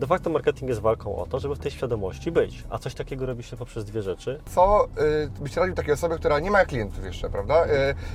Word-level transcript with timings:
De 0.00 0.06
facto 0.06 0.30
marketing 0.30 0.68
jest 0.68 0.80
walką 0.80 1.16
o 1.16 1.26
to, 1.26 1.40
żeby 1.40 1.54
w 1.54 1.58
tej 1.58 1.70
świadomości 1.70 2.32
być, 2.32 2.64
a 2.70 2.78
coś 2.78 2.94
takiego 2.94 3.26
robi 3.26 3.42
się 3.42 3.56
poprzez 3.56 3.84
dwie 3.84 4.02
rzeczy, 4.02 4.40
Co 4.46 4.88
y, 5.38 5.40
byś 5.40 5.56
radził 5.56 5.74
takiej 5.74 5.94
osobie, 5.94 6.16
która 6.16 6.40
nie 6.40 6.50
ma 6.50 6.64
klientów 6.64 7.04
jeszcze, 7.04 7.30
prawda? 7.30 7.66
Y, 7.66 7.68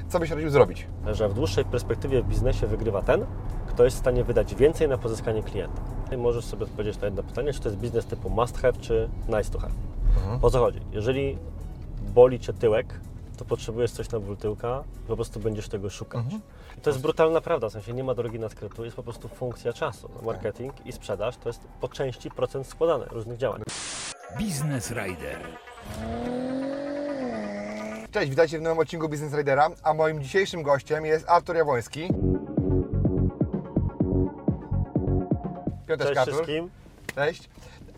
co 0.09 0.19
byś 0.19 0.29
radził 0.29 0.49
zrobić? 0.49 0.87
że 1.11 1.29
w 1.29 1.33
dłuższej 1.33 1.65
perspektywie 1.65 2.21
w 2.21 2.27
biznesie 2.27 2.67
wygrywa 2.67 3.01
ten, 3.01 3.25
kto 3.67 3.83
jest 3.83 3.97
w 3.97 3.99
stanie 3.99 4.23
wydać 4.23 4.55
więcej 4.55 4.87
na 4.87 4.97
pozyskanie 4.97 5.43
klienta. 5.43 5.81
I 6.11 6.17
możesz 6.17 6.45
sobie 6.45 6.63
odpowiedzieć 6.63 6.99
na 6.99 7.05
jedno 7.05 7.23
pytanie, 7.23 7.53
czy 7.53 7.59
to 7.59 7.69
jest 7.69 7.81
biznes 7.81 8.05
typu 8.05 8.29
must 8.29 8.57
have, 8.57 8.73
czy 8.73 9.09
nice 9.27 9.51
to 9.51 9.59
have. 9.59 9.73
Po 10.41 10.49
co 10.49 10.59
chodzi? 10.59 10.81
Jeżeli 10.91 11.37
boli 12.13 12.39
Cię 12.39 12.53
tyłek, 12.53 12.99
to 13.43 13.49
potrzebujesz 13.49 13.91
coś 13.91 14.09
na 14.09 14.19
ból 14.19 14.37
tyłka, 14.37 14.83
po 15.07 15.15
prostu 15.15 15.39
będziesz 15.39 15.69
tego 15.69 15.89
szukać. 15.89 16.25
I 16.77 16.81
to 16.81 16.89
jest 16.89 17.01
brutalna 17.01 17.41
prawda, 17.41 17.69
w 17.69 17.71
sensie 17.71 17.93
nie 17.93 18.03
ma 18.03 18.13
drogi 18.15 18.39
na 18.39 18.49
skrytu, 18.49 18.85
jest 18.85 18.95
po 18.95 19.03
prostu 19.03 19.27
funkcja 19.27 19.73
czasu. 19.73 20.09
No, 20.15 20.21
marketing 20.21 20.73
i 20.85 20.91
sprzedaż 20.91 21.37
to 21.37 21.49
jest 21.49 21.61
po 21.81 21.87
części 21.87 22.29
procent 22.29 22.67
składany 22.67 23.05
różnych 23.05 23.37
działań. 23.37 23.61
Business 24.39 24.91
Rider. 24.91 25.39
Cześć, 28.11 28.29
witajcie 28.29 28.59
w 28.59 28.61
nowym 28.61 28.79
odcinku 28.79 29.09
Business 29.09 29.33
Ridera, 29.33 29.69
a 29.83 29.93
moim 29.93 30.23
dzisiejszym 30.23 30.63
gościem 30.63 31.05
jest 31.05 31.29
Artur 31.29 31.55
Jabłoński. 31.55 32.07
Piotr 35.87 36.05
Cześć 36.05 36.17
Artur. 36.17 36.33
wszystkim. 36.33 36.69
Cześć. 37.15 37.49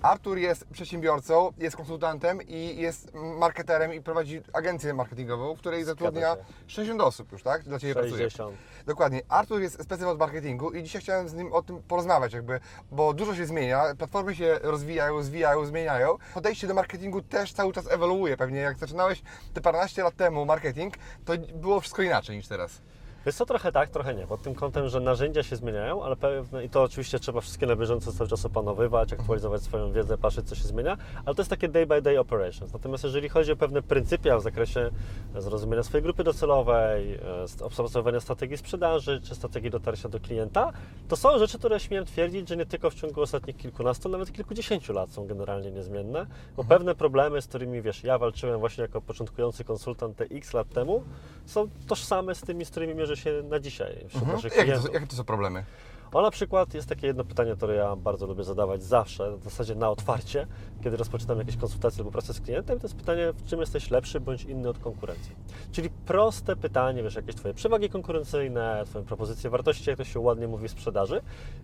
Artur 0.06 0.38
jest 0.38 0.66
przedsiębiorcą, 0.72 1.54
jest 1.58 1.76
konsultantem 1.76 2.42
i 2.42 2.82
jest 2.82 3.14
marketerem 3.14 3.94
i 3.94 4.02
prowadzi 4.02 4.42
agencję 4.54 4.94
marketingową, 4.94 5.56
w 5.56 5.60
której 5.60 5.84
zatrudnia 5.84 6.36
się. 6.36 6.44
60 6.68 7.02
osób 7.02 7.32
już, 7.32 7.44
tak? 7.44 7.64
Dla 7.64 7.80
Ciebie 7.80 7.94
pracuje. 7.94 8.18
60. 8.18 8.58
Dokładnie. 8.86 9.22
Artur 9.30 9.62
jest 9.62 9.84
specem 9.84 10.08
od 10.08 10.20
marketingu 10.20 10.72
i 10.72 10.84
dzisiaj 10.84 11.02
chciałem 11.02 11.30
z 11.30 11.34
nim 11.34 11.54
o 11.54 11.62
tym 11.62 11.84
porozmawiać, 11.84 12.34
jakby, 12.34 12.60
bo 12.92 13.14
dużo 13.14 13.36
się 13.36 13.46
zmienia, 13.46 13.84
platformy 13.98 14.36
się 14.36 14.60
rozwijają, 14.62 15.24
zwijają, 15.24 15.66
zmieniają. 15.66 16.18
Podejście 16.34 16.68
do 16.68 16.74
marketingu 16.74 17.22
też 17.22 17.54
cały 17.54 17.74
czas 17.74 17.92
ewoluuje. 17.92 18.38
Pewnie 18.38 18.60
jak 18.60 18.78
zaczynałeś 18.78 19.22
te 19.54 19.62
paręnaście 19.62 20.04
lat 20.04 20.16
temu 20.16 20.46
marketing, 20.46 20.94
to 21.26 21.34
było 21.56 21.80
wszystko 21.80 22.02
inaczej 22.02 22.38
niż 22.38 22.48
teraz. 22.48 22.82
Jest 23.26 23.38
to 23.38 23.46
trochę 23.46 23.72
tak, 23.72 23.90
trochę 23.90 24.16
nie, 24.16 24.28
pod 24.28 24.42
tym 24.42 24.56
kątem, 24.56 24.90
że 24.90 25.00
narzędzia 25.00 25.44
się 25.44 25.56
zmieniają, 25.56 26.04
ale 26.04 26.16
pewne, 26.16 26.66
i 26.66 26.70
to 26.70 26.84
oczywiście 26.84 27.20
trzeba 27.20 27.42
wszystkie 27.42 27.66
na 27.66 27.76
bieżąco 27.76 28.14
cały 28.14 28.30
czas 28.30 28.46
opanowywać, 28.46 29.14
aktualizować 29.14 29.62
swoją 29.62 29.92
wiedzę, 29.92 30.18
patrzeć 30.18 30.50
co 30.50 30.56
się 30.56 30.64
zmienia, 30.64 30.98
ale 31.26 31.36
to 31.36 31.42
jest 31.42 31.50
takie 31.50 31.68
day 31.68 31.86
by 31.86 32.02
day 32.02 32.20
operations. 32.20 32.74
Natomiast 32.74 33.04
jeżeli 33.04 33.30
chodzi 33.30 33.52
o 33.52 33.56
pewne 33.56 33.82
pryncypia 33.82 34.38
w 34.38 34.42
zakresie 34.42 34.90
zrozumienia 35.38 35.84
swojej 35.84 36.04
grupy 36.04 36.24
docelowej, 36.24 37.14
e, 37.62 37.66
opracowania 37.66 38.20
strategii 38.20 38.58
sprzedaży 38.58 39.22
czy 39.22 39.36
strategii 39.36 39.70
dotarcia 39.70 40.10
do 40.10 40.20
klienta, 40.20 40.72
to 41.08 41.16
są 41.16 41.40
rzeczy, 41.40 41.60
które 41.60 41.80
śmiem 41.80 42.06
twierdzić, 42.06 42.50
że 42.50 42.58
nie 42.58 42.66
tylko 42.66 42.90
w 42.90 42.96
ciągu 42.96 43.22
ostatnich 43.22 43.58
kilkunastu, 43.58 44.10
nawet 44.10 44.32
kilkudziesięciu 44.32 44.94
lat 44.94 45.12
są 45.12 45.28
generalnie 45.28 45.72
niezmienne, 45.72 46.26
bo 46.58 46.64
pewne 46.64 46.96
problemy, 46.96 47.42
z 47.42 47.48
którymi 47.48 47.82
wiesz, 47.82 48.04
ja 48.04 48.18
walczyłem 48.18 48.60
właśnie 48.60 48.82
jako 48.82 49.02
początkujący 49.02 49.64
konsultant 49.64 50.18
te 50.18 50.24
x 50.24 50.54
lat 50.54 50.70
temu, 50.70 51.04
są 51.46 51.70
tożsame 51.88 52.36
z 52.36 52.42
tymi, 52.42 52.66
z 52.66 52.70
którymi 52.70 52.96
się 53.16 53.44
na 53.44 53.60
dzisiaj 53.60 54.06
wśród 54.10 54.28
naszych 54.28 54.58
Jakie 54.58 54.74
to, 54.74 54.92
jakie 54.94 55.08
to 55.08 55.16
są 55.16 55.24
problemy? 55.24 55.66
O 56.14 56.22
na 56.22 56.32
przykład 56.32 56.74
jest 56.74 56.90
takie 56.90 57.08
jedno 57.08 57.24
pytanie, 57.24 57.56
które 57.56 57.76
ja 57.76 57.96
bardzo 57.96 58.28
lubię 58.28 58.44
zadawać 58.44 58.84
zawsze, 58.84 59.38
w 59.38 59.44
zasadzie 59.44 59.76
na 59.76 59.90
otwarcie, 59.90 60.48
kiedy 60.86 60.98
rozpoczynam 60.98 61.40
jakieś 61.40 61.58
konsultacje 61.58 62.04
lub 62.04 62.14
pracę 62.14 62.34
z 62.34 62.42
klientem, 62.42 62.80
to 62.80 62.86
jest 62.86 62.96
pytanie, 62.96 63.34
w 63.34 63.48
czym 63.48 63.60
jesteś 63.60 63.92
lepszy 63.92 64.20
bądź 64.20 64.44
inny 64.44 64.70
od 64.70 64.80
konkurencji. 64.80 65.36
Czyli 65.72 65.90
proste 65.90 66.56
pytanie, 66.56 67.04
wiesz, 67.04 67.16
jakieś 67.16 67.36
Twoje 67.36 67.54
przewagi 67.54 67.90
konkurencyjne, 67.90 68.84
Twoje 68.86 69.06
propozycje 69.06 69.50
wartości, 69.50 69.90
jak 69.90 69.98
to 69.98 70.04
się 70.04 70.20
ładnie 70.20 70.48
mówi 70.48 70.68
w 70.68 70.72
sprzedaży. 70.72 71.22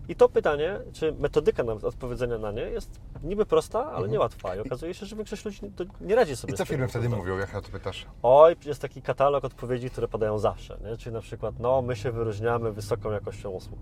I 0.08 0.14
to 0.14 0.28
pytanie, 0.28 0.78
czy 0.92 1.12
metodyka 1.12 1.62
nawet 1.62 1.84
odpowiedzenia 1.84 2.38
na 2.38 2.52
nie 2.52 2.62
jest 2.62 3.00
niby 3.22 3.46
prosta, 3.46 3.92
ale 3.92 4.08
niełatwa. 4.08 4.56
I 4.56 4.58
okazuje 4.58 4.94
się, 4.94 5.06
że 5.06 5.16
większość 5.16 5.44
ludzi 5.44 5.60
to 5.76 5.84
nie 6.00 6.14
radzi 6.14 6.36
sobie 6.36 6.52
Mhm. 6.52 6.54
I 6.54 6.58
co 6.58 6.64
firmy 6.64 6.88
wtedy 6.88 7.08
mówią, 7.08 7.38
jak 7.38 7.54
o 7.54 7.62
to 7.62 7.68
pytasz? 7.68 8.06
Oj, 8.22 8.56
jest 8.64 8.82
taki 8.82 9.02
katalog 9.02 9.44
odpowiedzi, 9.44 9.90
które 9.90 10.08
padają 10.08 10.38
zawsze, 10.38 10.78
nie? 10.84 10.96
czyli 10.96 11.14
na 11.14 11.20
przykład, 11.20 11.54
no 11.60 11.82
my 11.82 11.96
się 11.96 12.12
wyróżniamy 12.12 12.72
wysoką 12.72 13.10
jakością 13.10 13.50
usług, 13.50 13.78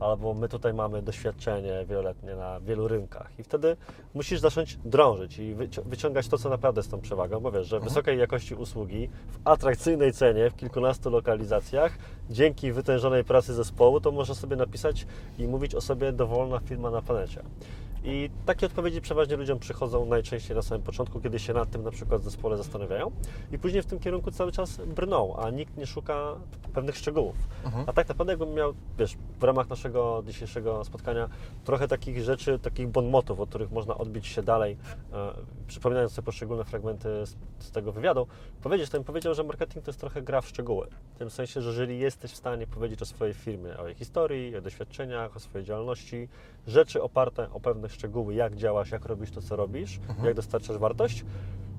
albo 0.00 0.34
my 0.34 0.48
tutaj 0.48 0.74
mamy 0.74 1.02
doświadczenie 1.02 1.84
wieloletnie 1.88 2.36
na 2.36 2.60
wielu 2.60 2.88
rynkach 2.88 3.38
i 3.38 3.42
wtedy 3.42 3.76
musisz 4.14 4.40
zacząć 4.40 4.75
drążyć 4.84 5.38
i 5.38 5.54
wyci- 5.54 5.82
wyciągać 5.82 6.28
to, 6.28 6.38
co 6.38 6.48
naprawdę 6.48 6.78
jest 6.78 6.90
tą 6.90 7.00
przewagą, 7.00 7.40
bo 7.40 7.52
wiesz, 7.52 7.66
że 7.66 7.80
wysokiej 7.80 8.18
jakości 8.18 8.54
usługi 8.54 9.08
w 9.28 9.38
atrakcyjnej 9.44 10.12
cenie, 10.12 10.50
w 10.50 10.56
kilkunastu 10.56 11.10
lokalizacjach, 11.10 11.98
dzięki 12.30 12.72
wytężonej 12.72 13.24
pracy 13.24 13.54
zespołu, 13.54 14.00
to 14.00 14.12
można 14.12 14.34
sobie 14.34 14.56
napisać 14.56 15.06
i 15.38 15.46
mówić 15.46 15.74
o 15.74 15.80
sobie 15.80 16.12
dowolna 16.12 16.58
firma 16.58 16.90
na 16.90 17.02
planecie. 17.02 17.42
I 18.08 18.30
takie 18.46 18.66
odpowiedzi 18.66 19.00
przeważnie 19.00 19.36
ludziom 19.36 19.58
przychodzą 19.58 20.06
najczęściej 20.06 20.56
na 20.56 20.62
samym 20.62 20.82
początku, 20.82 21.20
kiedy 21.20 21.38
się 21.38 21.52
nad 21.52 21.70
tym 21.70 21.82
na 21.82 21.90
przykład 21.90 22.20
w 22.20 22.24
zespole 22.24 22.56
zastanawiają 22.56 23.10
i 23.52 23.58
później 23.58 23.82
w 23.82 23.86
tym 23.86 23.98
kierunku 23.98 24.30
cały 24.30 24.52
czas 24.52 24.76
brną, 24.76 25.36
a 25.36 25.50
nikt 25.50 25.76
nie 25.76 25.86
szuka 25.86 26.36
pewnych 26.74 26.96
szczegółów. 26.96 27.36
A 27.86 27.92
tak 27.92 28.08
naprawdę 28.08 28.32
jakbym 28.32 28.54
miał, 28.54 28.74
wiesz, 28.98 29.16
w 29.40 29.42
ramach 29.42 29.68
naszego 29.68 30.22
dzisiejszego 30.26 30.84
spotkania 30.84 31.28
trochę 31.64 31.88
takich 31.88 32.22
rzeczy, 32.22 32.58
takich 32.58 32.88
bonmotów, 32.88 33.40
od 33.40 33.48
których 33.48 33.70
można 33.70 33.98
odbić 33.98 34.26
się 34.26 34.42
dalej, 34.42 34.76
e, 35.12 35.32
przypominając 35.66 36.12
sobie 36.12 36.26
poszczególne 36.26 36.64
fragmenty 36.64 37.26
z, 37.26 37.36
z 37.58 37.70
tego 37.70 37.92
wywiadu, 37.92 38.26
powiedzieć, 38.62 38.90
to 38.90 38.98
bym 38.98 39.04
powiedział, 39.04 39.34
że 39.34 39.44
marketing 39.44 39.84
to 39.84 39.90
jest 39.90 40.00
trochę 40.00 40.22
gra 40.22 40.40
w 40.40 40.48
szczegóły. 40.48 40.86
W 41.14 41.18
tym 41.18 41.30
sensie, 41.30 41.62
że 41.62 41.70
jeżeli 41.70 41.98
jesteś 41.98 42.30
w 42.30 42.36
stanie 42.36 42.66
powiedzieć 42.66 43.02
o 43.02 43.04
swojej 43.04 43.34
firmie, 43.34 43.76
o 43.78 43.86
jej 43.86 43.94
historii, 43.94 44.56
o 44.56 44.60
doświadczeniach, 44.60 45.36
o 45.36 45.40
swojej 45.40 45.66
działalności, 45.66 46.28
rzeczy 46.66 47.02
oparte 47.02 47.50
o 47.52 47.60
pewne 47.60 47.88
szczegóły, 47.96 48.34
jak 48.34 48.56
działasz, 48.56 48.90
jak 48.90 49.04
robisz 49.04 49.30
to, 49.30 49.42
co 49.42 49.56
robisz, 49.56 50.00
jak 50.24 50.34
dostarczasz 50.34 50.78
wartość, 50.78 51.24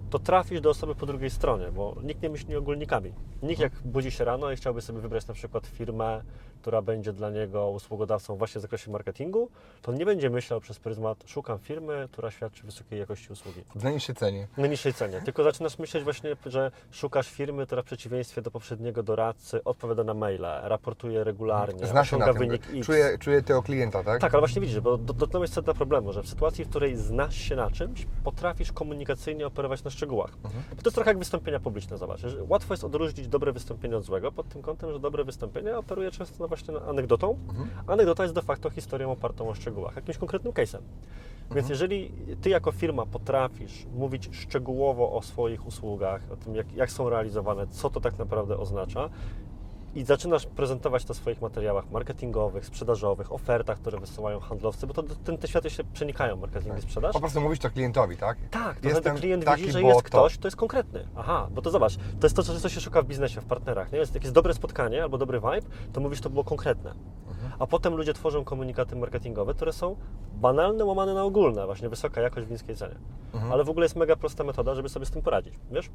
to 0.09 0.19
trafisz 0.19 0.61
do 0.61 0.69
osoby 0.69 0.95
po 0.95 1.05
drugiej 1.05 1.29
stronie, 1.29 1.71
bo 1.71 1.95
nikt 2.03 2.21
nie 2.21 2.29
myśli 2.29 2.55
ogólnikami. 2.55 3.13
Nikt 3.43 3.61
jak 3.61 3.73
budzi 3.85 4.11
się 4.11 4.25
rano 4.25 4.51
i 4.51 4.55
chciałby 4.55 4.81
sobie 4.81 4.99
wybrać 4.99 5.27
na 5.27 5.33
przykład 5.33 5.67
firmę, 5.67 6.21
która 6.61 6.81
będzie 6.81 7.13
dla 7.13 7.29
niego 7.29 7.69
usługodawcą 7.69 8.35
właśnie 8.35 8.59
w 8.59 8.61
zakresie 8.61 8.91
marketingu, 8.91 9.49
to 9.81 9.91
on 9.91 9.97
nie 9.97 10.05
będzie 10.05 10.29
myślał 10.29 10.61
przez 10.61 10.79
pryzmat 10.79 11.23
szukam 11.25 11.59
firmy, 11.59 12.07
która 12.11 12.31
świadczy 12.31 12.63
wysokiej 12.63 12.99
jakości 12.99 13.33
usługi 13.33 13.63
W 13.75 13.83
najniższej 13.83 14.15
cenie. 14.15 14.47
na 14.57 14.67
niższej 14.67 14.93
cenie. 14.93 15.21
Tylko 15.25 15.43
zaczynasz 15.43 15.79
myśleć 15.79 16.03
właśnie, 16.03 16.35
że 16.45 16.71
szukasz 16.91 17.29
firmy, 17.29 17.65
która 17.65 17.81
w 17.81 17.85
przeciwieństwie 17.85 18.41
do 18.41 18.51
poprzedniego 18.51 19.03
doradcy 19.03 19.63
odpowiada 19.63 20.03
na 20.03 20.13
maile, 20.13 20.45
raportuje 20.63 21.23
regularnie, 21.23 21.87
Zna 21.87 22.05
się 22.05 22.17
na 22.17 22.25
tym. 22.25 22.37
wynik 22.37 22.61
X. 22.73 22.85
Czuje, 22.85 23.17
czuje 23.17 23.41
tego 23.41 23.63
klienta, 23.63 24.03
tak? 24.03 24.21
Tak, 24.21 24.33
ale 24.33 24.41
właśnie 24.41 24.61
widzisz, 24.61 24.79
bo 24.79 24.97
do- 24.97 25.13
dotknąłeś 25.13 25.49
sedna 25.49 25.73
problemu, 25.73 26.13
że 26.13 26.23
w 26.23 26.27
sytuacji, 26.29 26.65
w 26.65 26.69
której 26.69 26.95
znasz 26.95 27.35
się 27.35 27.55
na 27.55 27.71
czymś, 27.71 28.07
potrafisz 28.23 28.71
komunikacyjnie 28.71 29.47
operować 29.47 29.83
na 29.83 29.89
szczegółach. 29.91 30.31
Bo 30.43 30.49
to 30.49 30.81
jest 30.85 30.95
trochę 30.95 31.09
jak 31.11 31.17
wystąpienia 31.19 31.59
publiczne, 31.59 31.97
zobacz. 31.97 32.21
Łatwo 32.49 32.73
jest 32.73 32.83
odróżnić 32.83 33.27
dobre 33.27 33.51
wystąpienie 33.51 33.97
od 33.97 34.03
złego, 34.03 34.31
pod 34.31 34.49
tym 34.49 34.61
kątem, 34.61 34.91
że 34.93 34.99
dobre 34.99 35.23
wystąpienie 35.23 35.77
operuje 35.77 36.11
często 36.11 36.46
no 36.47 36.55
właśnie 36.55 36.89
anegdotą. 36.89 37.37
Anegdota 37.87 38.23
jest 38.23 38.35
de 38.35 38.41
facto 38.41 38.69
historią 38.69 39.11
opartą 39.11 39.49
o 39.49 39.53
szczegółach, 39.53 39.95
jakimś 39.95 40.17
konkretnym 40.17 40.53
case'em. 40.53 40.79
Więc 41.55 41.69
jeżeli 41.69 42.11
ty 42.41 42.49
jako 42.49 42.71
firma 42.71 43.05
potrafisz 43.05 43.85
mówić 43.95 44.29
szczegółowo 44.31 45.11
o 45.11 45.21
swoich 45.21 45.67
usługach, 45.67 46.21
o 46.31 46.35
tym 46.35 46.55
jak, 46.55 46.73
jak 46.73 46.91
są 46.91 47.09
realizowane, 47.09 47.67
co 47.67 47.89
to 47.89 48.01
tak 48.01 48.17
naprawdę 48.17 48.57
oznacza 48.57 49.09
i 49.97 50.03
zaczynasz 50.03 50.45
prezentować 50.45 51.05
to 51.05 51.13
w 51.13 51.17
swoich 51.17 51.41
materiałach 51.41 51.91
marketingowych, 51.91 52.65
sprzedażowych, 52.65 53.31
ofertach, 53.31 53.79
które 53.79 53.99
wysyłają 53.99 54.39
handlowcy, 54.39 54.87
bo 54.87 54.93
to, 54.93 55.03
ten, 55.03 55.37
te 55.37 55.47
światy 55.47 55.69
się 55.69 55.83
przenikają, 55.83 56.35
marketing 56.35 56.77
i 56.77 56.81
sprzedaż. 56.81 57.13
Po 57.13 57.19
prostu 57.19 57.41
mówić 57.41 57.61
to 57.61 57.69
klientowi, 57.69 58.17
tak? 58.17 58.37
Tak, 58.51 58.79
to 58.79 58.89
wtedy 58.89 59.19
klient 59.19 59.45
taki, 59.45 59.61
widzi, 59.61 59.73
że 59.73 59.81
jest 59.81 59.97
to. 59.97 60.03
ktoś, 60.03 60.37
to 60.37 60.47
jest 60.47 60.57
konkretny. 60.57 61.07
Aha, 61.15 61.47
bo 61.51 61.61
to 61.61 61.71
zobacz, 61.71 61.95
to 61.95 62.25
jest 62.27 62.35
to, 62.35 62.43
co 62.43 62.59
co 62.59 62.69
się 62.69 62.81
szuka 62.81 63.01
w 63.01 63.05
biznesie, 63.05 63.41
w 63.41 63.45
partnerach. 63.45 63.91
Nie? 63.91 63.99
Jest 63.99 64.15
jakieś 64.15 64.31
dobre 64.31 64.53
spotkanie 64.53 65.03
albo 65.03 65.17
dobry 65.17 65.39
vibe, 65.39 65.69
to 65.93 66.01
mówisz, 66.01 66.21
to 66.21 66.29
było 66.29 66.43
konkretne. 66.43 66.93
A 67.59 67.67
potem 67.67 67.95
ludzie 67.95 68.13
tworzą 68.13 68.43
komunikaty 68.43 68.95
marketingowe, 68.95 69.53
które 69.53 69.73
są 69.73 69.95
banalne, 70.33 70.85
łamane 70.85 71.13
na 71.13 71.23
ogólne, 71.23 71.65
właśnie 71.65 71.89
wysoka 71.89 72.21
jakość 72.21 72.47
w 72.47 72.51
niskiej 72.51 72.75
cenie. 72.75 72.95
Mhm. 73.33 73.51
Ale 73.51 73.63
w 73.63 73.69
ogóle 73.69 73.85
jest 73.85 73.95
mega 73.95 74.15
prosta 74.15 74.43
metoda, 74.43 74.75
żeby 74.75 74.89
sobie 74.89 75.05
z 75.05 75.11
tym 75.11 75.21
poradzić, 75.21 75.53
wiesz? 75.71 75.89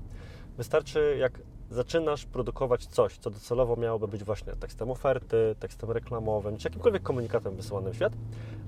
Wystarczy, 0.56 1.16
jak 1.20 1.38
zaczynasz 1.70 2.26
produkować 2.26 2.86
coś, 2.86 3.18
co 3.18 3.30
docelowo 3.30 3.76
miałoby 3.76 4.08
być 4.08 4.24
właśnie 4.24 4.52
tekstem 4.52 4.90
oferty, 4.90 5.54
tekstem 5.58 5.90
reklamowym, 5.90 6.56
czy 6.56 6.68
jakimkolwiek 6.68 7.02
komunikatem 7.02 7.56
wysyłanym 7.56 7.92
w 7.92 7.96
świat, 7.96 8.12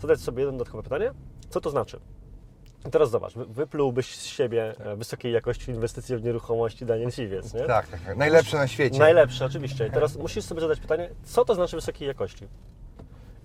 zadać 0.01 0.21
sobie 0.21 0.43
jedno 0.43 0.59
dodatkowe 0.59 0.83
pytanie, 0.83 1.11
co 1.51 1.61
to 1.61 1.71
znaczy? 1.71 2.01
I 2.89 2.91
teraz 2.91 3.11
zobacz, 3.11 3.35
wy- 3.35 3.47
wyplułbyś 3.47 4.17
z 4.17 4.25
siebie 4.25 4.75
e, 4.79 4.97
wysokiej 4.97 5.33
jakości 5.33 5.71
inwestycje 5.71 6.19
w 6.19 6.23
nieruchomości 6.25 6.87
Daniel 6.87 7.11
Siwiec, 7.11 7.55
nie? 7.55 7.61
Tak, 7.61 7.89
tak, 7.89 8.01
tak. 8.01 8.17
Najlepsze 8.17 8.57
na 8.57 8.67
świecie. 8.69 8.99
Najlepsze, 8.99 9.45
oczywiście. 9.45 9.87
I 9.87 9.91
teraz 9.91 10.17
musisz 10.17 10.45
sobie 10.45 10.61
zadać 10.61 10.81
pytanie, 10.81 11.11
co 11.25 11.45
to 11.45 11.55
znaczy 11.55 11.77
wysokiej 11.77 12.09
jakości? 12.09 12.49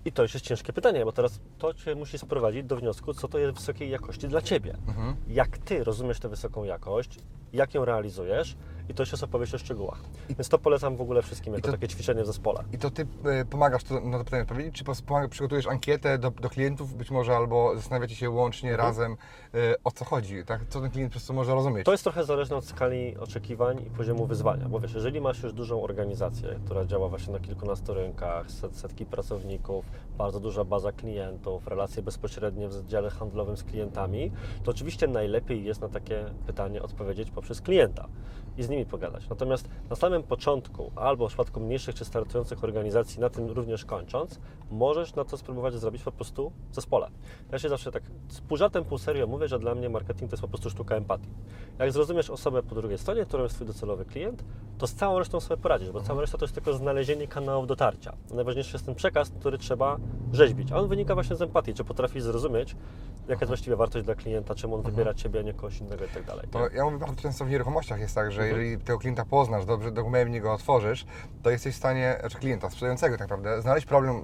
I 0.04 0.12
to 0.12 0.22
już 0.22 0.34
jest 0.34 0.46
ciężkie 0.46 0.72
pytanie, 0.72 1.04
bo 1.04 1.12
teraz 1.12 1.40
to 1.58 1.74
Cię 1.74 1.94
musi 1.94 2.18
sprowadzić 2.18 2.64
do 2.64 2.76
wniosku, 2.76 3.14
co 3.14 3.28
to 3.28 3.38
jest 3.38 3.54
wysokiej 3.54 3.90
jakości 3.90 4.28
dla 4.28 4.42
Ciebie. 4.42 4.76
Mhm. 4.88 5.16
Jak 5.28 5.58
Ty 5.58 5.84
rozumiesz 5.84 6.20
tę 6.20 6.28
wysoką 6.28 6.64
jakość, 6.64 7.18
jak 7.52 7.74
ją 7.74 7.84
realizujesz 7.84 8.56
i 8.90 8.94
to 8.94 9.02
już 9.02 9.12
jest 9.12 9.24
opowieść 9.24 9.54
o 9.54 9.58
szczegółach. 9.58 10.00
Więc 10.28 10.48
to 10.48 10.58
polecam 10.58 10.96
w 10.96 11.00
ogóle 11.00 11.22
wszystkim 11.22 11.54
jako 11.54 11.66
to- 11.66 11.72
takie 11.72 11.88
ćwiczenie 11.88 12.22
w 12.22 12.26
zespole. 12.26 12.64
I 12.72 12.78
to 12.78 12.90
ty 12.90 13.06
e, 13.24 13.44
pomagasz 13.44 13.84
to, 13.84 14.00
na 14.00 14.18
to 14.18 14.24
pytanie 14.24 14.42
odpowiedzieć, 14.42 14.74
czy 14.74 14.84
pos- 14.84 15.02
pomaga- 15.02 15.28
przygotujesz 15.28 15.66
ankietę 15.66 16.18
do, 16.18 16.30
do 16.30 16.48
klientów 16.50 16.94
być 16.94 17.10
może, 17.10 17.36
albo 17.36 17.76
zastanawiacie 17.76 18.14
się 18.14 18.30
łącznie 18.30 18.70
Mhm. 18.70 18.88
razem 18.88 19.12
e, 19.54 19.56
o 19.84 19.90
co 19.90 20.04
chodzi, 20.04 20.44
tak? 20.44 20.60
co 20.68 20.80
ten 20.80 20.90
klient 20.90 21.10
przez 21.10 21.26
to 21.26 21.32
może 21.32 21.54
rozumieć. 21.54 21.84
To 21.84 21.92
jest 21.92 22.04
trochę 22.04 22.24
zależne 22.24 22.56
od 22.56 22.64
skali 22.64 23.16
oczekiwań 23.18 23.82
i 23.86 23.90
poziomu 23.90 24.26
wyzwania, 24.26 24.68
bo 24.68 24.80
wiesz, 24.80 24.94
jeżeli 24.94 25.20
masz 25.20 25.42
już 25.42 25.52
dużą 25.52 25.82
organizację, 25.82 26.60
która 26.64 26.84
działa 26.84 27.08
właśnie 27.08 27.32
na 27.32 27.40
kilkunastu 27.40 27.94
rynkach, 27.94 28.50
set, 28.50 28.76
setki 28.76 29.06
pracowników, 29.06 29.84
bardzo 30.18 30.40
duża 30.40 30.64
baza 30.64 30.92
klientów, 30.92 31.66
relacje 31.66 32.02
bezpośrednie 32.02 32.68
w 32.68 32.86
dziale 32.86 33.10
handlowym 33.10 33.56
z 33.56 33.64
klientami, 33.64 34.32
to 34.64 34.70
oczywiście 34.70 35.06
najlepiej 35.08 35.64
jest 35.64 35.80
na 35.80 35.88
takie 35.88 36.24
pytanie 36.46 36.82
odpowiedzieć 36.82 37.30
poprzez 37.30 37.60
klienta 37.60 38.08
i 38.60 38.62
z 38.62 38.68
nimi 38.68 38.86
pogadać. 38.86 39.28
Natomiast 39.28 39.68
na 39.90 39.96
samym 39.96 40.22
początku, 40.22 40.90
albo 40.96 41.26
w 41.26 41.28
przypadku 41.28 41.60
mniejszych 41.60 41.94
czy 41.94 42.04
startujących 42.04 42.64
organizacji, 42.64 43.20
na 43.20 43.30
tym 43.30 43.48
również 43.50 43.84
kończąc, 43.84 44.40
możesz 44.70 45.14
na 45.14 45.24
to 45.24 45.36
spróbować 45.36 45.74
zrobić 45.74 46.02
po 46.02 46.12
prostu 46.12 46.52
w 46.70 46.74
zespole. 46.74 47.08
Ja 47.52 47.58
się 47.58 47.68
zawsze 47.68 47.92
tak 47.92 48.02
z 48.28 48.40
pół 48.40 48.56
żartem, 48.56 48.84
pół 48.84 48.98
serio 48.98 49.26
mówię, 49.26 49.48
że 49.48 49.58
dla 49.58 49.74
mnie 49.74 49.88
marketing 49.88 50.30
to 50.30 50.34
jest 50.34 50.42
po 50.42 50.48
prostu 50.48 50.70
sztuka 50.70 50.96
empatii. 50.96 51.28
Jak 51.78 51.92
zrozumiesz 51.92 52.30
osobę 52.30 52.62
po 52.62 52.74
drugiej 52.74 52.98
stronie, 52.98 53.24
którą 53.24 53.42
jest 53.42 53.54
Twój 53.54 53.66
docelowy 53.66 54.04
klient, 54.04 54.44
to 54.78 54.86
z 54.86 54.94
całą 54.94 55.18
resztą 55.18 55.40
sobie 55.40 55.62
poradzisz, 55.62 55.90
bo 55.90 56.00
cała 56.00 56.20
reszta 56.20 56.38
to 56.38 56.44
jest 56.44 56.54
tylko 56.54 56.72
znalezienie 56.72 57.28
kanałów 57.28 57.66
dotarcia. 57.66 58.12
Najważniejszy 58.34 58.72
jest 58.72 58.86
ten 58.86 58.94
przekaz, 58.94 59.30
który 59.30 59.58
trzeba 59.58 59.96
rzeźbić, 60.32 60.72
a 60.72 60.76
on 60.76 60.88
wynika 60.88 61.14
właśnie 61.14 61.36
z 61.36 61.42
empatii, 61.42 61.74
czy 61.74 61.84
potrafisz 61.84 62.22
zrozumieć, 62.22 62.76
jaka 63.28 63.40
jest 63.40 63.48
właściwie 63.48 63.76
wartość 63.76 64.04
dla 64.04 64.14
klienta, 64.14 64.54
czemu 64.54 64.74
on 64.74 64.82
wybiera 64.82 65.14
Ciebie, 65.14 65.40
a 65.40 65.42
nie 65.42 65.54
kogoś 65.54 65.80
innego 65.80 66.04
i 66.04 66.08
tak 66.08 66.24
dalej. 66.24 66.48
To 66.50 66.68
ja 66.68 66.84
mówię 66.84 66.98
bardzo 66.98 67.22
często 67.22 67.44
w 67.44 67.50
nieruchomościach 67.50 68.00
jest 68.00 68.14
tak, 68.14 68.32
że 68.32 68.40
Mhm. 68.42 68.49
Jeżeli 68.50 68.78
tego 68.78 68.98
klienta 68.98 69.24
poznasz, 69.24 69.64
dobrze 69.64 69.90
dogłębnie 69.92 70.40
go 70.40 70.52
otworzysz, 70.52 71.06
to 71.42 71.50
jesteś 71.50 71.74
w 71.74 71.78
stanie, 71.78 72.16
znaczy 72.20 72.38
klienta, 72.38 72.70
sprzedającego 72.70 73.14
tak 73.18 73.20
naprawdę, 73.30 73.62
znaleźć 73.62 73.86
problem, 73.86 74.16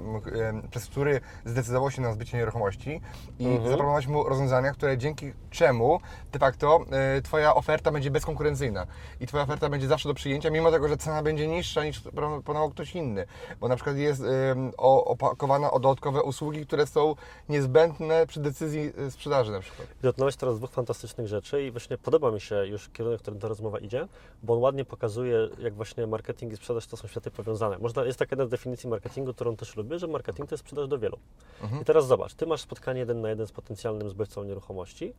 em, 0.42 0.68
przez 0.70 0.86
który 0.86 1.20
zdecydował 1.44 1.90
się 1.90 2.02
na 2.02 2.12
zbycie 2.12 2.36
nieruchomości 2.36 3.00
i 3.38 3.46
Mhm. 3.46 3.62
zaproponować 3.70 4.06
mu 4.06 4.24
rozwiązania, 4.24 4.72
które 4.72 4.98
dzięki 4.98 5.32
czemu 5.50 6.00
de 6.32 6.38
facto 6.38 6.80
e, 7.16 7.22
Twoja 7.22 7.54
oferta 7.54 7.90
będzie 7.90 8.10
bezkonkurencyjna 8.10 8.86
i 9.20 9.26
Twoja 9.26 9.42
oferta 9.44 9.68
będzie 9.68 9.86
zawsze 9.88 10.08
do 10.08 10.14
przyjęcia, 10.14 10.50
mimo 10.50 10.70
tego, 10.70 10.88
że 10.88 10.96
cena 10.96 11.22
będzie 11.22 11.46
niższa 11.48 11.84
niż 11.84 12.00
proponował 12.00 12.70
ktoś 12.70 12.94
inny, 12.94 13.26
bo 13.60 13.68
na 13.68 13.76
przykład 13.76 13.96
jest 13.96 14.22
opakowana 14.76 15.70
o 15.70 15.80
dodatkowe 15.80 16.22
usługi, 16.22 16.66
które 16.66 16.86
są 16.86 17.14
niezbędne 17.48 18.26
przy 18.26 18.40
decyzji 18.40 18.92
e, 19.06 19.10
sprzedaży 19.10 19.52
na 19.52 19.60
przykład. 19.60 19.88
Dotknąłeś 20.02 20.36
teraz 20.36 20.58
dwóch 20.58 20.70
fantastycznych 20.70 21.26
rzeczy 21.26 21.62
i 21.62 21.70
właśnie 21.70 21.98
podoba 21.98 22.30
mi 22.30 22.40
się 22.40 22.66
już 22.66 22.88
kierunek, 22.88 23.18
w 23.18 23.22
którym 23.22 23.40
ta 23.40 23.48
rozmowa 23.48 23.78
idzie, 23.78 24.05
bo 24.42 24.54
on 24.54 24.60
ładnie 24.60 24.84
pokazuje, 24.84 25.48
jak 25.58 25.74
właśnie 25.74 26.06
marketing 26.06 26.52
i 26.52 26.56
sprzedaż 26.56 26.86
to 26.86 26.96
są 26.96 27.08
światy 27.08 27.30
powiązane. 27.30 27.78
Można, 27.78 28.04
jest 28.04 28.18
taka 28.18 28.32
jedna 28.32 28.46
z 28.46 28.48
definicji 28.48 28.88
marketingu, 28.88 29.34
którą 29.34 29.56
też 29.56 29.76
lubię, 29.76 29.98
że 29.98 30.06
marketing 30.06 30.48
to 30.48 30.54
jest 30.54 30.64
sprzedaż 30.64 30.88
do 30.88 30.98
wielu. 30.98 31.18
I 31.82 31.84
teraz 31.84 32.06
zobacz, 32.06 32.34
ty 32.34 32.46
masz 32.46 32.60
spotkanie 32.60 33.00
jeden 33.00 33.20
na 33.20 33.28
jeden 33.28 33.46
z 33.46 33.52
potencjalnym 33.52 34.08
zbywcą 34.08 34.44
nieruchomości, 34.44 35.14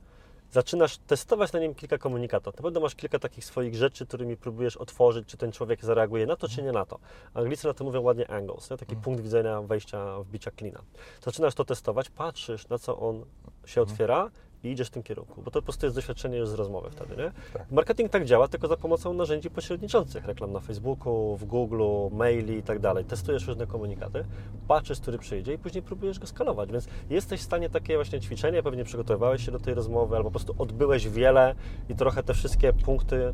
zaczynasz 0.52 0.98
testować 0.98 1.54
na 1.54 1.60
nim 1.60 1.76
kilka 1.76 1.98
komunikatów. 1.98 2.56
Na 2.58 2.64
pewno 2.64 2.80
masz 2.80 2.96
kilka 2.96 3.20
takich 3.20 3.46
swoich 3.46 3.76
rzeczy, 3.76 4.06
którymi 4.06 4.38
próbujesz 4.38 4.78
otworzyć, 4.78 5.28
czy 5.28 5.38
ten 5.38 5.52
człowiek 5.52 5.86
zareaguje 5.86 6.26
na 6.26 6.36
to, 6.36 6.48
czy 6.48 6.64
nie 6.64 6.72
na 6.72 6.86
to. 6.86 7.00
Anglicy 7.34 7.68
na 7.68 7.74
to 7.74 7.84
mówią 7.84 8.02
ładnie 8.02 8.32
angles, 8.32 8.70
nie? 8.70 8.78
taki 8.78 8.96
punkt 8.96 9.22
widzenia 9.22 9.62
wejścia, 9.62 10.20
wbicia 10.20 10.52
klina. 10.52 10.82
Zaczynasz 11.22 11.56
to 11.56 11.66
testować, 11.66 12.10
patrzysz, 12.10 12.68
na 12.68 12.78
co 12.78 13.00
on 13.00 13.26
się 13.66 13.82
otwiera 13.82 14.30
i 14.64 14.72
idziesz 14.72 14.88
w 14.88 14.92
tym 14.92 15.04
kierunku, 15.04 15.42
bo 15.42 15.52
to 15.52 15.60
po 15.62 15.66
prostu 15.66 15.86
jest 15.86 15.96
doświadczenie 15.96 16.38
już 16.38 16.50
z 16.50 16.54
rozmowy 16.54 16.90
wtedy, 16.90 17.18
nie? 17.18 17.32
Tak. 17.54 17.72
Marketing 17.72 18.12
tak 18.12 18.26
działa, 18.26 18.48
tylko 18.48 18.68
za 18.68 18.78
pomocą 18.78 19.14
narzędzi 19.14 19.50
pośredniczących, 19.50 20.26
reklam 20.26 20.52
na 20.52 20.60
Facebooku, 20.60 21.38
w 21.38 21.46
Google, 21.46 21.84
maili 22.12 22.58
i 22.58 22.64
tak 22.64 22.80
dalej. 22.80 23.06
Testujesz 23.06 23.48
różne 23.48 23.68
komunikaty, 23.68 24.26
patrzysz, 24.68 25.00
który 25.00 25.18
przyjdzie 25.18 25.54
i 25.54 25.58
później 25.58 25.84
próbujesz 25.84 26.20
go 26.20 26.28
skalować, 26.28 26.72
więc 26.72 26.88
jesteś 27.10 27.42
w 27.42 27.44
stanie 27.44 27.70
takie 27.70 27.96
właśnie 27.96 28.20
ćwiczenie, 28.20 28.64
pewnie 28.64 28.84
przygotowywałeś 28.84 29.46
się 29.46 29.52
do 29.52 29.60
tej 29.60 29.74
rozmowy, 29.74 30.16
albo 30.16 30.30
po 30.30 30.32
prostu 30.32 30.56
odbyłeś 30.58 31.10
wiele 31.10 31.56
i 31.90 31.96
trochę 31.96 32.24
te 32.24 32.34
wszystkie 32.34 32.74
punkty 32.74 33.34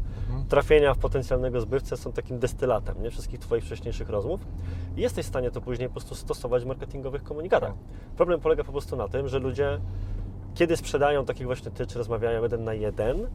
trafienia 0.50 0.94
w 0.94 0.98
potencjalnego 0.98 1.62
zbywcę 1.62 1.98
są 1.98 2.12
takim 2.12 2.40
destylatem, 2.40 3.04
nie? 3.04 3.12
Wszystkich 3.12 3.40
Twoich 3.40 3.64
wcześniejszych 3.64 4.10
rozmów 4.10 4.40
i 4.98 5.02
jesteś 5.02 5.26
w 5.26 5.30
stanie 5.30 5.52
to 5.52 5.62
później 5.62 5.88
po 5.88 5.94
prostu 5.94 6.16
stosować 6.16 6.64
w 6.64 6.66
marketingowych 6.66 7.24
komunikatach. 7.24 7.74
Problem 8.18 8.40
polega 8.40 8.64
po 8.64 8.72
prostu 8.72 8.96
na 8.96 9.08
tym, 9.08 9.28
że 9.28 9.40
ludzie 9.40 9.80
kiedy 10.56 10.78
sprzedają, 10.78 11.26
tak 11.26 11.40
jak 11.40 11.48
właśnie 11.48 11.72
ty, 11.72 11.88
czy 11.88 11.98
rozmawiają 11.98 12.44
jeden 12.44 12.64
na 12.64 12.74
jeden, 12.74 13.28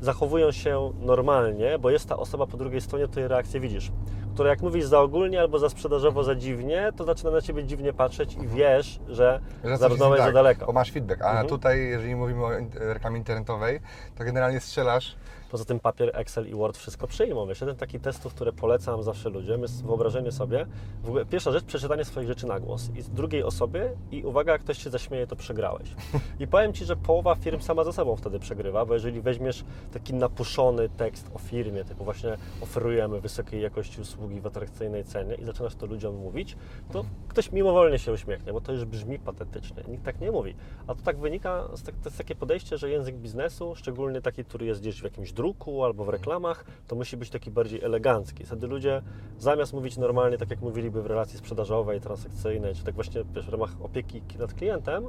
zachowują 0.00 0.52
się 0.52 0.92
normalnie, 1.00 1.78
bo 1.78 1.90
jest 1.90 2.08
ta 2.08 2.16
osoba 2.16 2.46
po 2.46 2.56
drugiej 2.56 2.80
stronie, 2.80 3.08
tej 3.08 3.28
reakcję 3.28 3.60
widzisz, 3.60 3.92
która 4.34 4.50
jak 4.50 4.62
mówisz 4.62 4.84
za 4.84 5.00
ogólnie 5.00 5.40
albo 5.40 5.58
za 5.58 5.68
sprzedażowo, 5.68 6.24
za 6.24 6.34
dziwnie, 6.34 6.90
to 6.96 7.04
zaczyna 7.04 7.30
na 7.30 7.40
ciebie 7.40 7.64
dziwnie 7.64 7.92
patrzeć 7.92 8.34
i 8.34 8.48
wiesz, 8.48 9.00
że 9.08 9.40
Że 9.64 9.76
zarządzałeś 9.76 10.12
nie 10.12 10.18
za 10.18 10.24
tak, 10.24 10.34
daleko. 10.34 10.66
Bo 10.66 10.72
masz 10.72 10.90
feedback. 10.92 11.22
A 11.22 11.28
Mhm. 11.30 11.46
tutaj, 11.48 11.80
jeżeli 11.88 12.16
mówimy 12.16 12.44
o 12.44 12.50
reklamie 12.74 13.18
internetowej, 13.18 13.80
to 14.18 14.24
generalnie 14.24 14.60
strzelasz. 14.60 15.16
Poza 15.52 15.64
tym 15.64 15.80
papier, 15.80 16.10
Excel 16.14 16.48
i 16.48 16.54
Word 16.54 16.76
wszystko 16.76 17.06
przyjmą. 17.06 17.46
Wiesz, 17.46 17.60
jeden 17.60 17.76
taki 17.76 18.00
testów, 18.00 18.34
które 18.34 18.52
polecam 18.52 19.02
zawsze 19.02 19.30
ludziom, 19.30 19.62
jest 19.62 19.84
wyobrażenie 19.84 20.32
sobie, 20.32 20.66
w 21.02 21.08
ogóle 21.08 21.26
pierwsza 21.26 21.52
rzecz, 21.52 21.64
przeczytanie 21.64 22.04
swoich 22.04 22.28
rzeczy 22.28 22.46
na 22.46 22.60
głos 22.60 22.90
i 22.94 23.02
z 23.02 23.10
drugiej 23.10 23.42
osobie 23.42 23.90
i 24.10 24.24
uwaga, 24.24 24.52
jak 24.52 24.60
ktoś 24.60 24.78
się 24.78 24.90
zaśmieje, 24.90 25.26
to 25.26 25.36
przegrałeś. 25.36 25.94
I 26.40 26.46
powiem 26.46 26.72
Ci, 26.72 26.84
że 26.84 26.96
połowa 26.96 27.34
firm 27.34 27.60
sama 27.60 27.84
ze 27.84 27.92
sobą 27.92 28.16
wtedy 28.16 28.38
przegrywa, 28.38 28.84
bo 28.86 28.94
jeżeli 28.94 29.20
weźmiesz 29.20 29.64
taki 29.92 30.14
napuszony 30.14 30.88
tekst 30.88 31.30
o 31.34 31.38
firmie, 31.38 31.84
typu 31.84 32.04
właśnie 32.04 32.36
oferujemy 32.60 33.20
wysokiej 33.20 33.62
jakości 33.62 34.00
usługi 34.00 34.40
w 34.40 34.46
atrakcyjnej 34.46 35.04
cenie 35.04 35.34
i 35.34 35.44
zaczynasz 35.44 35.74
to 35.74 35.86
ludziom 35.86 36.16
mówić, 36.16 36.56
to 36.92 37.04
ktoś 37.28 37.52
mimowolnie 37.52 37.98
się 37.98 38.12
uśmiechnie, 38.12 38.52
bo 38.52 38.60
to 38.60 38.72
już 38.72 38.84
brzmi 38.84 39.18
patetycznie. 39.18 39.82
Nikt 39.88 40.04
tak 40.04 40.20
nie 40.20 40.30
mówi. 40.30 40.54
A 40.86 40.94
to 40.94 41.02
tak 41.02 41.18
wynika, 41.18 41.68
z 41.74 41.82
tak, 41.82 41.94
to 41.94 42.08
jest 42.08 42.18
takie 42.18 42.34
podejście, 42.34 42.78
że 42.78 42.90
język 42.90 43.16
biznesu, 43.16 43.74
szczególnie 43.74 44.20
taki, 44.20 44.44
który 44.44 44.66
jest 44.66 44.80
gdzieś 44.80 45.00
w 45.00 45.04
jakimś 45.04 45.32
druku 45.42 45.84
albo 45.84 46.04
w 46.04 46.08
reklamach, 46.08 46.64
to 46.86 46.96
musi 46.96 47.16
być 47.16 47.30
taki 47.30 47.50
bardziej 47.50 47.82
elegancki. 47.82 48.44
Wtedy 48.44 48.66
ludzie 48.66 49.02
zamiast 49.38 49.72
mówić 49.72 49.96
normalnie, 49.96 50.38
tak 50.38 50.50
jak 50.50 50.60
mówiliby 50.60 51.02
w 51.02 51.06
relacji 51.06 51.38
sprzedażowej, 51.38 52.00
transakcyjnej, 52.00 52.74
czy 52.74 52.84
tak 52.84 52.94
właśnie 52.94 53.24
wiesz, 53.34 53.46
w 53.46 53.48
ramach 53.48 53.70
opieki 53.82 54.22
nad 54.38 54.54
klientem, 54.54 55.06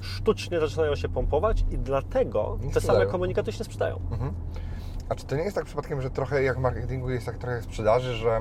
sztucznie 0.00 0.60
zaczynają 0.60 0.96
się 0.96 1.08
pompować 1.08 1.64
i 1.70 1.78
dlatego 1.78 2.58
Nie 2.62 2.72
te 2.72 2.80
same 2.80 3.06
komunikaty 3.06 3.52
się 3.52 3.58
nie 3.58 3.64
sprzedają. 3.64 4.00
Mhm. 4.10 4.34
A 5.08 5.14
czy 5.14 5.26
to 5.26 5.36
nie 5.36 5.42
jest 5.42 5.56
tak 5.56 5.64
przypadkiem, 5.64 6.00
że 6.00 6.10
trochę 6.10 6.42
jak 6.42 6.56
w 6.56 6.60
marketingu 6.60 7.10
jest 7.10 7.26
tak 7.26 7.38
trochę 7.38 7.54
jak 7.54 7.64
w 7.64 7.66
sprzedaży, 7.66 8.14
że 8.14 8.38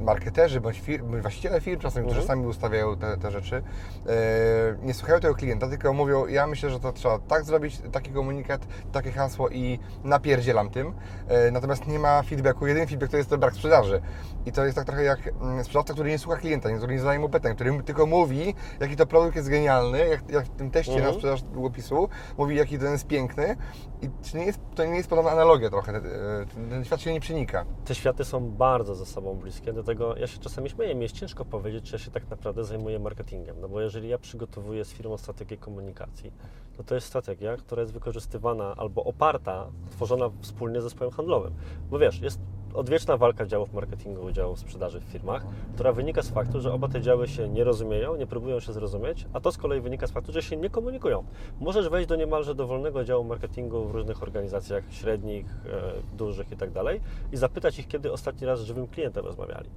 marketerzy 0.00 0.60
bądź, 0.60 0.80
fir, 0.80 1.04
bądź 1.04 1.22
właściciele 1.22 1.60
firm 1.60 1.80
czasem, 1.80 2.04
którzy 2.04 2.20
Mhm. 2.20 2.38
sami 2.38 2.46
ustawiają 2.50 2.96
te, 2.96 3.16
te 3.16 3.30
rzeczy, 3.30 3.56
e, 3.56 4.12
nie 4.82 4.94
słuchają 4.94 5.20
tego 5.20 5.34
klienta, 5.34 5.68
tylko 5.68 5.92
mówią, 5.92 6.26
ja 6.26 6.46
myślę, 6.46 6.70
że 6.70 6.80
to 6.80 6.92
trzeba 6.92 7.18
tak 7.18 7.44
zrobić, 7.44 7.80
taki 7.92 8.10
komunikat, 8.10 8.66
takie 8.92 9.12
hasło 9.12 9.48
i 9.48 9.78
napierdzielam 10.04 10.70
tym. 10.70 10.94
E, 11.28 11.50
natomiast 11.50 11.86
nie 11.86 11.98
ma 11.98 12.22
feedbacku. 12.22 12.66
Jedyny 12.66 12.86
feedback 12.86 13.10
to 13.10 13.16
jest 13.16 13.30
to 13.30 13.38
brak 13.38 13.54
sprzedaży. 13.54 14.02
I 14.46 14.52
to 14.52 14.64
jest 14.64 14.76
tak 14.76 14.86
trochę 14.86 15.04
jak 15.04 15.18
mm, 15.26 15.64
sprzedawca, 15.64 15.92
który 15.94 16.10
nie 16.10 16.18
słucha 16.18 16.38
klienta, 16.38 16.70
który 16.76 16.92
nie 16.92 17.00
zadaje 17.00 17.18
mu 17.18 17.28
pytań, 17.28 17.54
który 17.54 17.82
tylko 17.82 18.06
mówi, 18.06 18.54
jaki 18.80 18.96
to 18.96 19.06
produkt 19.06 19.36
jest 19.36 19.48
genialny, 19.48 19.98
jak, 20.08 20.30
jak 20.30 20.44
w 20.44 20.56
tym 20.56 20.70
teście 20.70 20.92
Mhm. 20.92 21.10
na 21.10 21.14
sprzedaż 21.16 21.42
długopisu, 21.42 22.08
mówi, 22.38 22.56
jaki 22.56 22.78
ten 22.78 22.92
jest 22.92 23.06
piękny. 23.06 23.56
I 24.02 24.10
czy 24.22 24.36
nie 24.36 24.44
jest, 24.46 24.60
to 24.74 24.84
nie 24.84 24.96
jest 24.96 25.08
podobna 25.08 25.30
analogia 25.30 25.70
trochę, 25.70 25.92
ten, 25.92 26.70
ten 26.70 26.84
świat 26.84 27.00
się 27.00 27.12
nie 27.12 27.20
przenika. 27.20 27.64
Te 27.84 27.94
światy 27.94 28.24
są 28.24 28.50
bardzo 28.50 28.71
ze 28.80 29.06
sobą 29.06 29.34
bliskie, 29.34 29.72
dlatego 29.72 30.16
ja 30.16 30.26
się 30.26 30.38
czasami 30.38 30.70
śmieję, 30.70 30.94
mi 30.94 31.02
jest 31.02 31.14
ciężko 31.14 31.44
powiedzieć, 31.44 31.84
czy 31.84 31.94
ja 31.94 31.98
się 31.98 32.10
tak 32.10 32.30
naprawdę 32.30 32.64
zajmuję 32.64 32.98
marketingiem, 32.98 33.56
no 33.60 33.68
bo 33.68 33.80
jeżeli 33.80 34.08
ja 34.08 34.18
przygotowuję 34.18 34.84
z 34.84 34.92
firmą 34.92 35.16
strategię 35.16 35.56
komunikacji, 35.56 36.32
to 36.76 36.84
to 36.84 36.94
jest 36.94 37.06
strategia, 37.06 37.56
która 37.56 37.80
jest 37.80 37.92
wykorzystywana 37.92 38.74
albo 38.76 39.04
oparta, 39.04 39.66
tworzona 39.90 40.30
wspólnie 40.40 40.80
z 40.80 40.82
zespołem 40.82 41.12
handlowym. 41.12 41.54
Bo 41.90 41.98
wiesz, 41.98 42.20
jest 42.20 42.40
odwieczna 42.74 43.16
walka 43.16 43.46
działów 43.46 43.72
marketingu 43.72 44.32
działów 44.32 44.58
sprzedaży 44.58 45.00
w 45.00 45.04
firmach, 45.04 45.46
która 45.74 45.92
wynika 45.92 46.22
z 46.22 46.28
faktu, 46.28 46.60
że 46.60 46.72
oba 46.72 46.88
te 46.88 47.00
działy 47.00 47.28
się 47.28 47.48
nie 47.48 47.64
rozumieją, 47.64 48.16
nie 48.16 48.26
próbują 48.26 48.60
się 48.60 48.72
zrozumieć, 48.72 49.26
a 49.32 49.40
to 49.40 49.52
z 49.52 49.58
kolei 49.58 49.80
wynika 49.80 50.06
z 50.06 50.10
faktu, 50.10 50.32
że 50.32 50.42
się 50.42 50.56
nie 50.56 50.70
komunikują. 50.70 51.24
Możesz 51.60 51.88
wejść 51.88 52.08
do 52.08 52.16
niemalże 52.16 52.54
dowolnego 52.54 53.04
działu 53.04 53.24
marketingu 53.24 53.84
w 53.84 53.90
różnych 53.90 54.22
organizacjach 54.22 54.84
średnich, 54.90 55.46
e, 55.46 56.16
dużych 56.16 56.52
i 56.52 56.56
tak 56.56 56.70
i 57.32 57.36
zapytać 57.36 57.78
ich, 57.78 57.88
kiedy 57.88 58.12
ostatni 58.12 58.46
raz 58.46 58.60
z 58.60 58.64
żywym 58.64 58.86
klientem 58.86 59.24
rozmawiali. 59.24 59.70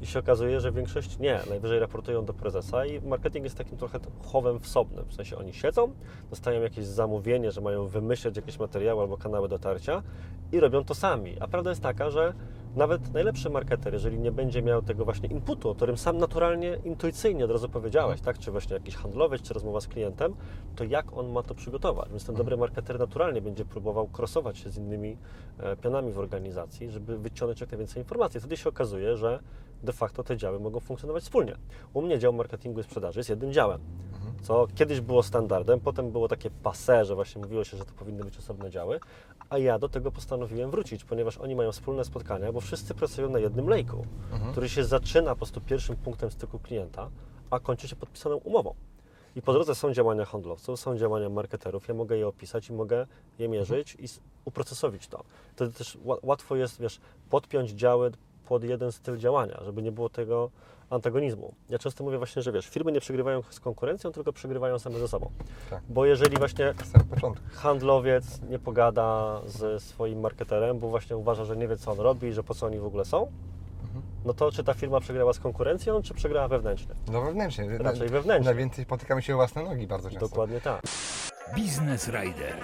I 0.00 0.06
się 0.06 0.18
okazuje, 0.18 0.60
że 0.60 0.72
większość 0.72 1.18
nie. 1.18 1.40
Najwyżej 1.50 1.78
raportują 1.78 2.24
do 2.24 2.34
prezesa 2.34 2.86
i 2.86 3.00
marketing 3.00 3.44
jest 3.44 3.58
takim 3.58 3.78
trochę 3.78 3.98
chowem 4.26 4.60
wsobnym. 4.60 5.04
W 5.08 5.14
sensie 5.14 5.36
oni 5.36 5.52
siedzą, 5.52 5.92
dostają 6.30 6.62
jakieś 6.62 6.84
zamówienie, 6.84 7.52
że 7.52 7.60
mają 7.60 7.86
wymyśleć 7.86 8.36
jakieś 8.36 8.58
materiały 8.58 9.02
albo 9.02 9.16
kanały 9.16 9.48
dotarcia 9.48 10.02
i 10.52 10.60
robią 10.60 10.84
to 10.84 10.94
sami. 10.94 11.36
A 11.40 11.48
prawda 11.48 11.70
jest 11.70 11.82
taka, 11.82 12.10
że 12.10 12.32
nawet 12.78 13.12
najlepszy 13.12 13.50
marketer, 13.50 13.92
jeżeli 13.92 14.18
nie 14.18 14.32
będzie 14.32 14.62
miał 14.62 14.82
tego 14.82 15.04
właśnie 15.04 15.28
inputu, 15.28 15.70
o 15.70 15.74
którym 15.74 15.98
sam 15.98 16.18
naturalnie, 16.18 16.78
intuicyjnie 16.84 17.44
od 17.44 17.50
razu 17.50 17.68
powiedziałeś, 17.68 18.20
tak? 18.20 18.38
czy 18.38 18.50
właśnie 18.50 18.74
jakiś 18.74 18.96
handlowiec, 18.96 19.42
czy 19.42 19.54
rozmowa 19.54 19.80
z 19.80 19.88
klientem, 19.88 20.34
to 20.76 20.84
jak 20.84 21.12
on 21.12 21.32
ma 21.32 21.42
to 21.42 21.54
przygotować? 21.54 22.10
Więc 22.10 22.24
ten 22.24 22.34
dobry 22.34 22.56
marketer 22.56 22.98
naturalnie 22.98 23.42
będzie 23.42 23.64
próbował 23.64 24.06
krosować 24.06 24.58
się 24.58 24.70
z 24.70 24.76
innymi 24.76 25.16
e, 25.58 25.76
pionami 25.76 26.12
w 26.12 26.18
organizacji, 26.18 26.90
żeby 26.90 27.18
wyciągnąć 27.18 27.60
jak 27.60 27.70
najwięcej 27.70 28.02
informacji. 28.02 28.40
Wtedy 28.40 28.56
się 28.56 28.68
okazuje, 28.68 29.16
że 29.16 29.40
de 29.82 29.92
facto 29.92 30.22
te 30.22 30.36
działy 30.36 30.60
mogą 30.60 30.80
funkcjonować 30.80 31.22
wspólnie. 31.22 31.56
U 31.92 32.02
mnie 32.02 32.18
dział 32.18 32.32
marketingu 32.32 32.80
i 32.80 32.82
sprzedaży 32.82 33.20
jest 33.20 33.30
jednym 33.30 33.52
działem, 33.52 33.80
co 34.42 34.66
kiedyś 34.74 35.00
było 35.00 35.22
standardem, 35.22 35.80
potem 35.80 36.10
było 36.10 36.28
takie 36.28 36.50
passe, 36.50 37.04
że 37.04 37.14
właśnie 37.14 37.42
mówiło 37.42 37.64
się, 37.64 37.76
że 37.76 37.84
to 37.84 37.92
powinny 37.92 38.24
być 38.24 38.38
osobne 38.38 38.70
działy, 38.70 39.00
a 39.50 39.58
ja 39.58 39.78
do 39.78 39.88
tego 39.88 40.12
postanowiłem 40.12 40.70
wrócić, 40.70 41.04
ponieważ 41.04 41.38
oni 41.38 41.56
mają 41.56 41.72
wspólne 41.72 42.04
spotkania, 42.04 42.52
bo 42.52 42.60
wszyscy 42.60 42.94
pracują 42.94 43.30
na 43.30 43.38
jednym 43.38 43.68
lejku, 43.68 44.06
który 44.52 44.68
się 44.68 44.84
zaczyna 44.84 45.30
po 45.30 45.36
prostu 45.36 45.60
pierwszym 45.60 45.96
punktem 45.96 46.30
styku 46.30 46.58
klienta, 46.58 47.10
a 47.50 47.60
kończy 47.60 47.88
się 47.88 47.96
podpisaną 47.96 48.36
umową. 48.36 48.74
I 49.36 49.42
po 49.42 49.52
drodze 49.52 49.74
są 49.74 49.92
działania 49.92 50.24
handlowców, 50.24 50.80
są 50.80 50.96
działania 50.96 51.28
marketerów, 51.28 51.88
ja 51.88 51.94
mogę 51.94 52.16
je 52.16 52.28
opisać 52.28 52.68
i 52.68 52.72
mogę 52.72 53.06
je 53.38 53.48
mierzyć 53.48 53.96
i 54.00 54.04
s- 54.04 54.20
uprocesowić 54.44 55.08
to. 55.08 55.24
Wtedy 55.52 55.72
też 55.72 55.98
ła- 56.04 56.18
łatwo 56.22 56.56
jest, 56.56 56.80
wiesz, 56.80 57.00
podpiąć 57.30 57.70
działy 57.70 58.10
pod 58.48 58.64
jeden 58.64 58.92
styl 58.92 59.16
działania, 59.16 59.60
żeby 59.64 59.82
nie 59.82 59.92
było 59.92 60.08
tego 60.08 60.50
antagonizmu. 60.90 61.54
Ja 61.68 61.78
często 61.78 62.04
mówię 62.04 62.18
właśnie, 62.18 62.42
że 62.42 62.52
wiesz, 62.52 62.68
firmy 62.68 62.92
nie 62.92 63.00
przegrywają 63.00 63.42
z 63.50 63.60
konkurencją, 63.60 64.12
tylko 64.12 64.32
przegrywają 64.32 64.78
same 64.78 64.98
ze 64.98 65.08
sobą. 65.08 65.30
Tak. 65.70 65.82
Bo 65.88 66.06
jeżeli 66.06 66.36
właśnie 66.36 66.74
handlowiec 67.52 68.40
nie 68.50 68.58
pogada 68.58 69.40
ze 69.46 69.80
swoim 69.80 70.20
marketerem, 70.20 70.78
bo 70.78 70.88
właśnie 70.88 71.16
uważa, 71.16 71.44
że 71.44 71.56
nie 71.56 71.68
wie, 71.68 71.76
co 71.76 71.92
on 71.92 71.98
robi, 72.00 72.32
że 72.32 72.42
po 72.42 72.54
co 72.54 72.66
oni 72.66 72.78
w 72.78 72.84
ogóle 72.84 73.04
są, 73.04 73.26
no 74.24 74.34
to 74.34 74.52
czy 74.52 74.64
ta 74.64 74.74
firma 74.74 75.00
przegrała 75.00 75.32
z 75.32 75.38
konkurencją, 75.38 76.02
czy 76.02 76.14
przegrała 76.14 76.48
wewnętrznie? 76.48 76.94
No 77.12 77.22
wewnętrznie. 77.22 77.78
Raczej 77.78 78.08
wewnętrznie. 78.08 78.44
Najwięcej 78.44 78.84
spotykamy 78.84 79.22
się 79.22 79.34
o 79.34 79.36
własne 79.36 79.62
nogi 79.62 79.86
bardzo 79.86 80.10
często. 80.10 80.28
Dokładnie 80.28 80.60
tak. 80.60 80.82
Biznes 81.56 82.08
Rider. 82.08 82.56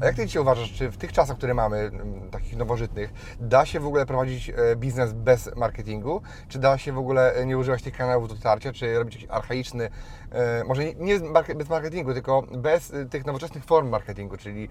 A 0.00 0.04
jak 0.06 0.14
ty 0.16 0.26
dzisiaj 0.26 0.42
uważasz, 0.42 0.72
czy 0.72 0.90
w 0.90 0.96
tych 0.96 1.12
czasach, 1.12 1.36
które 1.36 1.54
mamy, 1.54 1.90
takich 2.30 2.56
nowożytnych, 2.56 3.12
da 3.40 3.66
się 3.66 3.80
w 3.80 3.86
ogóle 3.86 4.06
prowadzić 4.06 4.50
e, 4.50 4.76
biznes 4.76 5.12
bez 5.12 5.56
marketingu? 5.56 6.20
Czy 6.48 6.58
da 6.58 6.78
się 6.78 6.92
w 6.92 6.98
ogóle 6.98 7.34
e, 7.34 7.46
nie 7.46 7.58
używać 7.58 7.82
tych 7.82 7.96
kanałów 7.96 8.28
dotarcia, 8.28 8.72
czy 8.72 8.98
robić 8.98 9.14
jakiś 9.14 9.30
archaiczny, 9.30 9.88
e, 10.32 10.64
może 10.64 10.84
nie- 10.94 11.20
bez 11.56 11.68
marketingu, 11.68 12.12
tylko 12.14 12.42
bez 12.42 12.92
tych 13.10 13.26
nowoczesnych 13.26 13.64
form 13.64 13.88
marketingu, 13.88 14.36
czyli 14.36 14.68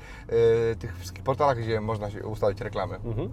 tych 0.79 0.97
wszystkich 0.97 1.23
portalach, 1.23 1.57
gdzie 1.57 1.81
można 1.81 2.07
ustawić 2.23 2.61
reklamy? 2.61 2.95
Mhm. 2.95 3.29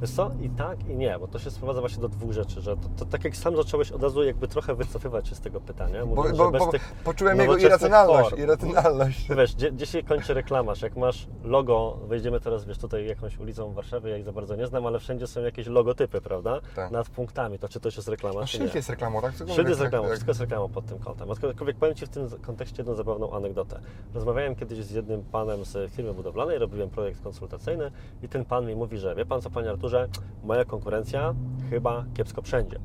Wiesz 0.00 0.10
co? 0.10 0.30
I 0.40 0.50
tak, 0.50 0.88
i 0.88 0.96
nie, 0.96 1.18
bo 1.18 1.28
to 1.28 1.38
się 1.38 1.50
sprowadza 1.50 1.80
właśnie 1.80 2.02
do 2.02 2.08
dwóch 2.08 2.32
rzeczy, 2.32 2.60
że 2.60 2.76
to, 2.76 2.88
to 2.96 3.04
tak 3.04 3.24
jak 3.24 3.36
sam 3.36 3.56
zacząłeś 3.56 3.92
od 3.92 4.02
razu 4.02 4.22
jakby 4.22 4.48
trochę 4.48 4.74
wycofywać 4.74 5.28
się 5.28 5.34
z 5.34 5.40
tego 5.40 5.60
pytania, 5.60 6.06
Bo, 6.06 6.14
mówiąc, 6.14 6.38
bo, 6.38 6.50
bo 6.50 6.66
tych 6.66 6.94
poczułem 7.04 7.40
jego 7.40 7.56
irracjonalność. 7.56 8.30
form. 8.30 8.42
irracjonalność. 8.42 9.28
Wiesz, 9.36 9.54
gdzie, 9.56 9.72
gdzie 9.72 9.86
się 9.86 10.02
kończy 10.02 10.34
reklamasz? 10.34 10.82
Jak 10.82 10.96
masz 10.96 11.28
logo, 11.44 11.98
wejdziemy 12.06 12.40
teraz, 12.40 12.64
wiesz, 12.64 12.78
tutaj 12.78 13.06
jakąś 13.06 13.38
ulicą 13.38 13.70
w 13.70 13.74
Warszawie, 13.74 14.10
ja 14.10 14.16
ich 14.16 14.24
za 14.24 14.32
bardzo 14.32 14.56
nie 14.56 14.66
znam, 14.66 14.86
ale 14.86 14.98
wszędzie 14.98 15.26
są 15.26 15.40
jakieś 15.40 15.66
logotypy, 15.66 16.20
prawda? 16.20 16.60
Tak. 16.76 16.90
Nad 16.90 17.08
punktami, 17.10 17.58
to 17.58 17.68
czy 17.68 17.80
to 17.80 17.88
jest 17.88 18.08
reklama, 18.08 18.40
A 18.40 18.44
czy 18.46 18.56
szyld 18.58 18.74
nie? 18.74 18.78
jest 18.78 18.90
reklamą, 18.90 19.20
tak? 19.20 19.32
Szyld 19.36 19.68
jest 19.68 19.80
reklamą, 19.80 20.02
tak. 20.04 20.12
wszystko 20.12 20.30
jest 20.30 20.40
reklamą 20.40 20.68
pod 20.68 20.86
tym 20.86 20.98
kątem. 20.98 21.30
Aczkolwiek 21.30 21.76
powiem 21.76 21.94
Ci 21.94 22.06
w 22.06 22.08
tym 22.08 22.28
kontekście 22.42 22.76
jedną 22.78 22.94
zabawną 22.94 23.32
anegdotę. 23.32 23.80
Rozmawiałem 24.14 24.56
kiedyś 24.56 24.78
z 24.78 24.90
jednym 24.90 25.22
panem 25.24 25.64
z 25.64 25.92
firmy 25.92 26.14
budowlanej, 26.14 26.58
robiłem 26.58 26.90
projekt 26.90 27.22
konsultacyjny 27.22 27.90
i 28.22 28.28
ten 28.28 28.44
pan 28.44 28.66
mi 28.66 28.74
mówi, 28.76 28.98
że 28.98 29.14
wie 29.14 29.26
Pan 29.26 29.40
co 29.40 29.50
Panie 29.50 29.70
Arturze, 29.70 30.08
moja 30.44 30.64
konkurencja 30.64 31.34
chyba 31.70 32.04
kiepsko 32.14 32.42
wszędzie. 32.42 32.76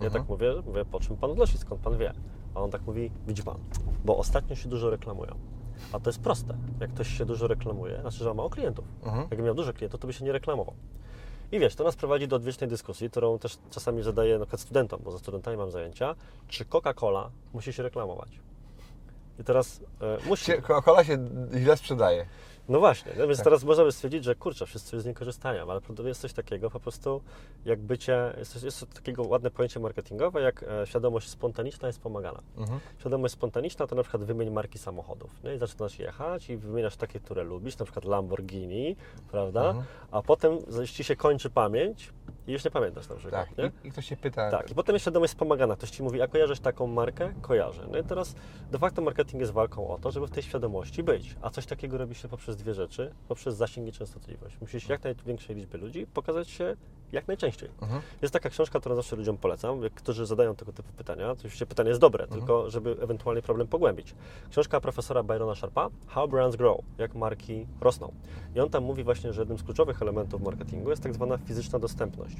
Ja 0.00 0.04
Mhm. 0.06 0.12
tak 0.22 0.28
mówię, 0.30 0.54
mówię, 0.66 0.84
po 0.84 1.00
czym 1.00 1.16
Pan 1.16 1.34
wnosi, 1.34 1.58
skąd 1.58 1.80
Pan 1.80 1.98
wie? 1.98 2.12
A 2.54 2.60
on 2.60 2.70
tak 2.70 2.82
mówi, 2.86 3.10
widzi 3.26 3.42
Pan, 3.42 3.56
bo 4.04 4.16
ostatnio 4.16 4.56
się 4.56 4.68
dużo 4.68 4.90
reklamują. 4.90 5.34
A 5.92 6.00
to 6.00 6.10
jest 6.10 6.20
proste. 6.20 6.54
Jak 6.80 6.90
ktoś 6.90 7.18
się 7.18 7.24
dużo 7.24 7.46
reklamuje, 7.46 8.00
znaczy, 8.00 8.18
że 8.18 8.24
ma 8.24 8.34
mało 8.34 8.50
klientów. 8.50 8.84
Mhm. 9.02 9.26
Jakby 9.30 9.42
miał 9.42 9.54
dużo 9.54 9.72
klientów, 9.72 10.00
to 10.00 10.06
by 10.06 10.12
się 10.12 10.24
nie 10.24 10.32
reklamował. 10.32 10.74
I 11.52 11.58
wiesz, 11.58 11.74
to 11.74 11.84
nas 11.84 11.96
prowadzi 11.96 12.28
do 12.28 12.36
odwiecznej 12.36 12.70
dyskusji, 12.70 13.10
którą 13.10 13.38
też 13.38 13.58
czasami 13.70 14.02
zadaję 14.02 14.38
na 14.38 14.44
przykład 14.44 14.60
studentom, 14.60 15.00
bo 15.04 15.10
ze 15.10 15.18
studentami 15.18 15.56
mam 15.56 15.70
zajęcia, 15.70 16.14
czy 16.48 16.64
Coca-Cola 16.64 17.28
musi 17.52 17.72
się 17.72 17.82
reklamować. 17.82 18.40
I 19.38 19.44
teraz 19.44 19.80
e, 20.00 20.28
musi. 20.28 20.52
Coca-Cola 20.52 21.04
się 21.04 21.18
źle 21.54 21.76
sprzedaje. 21.76 22.26
No 22.68 22.78
właśnie, 22.78 23.12
no 23.12 23.18
Tak. 23.18 23.28
więc 23.28 23.42
teraz 23.42 23.64
można 23.64 23.84
by 23.84 23.92
stwierdzić, 23.92 24.24
że 24.24 24.34
kurczę, 24.34 24.66
wszyscy 24.66 25.00
z 25.00 25.04
niej 25.04 25.14
korzystają, 25.14 25.70
ale 25.70 25.80
jest 26.04 26.20
coś 26.20 26.32
takiego 26.32 26.70
po 26.70 26.80
prostu 26.80 27.20
jak 27.64 27.80
bycie, 27.80 28.34
jest, 28.38 28.52
coś- 28.52 28.62
jest 28.62 28.94
takiego 28.94 29.22
ładne 29.22 29.50
pojęcie 29.50 29.80
marketingowe, 29.80 30.40
jak 30.40 30.62
e, 30.62 30.86
świadomość 30.86 31.28
spontaniczna 31.28 31.88
jest 31.88 32.00
pomagana. 32.00 32.42
Mhm. 32.56 32.80
Świadomość 32.98 33.34
spontaniczna 33.34 33.86
to 33.86 33.96
na 33.96 34.02
przykład 34.02 34.24
wymień 34.24 34.50
marki 34.50 34.78
samochodów. 34.78 35.42
Nie? 35.44 35.54
I 35.54 35.58
zaczynasz 35.58 35.98
jechać 35.98 36.50
i 36.50 36.56
wymieniasz 36.56 36.96
takie, 36.96 37.20
które 37.20 37.44
lubisz, 37.44 37.78
na 37.78 37.84
przykład 37.84 38.04
Lamborghini, 38.04 38.96
prawda? 39.30 39.66
Mhm. 39.66 39.84
A 40.10 40.22
potem 40.22 40.58
ci 40.92 41.04
się 41.04 41.16
kończy 41.16 41.50
pamięć 41.50 42.12
i 42.48 42.52
już 42.52 42.64
nie 42.64 42.70
pamiętasz 42.70 43.08
na 43.08 43.14
przykład. 43.16 43.48
Tak. 43.56 43.72
I, 43.84 43.88
I 43.88 43.90
ktoś 43.90 44.06
się 44.06 44.16
pyta. 44.16 44.50
Tak, 44.50 44.70
i 44.70 44.74
potem 44.74 44.94
jest 44.94 45.02
świadomość 45.02 45.32
wspomagana. 45.32 45.76
Ktoś 45.76 45.90
ci 45.90 46.02
mówi, 46.02 46.22
a 46.22 46.28
kojarzysz 46.28 46.60
taką 46.60 46.86
markę? 46.86 47.32
Kojarzę. 47.42 47.86
No 47.92 47.98
i 47.98 48.04
teraz 48.04 48.34
de 48.70 48.78
facto 48.78 49.02
marketing 49.02 49.40
jest 49.40 49.52
walką 49.52 49.88
o 49.88 49.98
to, 49.98 50.10
żeby 50.10 50.26
w 50.26 50.30
tej 50.30 50.42
świadomości 50.42 51.02
być. 51.02 51.36
A 51.42 51.50
coś 51.50 51.66
takiego 51.66 51.98
robi 51.98 52.14
się 52.14 52.28
poprzez 52.28 52.56
dwie 52.56 52.74
rzeczy. 52.74 53.14
Poprzez 53.28 53.56
zasięg 53.56 53.88
i 53.88 53.92
częstotliwość. 53.92 54.60
Musisz 54.60 54.88
jak 54.88 55.04
największej 55.04 55.56
liczbie 55.56 55.78
ludzi 55.78 56.06
pokazać 56.06 56.48
się 56.50 56.76
jak 57.12 57.28
najczęściej. 57.28 57.70
Mhm. 57.82 58.02
Jest 58.22 58.32
taka 58.34 58.50
książka, 58.50 58.80
którą 58.80 58.94
zawsze 58.94 59.16
ludziom 59.16 59.38
polecam, 59.38 59.80
którzy 59.94 60.26
zadają 60.26 60.56
tego 60.56 60.72
typu 60.72 60.92
pytania. 60.92 61.30
Oczywiście 61.30 61.66
pytanie 61.66 61.88
jest 61.88 62.00
dobre, 62.00 62.24
Mhm. 62.24 62.40
tylko 62.40 62.70
żeby 62.70 62.96
ewentualnie 63.00 63.42
problem 63.42 63.68
pogłębić. 63.68 64.14
Książka 64.50 64.80
profesora 64.80 65.22
Byrona 65.22 65.54
Sharpa, 65.54 65.88
How 66.06 66.28
Brands 66.28 66.56
Grow, 66.56 66.80
jak 66.98 67.14
marki 67.14 67.66
rosną. 67.80 68.12
I 68.54 68.60
on 68.60 68.70
tam 68.70 68.84
mówi 68.84 69.04
właśnie, 69.04 69.32
że 69.32 69.42
jednym 69.42 69.58
z 69.58 69.62
kluczowych 69.62 70.02
elementów 70.02 70.42
marketingu 70.42 70.90
jest 70.90 71.02
tak 71.02 71.14
zwana 71.14 71.38
fizyczna 71.38 71.78
dostępność. 71.78 72.36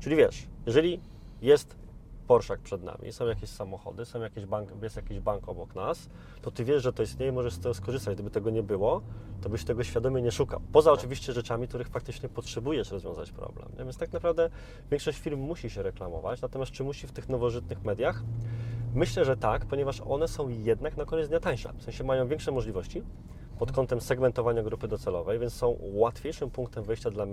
Czyli 0.00 0.16
wiesz, 0.16 0.46
jeżeli 0.66 1.00
jest 1.42 1.76
Porszak 2.28 2.60
przed 2.60 2.82
nami, 2.82 3.12
są 3.12 3.26
jakieś 3.26 3.50
samochody, 3.50 4.04
są 4.04 4.20
jakieś 4.20 4.46
bank, 4.46 4.82
jest 4.82 4.96
jakiś 4.96 5.20
bank 5.20 5.48
obok 5.48 5.74
nas, 5.74 6.08
to 6.42 6.50
ty 6.50 6.64
wiesz, 6.64 6.82
że 6.82 6.92
to 6.92 7.02
istnieje 7.02 7.32
i 7.32 7.34
możesz 7.34 7.54
z 7.54 7.58
tego 7.58 7.74
skorzystać. 7.74 8.14
Gdyby 8.14 8.30
tego 8.30 8.50
nie 8.50 8.62
było, 8.62 9.02
to 9.40 9.48
byś 9.48 9.64
tego 9.64 9.84
świadomie 9.84 10.22
nie 10.22 10.32
szukał. 10.32 10.60
Poza 10.72 10.92
oczywiście 10.92 11.32
rzeczami, 11.32 11.68
których 11.68 11.88
faktycznie 11.88 12.28
potrzebujesz 12.28 12.90
rozwiązać 12.90 13.32
problem. 13.32 13.68
Więc 13.78 13.96
tak 13.96 14.12
naprawdę 14.12 14.50
większość 14.90 15.18
firm 15.18 15.40
musi 15.40 15.70
się 15.70 15.82
reklamować, 15.82 16.40
natomiast 16.40 16.72
czy 16.72 16.84
musi 16.84 17.06
w 17.06 17.12
tych 17.12 17.28
nowożytnych 17.28 17.84
mediach? 17.84 18.22
Myślę, 18.94 19.24
że 19.24 19.36
tak, 19.36 19.66
ponieważ 19.66 20.00
one 20.00 20.28
są 20.28 20.48
jednak 20.48 20.96
na 20.96 21.04
koniec 21.04 21.28
dnia 21.28 21.40
tańsze. 21.40 21.72
W 21.78 21.82
sensie 21.82 22.04
mają 22.04 22.28
większe 22.28 22.52
możliwości 22.52 23.02
pod 23.58 23.72
kątem 23.72 24.00
segmentowania 24.00 24.62
grupy 24.62 24.88
docelowej, 24.88 25.38
więc 25.38 25.52
są 25.52 25.78
łatwiejszym 25.80 26.50
punktem 26.50 26.84
wejścia 26.84 27.10
dla 27.10 27.24
e, 27.24 27.28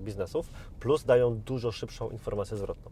biznesów, 0.00 0.48
plus 0.80 1.04
dają 1.04 1.34
dużo 1.34 1.72
szybszą 1.72 2.10
informację 2.10 2.56
zwrotną. 2.56 2.90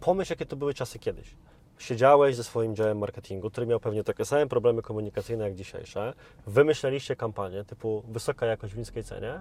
Pomyśl, 0.00 0.32
jakie 0.32 0.46
to 0.46 0.56
były 0.56 0.74
czasy 0.74 0.98
kiedyś. 0.98 1.34
Siedziałeś 1.78 2.36
ze 2.36 2.44
swoim 2.44 2.76
działem 2.76 2.98
marketingu, 2.98 3.50
który 3.50 3.66
miał 3.66 3.80
pewnie 3.80 4.04
takie 4.04 4.24
same 4.24 4.46
problemy 4.46 4.82
komunikacyjne 4.82 5.44
jak 5.44 5.54
dzisiejsze, 5.54 6.14
wymyśleliście 6.46 7.16
kampanię 7.16 7.64
typu 7.64 8.02
wysoka 8.08 8.46
jakość 8.46 8.74
w 8.74 8.78
niskiej 8.78 9.04
cenie 9.04 9.40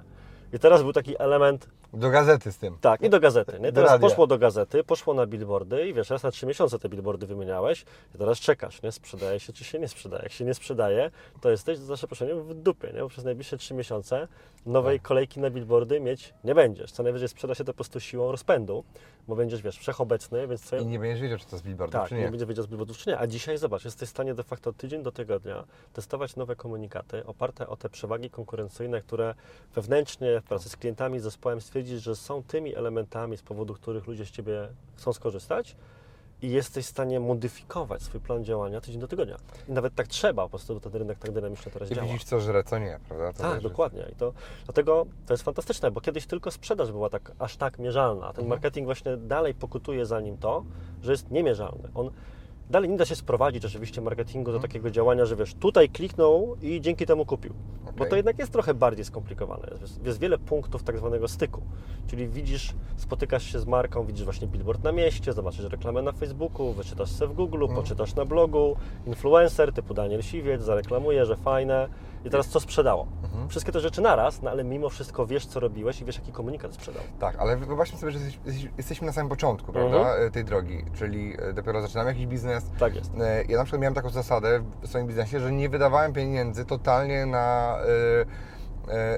i 0.53 0.59
teraz 0.59 0.81
był 0.81 0.93
taki 0.93 1.21
element 1.21 1.67
Do 1.93 2.09
gazety 2.09 2.51
z 2.51 2.57
tym. 2.57 2.77
tak, 2.81 3.01
i 3.01 3.09
do 3.09 3.19
gazety. 3.19 3.59
Nie? 3.59 3.71
Teraz 3.71 3.91
radia. 3.91 4.07
poszło 4.09 4.27
do 4.27 4.37
gazety, 4.37 4.83
poszło 4.83 5.13
na 5.13 5.25
billboardy 5.27 5.87
i 5.87 5.93
wiesz, 5.93 6.09
raz 6.09 6.23
na 6.23 6.31
trzy 6.31 6.45
miesiące 6.45 6.79
te 6.79 6.89
billboardy 6.89 7.27
wymieniałeś 7.27 7.85
i 8.15 8.17
teraz 8.17 8.39
czekasz, 8.39 8.81
nie? 8.81 8.91
Sprzedaje 8.91 9.39
się 9.39 9.53
czy 9.53 9.63
się 9.63 9.79
nie 9.79 9.87
sprzedaje. 9.87 10.23
Jak 10.23 10.31
się 10.31 10.45
nie 10.45 10.53
sprzedaje, 10.53 11.11
to 11.41 11.49
jesteś 11.49 11.77
za 11.77 11.95
przeproszeniem 11.95 12.43
w 12.43 12.53
dupie, 12.53 12.91
nie? 12.93 12.99
Bo 12.99 13.07
przez 13.09 13.23
najbliższe 13.23 13.57
trzy 13.57 13.73
miesiące 13.73 14.27
nowej 14.65 14.99
Tak. 14.99 15.07
kolejki 15.07 15.39
na 15.39 15.49
billboardy 15.49 15.99
mieć 15.99 16.33
nie 16.43 16.55
będziesz. 16.55 16.91
Co 16.91 17.03
najwyżej 17.03 17.27
sprzeda 17.29 17.55
się 17.55 17.63
to 17.63 17.73
po 17.73 17.77
prostu 17.77 17.99
siłą 17.99 18.31
rozpędu, 18.31 18.83
bo 19.27 19.35
będziesz, 19.35 19.61
wiesz, 19.61 19.77
wszechobecny, 19.77 20.47
więc 20.47 20.61
twoja... 20.61 20.81
I 20.81 20.85
nie 20.85 20.99
będziesz 20.99 21.21
wiedział, 21.21 21.37
czy 21.37 21.45
to 21.45 21.57
z 21.57 21.61
billboardu, 21.61 21.91
Tak, 21.93 22.09
czy 22.09 22.15
nie 22.15 22.21
nie. 22.21 22.29
będzie 22.29 22.45
wiedział 22.45 22.63
z 22.65 22.67
billboardów 22.67 22.97
czy 22.97 23.09
nie. 23.09 23.19
A 23.19 23.27
dzisiaj 23.27 23.57
zobacz, 23.57 23.85
jesteś 23.85 24.09
w 24.09 24.11
stanie 24.11 24.33
de 24.33 24.43
facto 24.43 24.73
tydzień 24.73 25.03
do 25.03 25.11
tygodnia 25.11 25.63
testować 25.93 26.35
nowe 26.35 26.55
komunikaty 26.55 27.25
oparte 27.25 27.67
o 27.67 27.75
te 27.77 27.89
przewagi 27.89 28.29
konkurencyjne, 28.29 29.01
które 29.01 29.35
wewnętrznie 29.75 30.41
w 30.41 30.43
pracy 30.43 30.69
z 30.69 30.77
klientami, 30.77 31.19
z 31.19 31.23
zespołem 31.23 31.61
stwierdzić, 31.81 32.03
że 32.03 32.15
są 32.15 32.43
tymi 32.43 32.75
elementami, 32.75 33.37
z 33.37 33.41
powodu 33.41 33.73
których 33.73 34.07
ludzie 34.07 34.25
z 34.25 34.31
Ciebie 34.31 34.67
chcą 34.95 35.13
skorzystać 35.13 35.75
i 36.41 36.49
jesteś 36.51 36.85
w 36.85 36.89
stanie 36.89 37.19
modyfikować 37.19 38.01
swój 38.01 38.21
plan 38.21 38.43
działania 38.43 38.81
tydzień 38.81 39.01
do 39.01 39.07
tygodnia. 39.07 39.37
I 39.69 39.71
nawet 39.71 39.95
tak 39.95 40.07
trzeba, 40.07 40.43
po 40.43 40.49
prostu 40.49 40.79
ten 40.79 40.93
rynek 40.93 41.17
tak 41.19 41.31
dynamicznie 41.31 41.71
teraz 41.71 41.91
I 41.91 41.95
działa. 41.95 42.07
widzisz, 42.07 42.23
co 42.23 42.39
żre, 42.39 42.63
co 42.63 42.79
nie, 42.79 42.99
prawda? 43.07 43.33
To 43.33 43.43
Tak, 43.43 43.53
też 43.53 43.63
dokładnie. 43.63 44.05
I 44.11 44.15
to, 44.15 44.33
dlatego 44.65 45.05
to 45.25 45.33
jest 45.33 45.43
fantastyczne, 45.43 45.91
bo 45.91 46.01
kiedyś 46.01 46.25
tylko 46.27 46.51
sprzedaż 46.51 46.91
była 46.91 47.09
tak, 47.09 47.31
aż 47.39 47.57
tak 47.57 47.79
mierzalna, 47.79 48.25
a 48.27 48.33
ten 48.33 48.43
Mhm. 48.45 48.47
marketing 48.49 48.85
właśnie 48.85 49.17
dalej 49.17 49.53
pokutuje 49.53 50.05
za 50.05 50.19
nim 50.21 50.37
to, 50.37 50.63
że 51.03 51.11
jest 51.11 51.31
niemierzalny. 51.31 51.89
On 51.95 52.11
dalej 52.71 52.89
nie 52.89 52.97
da 52.97 53.05
się 53.05 53.15
sprowadzić 53.15 53.65
oczywiście 53.65 54.01
marketingu 54.01 54.51
do 54.51 54.57
Mhm. 54.57 54.61
takiego 54.71 54.91
działania, 54.91 55.25
że 55.25 55.35
wiesz, 55.35 55.53
tutaj 55.53 55.89
kliknął 55.89 56.55
i 56.61 56.81
dzięki 56.81 57.05
temu 57.05 57.25
kupił. 57.25 57.53
Bo 57.83 57.89
Okej. 57.91 58.09
to 58.09 58.15
jednak 58.15 58.39
jest 58.39 58.51
trochę 58.51 58.73
bardziej 58.73 59.05
skomplikowane. 59.05 59.67
Jest, 59.81 60.05
jest 60.05 60.19
wiele 60.19 60.37
punktów 60.37 60.83
tak 60.83 60.97
zwanego 60.97 61.27
styku. 61.27 61.61
Czyli 62.07 62.27
widzisz, 62.27 62.73
spotykasz 62.97 63.43
się 63.43 63.59
z 63.59 63.65
marką, 63.65 64.05
widzisz 64.05 64.23
właśnie 64.25 64.47
billboard 64.47 64.83
na 64.83 64.91
mieście, 64.91 65.33
zobaczysz 65.33 65.65
reklamę 65.65 66.01
na 66.01 66.11
Facebooku, 66.11 66.73
wyczytasz 66.73 67.09
sobie 67.11 67.33
w 67.33 67.35
Google, 67.35 67.61
Mhm. 67.61 67.81
poczytasz 67.81 68.15
na 68.15 68.25
blogu, 68.25 68.75
influencer 69.05 69.73
typu 69.73 69.93
Daniel 69.93 70.21
Siwiec 70.21 70.61
zareklamuje, 70.61 71.25
że 71.25 71.35
fajne. 71.37 71.87
I 72.25 72.29
teraz 72.29 72.47
co 72.47 72.59
sprzedało? 72.59 73.07
Mhm. 73.23 73.49
Wszystkie 73.49 73.71
te 73.71 73.79
rzeczy 73.79 74.01
naraz, 74.01 74.41
no 74.41 74.49
ale 74.51 74.63
mimo 74.63 74.89
wszystko 74.89 75.25
wiesz, 75.27 75.45
co 75.45 75.59
robiłeś 75.59 76.01
i 76.01 76.05
wiesz, 76.05 76.15
jaki 76.17 76.31
komunikat 76.31 76.73
sprzedał. 76.73 77.03
Tak, 77.19 77.35
ale 77.39 77.57
wyobraźmy 77.57 77.97
sobie, 77.99 78.11
że 78.11 78.19
jesteś- 78.19 78.69
jesteśmy 78.77 79.07
na 79.07 79.13
samym 79.13 79.29
początku, 79.29 79.71
prawda, 79.73 79.97
Mhm. 79.97 80.31
tej 80.31 80.43
drogi, 80.45 80.85
czyli 80.93 81.33
e, 81.39 81.53
dopiero 81.53 81.81
zaczynamy 81.81 82.09
jakiś 82.09 82.27
biznes. 82.27 82.65
Tak 82.79 82.95
jest. 82.95 83.11
E, 83.21 83.43
Ja 83.49 83.57
na 83.57 83.63
przykład 83.63 83.81
miałem 83.81 83.93
taką 83.95 84.09
zasadę 84.09 84.63
w 84.81 84.87
swoim 84.87 85.07
biznesie, 85.07 85.39
że 85.39 85.51
nie 85.51 85.69
wydawałem 85.69 86.13
pieniędzy 86.13 86.65
totalnie 86.65 87.25
na, 87.25 87.77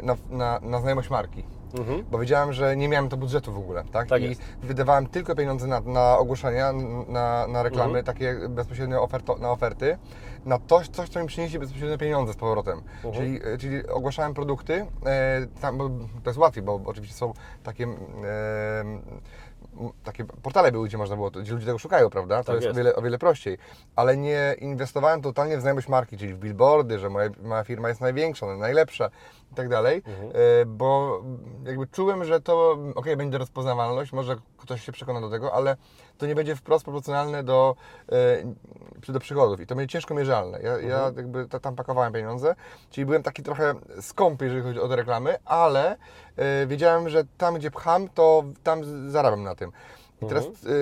na, 0.04 0.16
na, 0.30 0.60
na 0.62 0.80
znajomość 0.80 1.10
marki. 1.10 1.44
Mhm. 1.80 2.06
Bo 2.12 2.20
wiedziałem, 2.20 2.54
że 2.54 2.76
nie 2.76 2.90
miałem 2.90 3.10
to 3.10 3.18
budżetu 3.18 3.54
w 3.54 3.58
ogóle, 3.58 3.84
tak? 3.92 4.08
Tak 4.10 4.22
I 4.22 4.30
jest. 4.30 4.42
wydawałem 4.64 5.08
tylko 5.08 5.36
pieniądze 5.36 5.68
na, 5.68 5.80
na 5.82 6.18
ogłoszenia, 6.18 6.74
na, 7.08 7.48
na 7.48 7.64
reklamy, 7.64 8.00
Mhm. 8.00 8.06
takie 8.06 8.36
bezpośrednio 8.50 9.02
oferto, 9.04 9.36
na 9.38 9.52
oferty, 9.52 9.98
na 10.46 10.60
coś, 10.68 10.88
coś, 10.88 11.10
co 11.10 11.22
mi 11.22 11.28
przyniesie 11.28 11.60
bezpośrednio 11.60 11.98
pieniądze 11.98 12.34
z 12.34 12.36
powrotem. 12.36 12.82
Mhm. 13.04 13.14
Czyli, 13.14 13.40
e, 13.44 13.58
czyli 13.58 13.88
ogłaszałem 13.88 14.34
produkty, 14.34 14.86
e, 15.06 15.48
tam, 15.62 15.78
bo 15.78 15.90
to 16.24 16.30
jest 16.30 16.40
łatwiej, 16.40 16.64
bo 16.64 16.82
oczywiście 16.86 17.16
są 17.16 17.34
takie, 17.64 17.84
e, 17.84 18.84
takie 20.03 20.25
portale 20.25 20.72
były, 20.72 20.88
gdzie 20.88 20.98
można 20.98 21.15
było, 21.15 21.32
gdzie 21.32 21.53
ludzie 21.53 21.65
tego 21.65 21.77
szukają, 21.80 22.10
prawda? 22.10 22.38
To 22.38 22.44
Tak 22.44 22.56
jest, 22.56 22.65
jest. 22.65 22.75
O, 22.75 22.77
wiele, 22.77 22.96
o 22.96 23.01
wiele 23.01 23.18
prościej. 23.20 23.58
Ale 23.96 24.18
nie 24.18 24.56
inwestowałem 24.60 25.22
totalnie 25.22 25.58
w 25.58 25.62
znajomość 25.62 25.88
marki, 25.88 26.18
czyli 26.18 26.34
w 26.34 26.38
billboardy, 26.38 27.00
że 27.00 27.10
moja, 27.10 27.30
moja 27.44 27.63
firma 27.63 27.89
jest 27.89 28.01
największa, 28.01 28.46
najlepsza 28.58 29.10
i 29.51 29.56
tak 29.56 29.70
dalej, 29.70 30.03
Mhm. 30.08 30.30
e, 30.62 30.65
bo 30.65 31.22
jakby 31.65 31.88
czułem, 31.88 32.24
że 32.24 32.42
to, 32.42 32.77
ok, 32.96 33.06
będzie 33.18 33.38
rozpoznawalność, 33.38 34.13
może 34.13 34.36
ktoś 34.58 34.84
się 34.86 34.92
przekona 34.92 35.22
do 35.22 35.30
tego, 35.30 35.53
ale 35.53 35.77
to 36.18 36.25
nie 36.25 36.36
będzie 36.36 36.56
wprost 36.56 36.86
proporcjonalne 36.86 37.44
do, 37.44 37.75
e, 39.08 39.12
do 39.13 39.20
przychodów 39.20 39.60
i 39.60 39.68
to 39.68 39.75
będzie 39.75 39.92
ciężko 39.94 40.13
mierzalne. 40.13 40.60
Ja, 40.62 40.72
ja 40.80 40.96
Mhm. 40.98 41.15
jakby 41.18 41.48
ta- 41.48 41.60
tam 41.60 41.75
pakowałem 41.75 42.13
pieniądze, 42.13 42.56
czyli 42.89 43.06
byłem 43.06 43.24
taki 43.24 43.44
trochę 43.44 43.74
skąpy, 44.01 44.46
jeżeli 44.46 44.62
chodzi 44.63 44.80
o 44.80 44.88
te 44.88 44.96
reklamy, 44.96 45.38
ale 45.46 45.98
e, 46.38 46.68
wiedziałem, 46.68 47.10
że 47.10 47.24
tam, 47.38 47.56
gdzie 47.56 47.72
pcham, 47.72 48.10
to 48.10 48.44
tam 48.63 49.10
zarabiam 49.12 49.44
na 49.44 49.56
tym. 49.56 49.62
I 50.22 50.25
teraz 50.25 50.46
Mhm. 50.46 50.74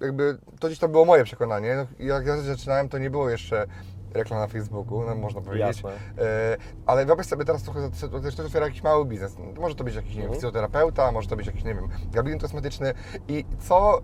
e, 0.00 0.04
jakby 0.04 0.38
to 0.60 0.66
gdzieś 0.66 0.78
to 0.78 0.88
było 0.88 1.04
moje 1.04 1.24
przekonanie. 1.24 1.76
No, 1.76 2.06
Jak 2.06 2.26
ja 2.26 2.36
zaczynałem, 2.36 2.88
to 2.88 2.98
nie 2.98 3.10
było 3.10 3.30
jeszcze 3.30 3.66
reklam 4.14 4.40
na 4.40 4.46
Facebooku, 4.46 5.02
no, 5.06 5.14
można 5.14 5.40
powiedzieć. 5.40 5.66
Jasne. 5.82 5.90
E, 6.18 6.56
ale 6.86 7.06
wyobraź 7.06 7.26
sobie 7.26 7.44
teraz 7.44 7.62
trochę, 7.62 7.90
to 8.10 8.20
też 8.20 8.40
otwiera 8.40 8.66
jakiś 8.66 8.82
mały 8.82 9.04
biznes. 9.04 9.36
Może 9.60 9.74
to 9.74 9.84
być 9.84 9.94
jakiś 9.94 10.10
nie 10.10 10.16
wiem, 10.16 10.22
Mhm. 10.24 10.34
fizjoterapeuta, 10.40 11.12
może 11.12 11.28
to 11.28 11.36
być 11.36 11.46
jakiś, 11.46 11.64
nie 11.64 11.74
wiem, 11.74 11.88
gabinet 12.12 12.40
kosmetyczny. 12.42 12.94
I 13.28 13.44
co 13.60 13.98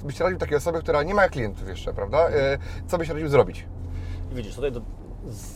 y, 0.00 0.04
byś 0.04 0.20
radził 0.20 0.38
takiej 0.38 0.56
osobie, 0.56 0.78
która 0.78 1.02
nie 1.02 1.14
ma 1.14 1.28
klientów 1.28 1.68
jeszcze, 1.68 1.94
prawda? 1.94 2.28
Y, 2.30 2.32
co 2.86 2.98
byś 2.98 3.08
radził 3.08 3.28
zrobić? 3.28 3.66
I 4.32 4.34
widzisz, 4.34 4.54
tutaj 4.54 4.72
do, 4.72 4.80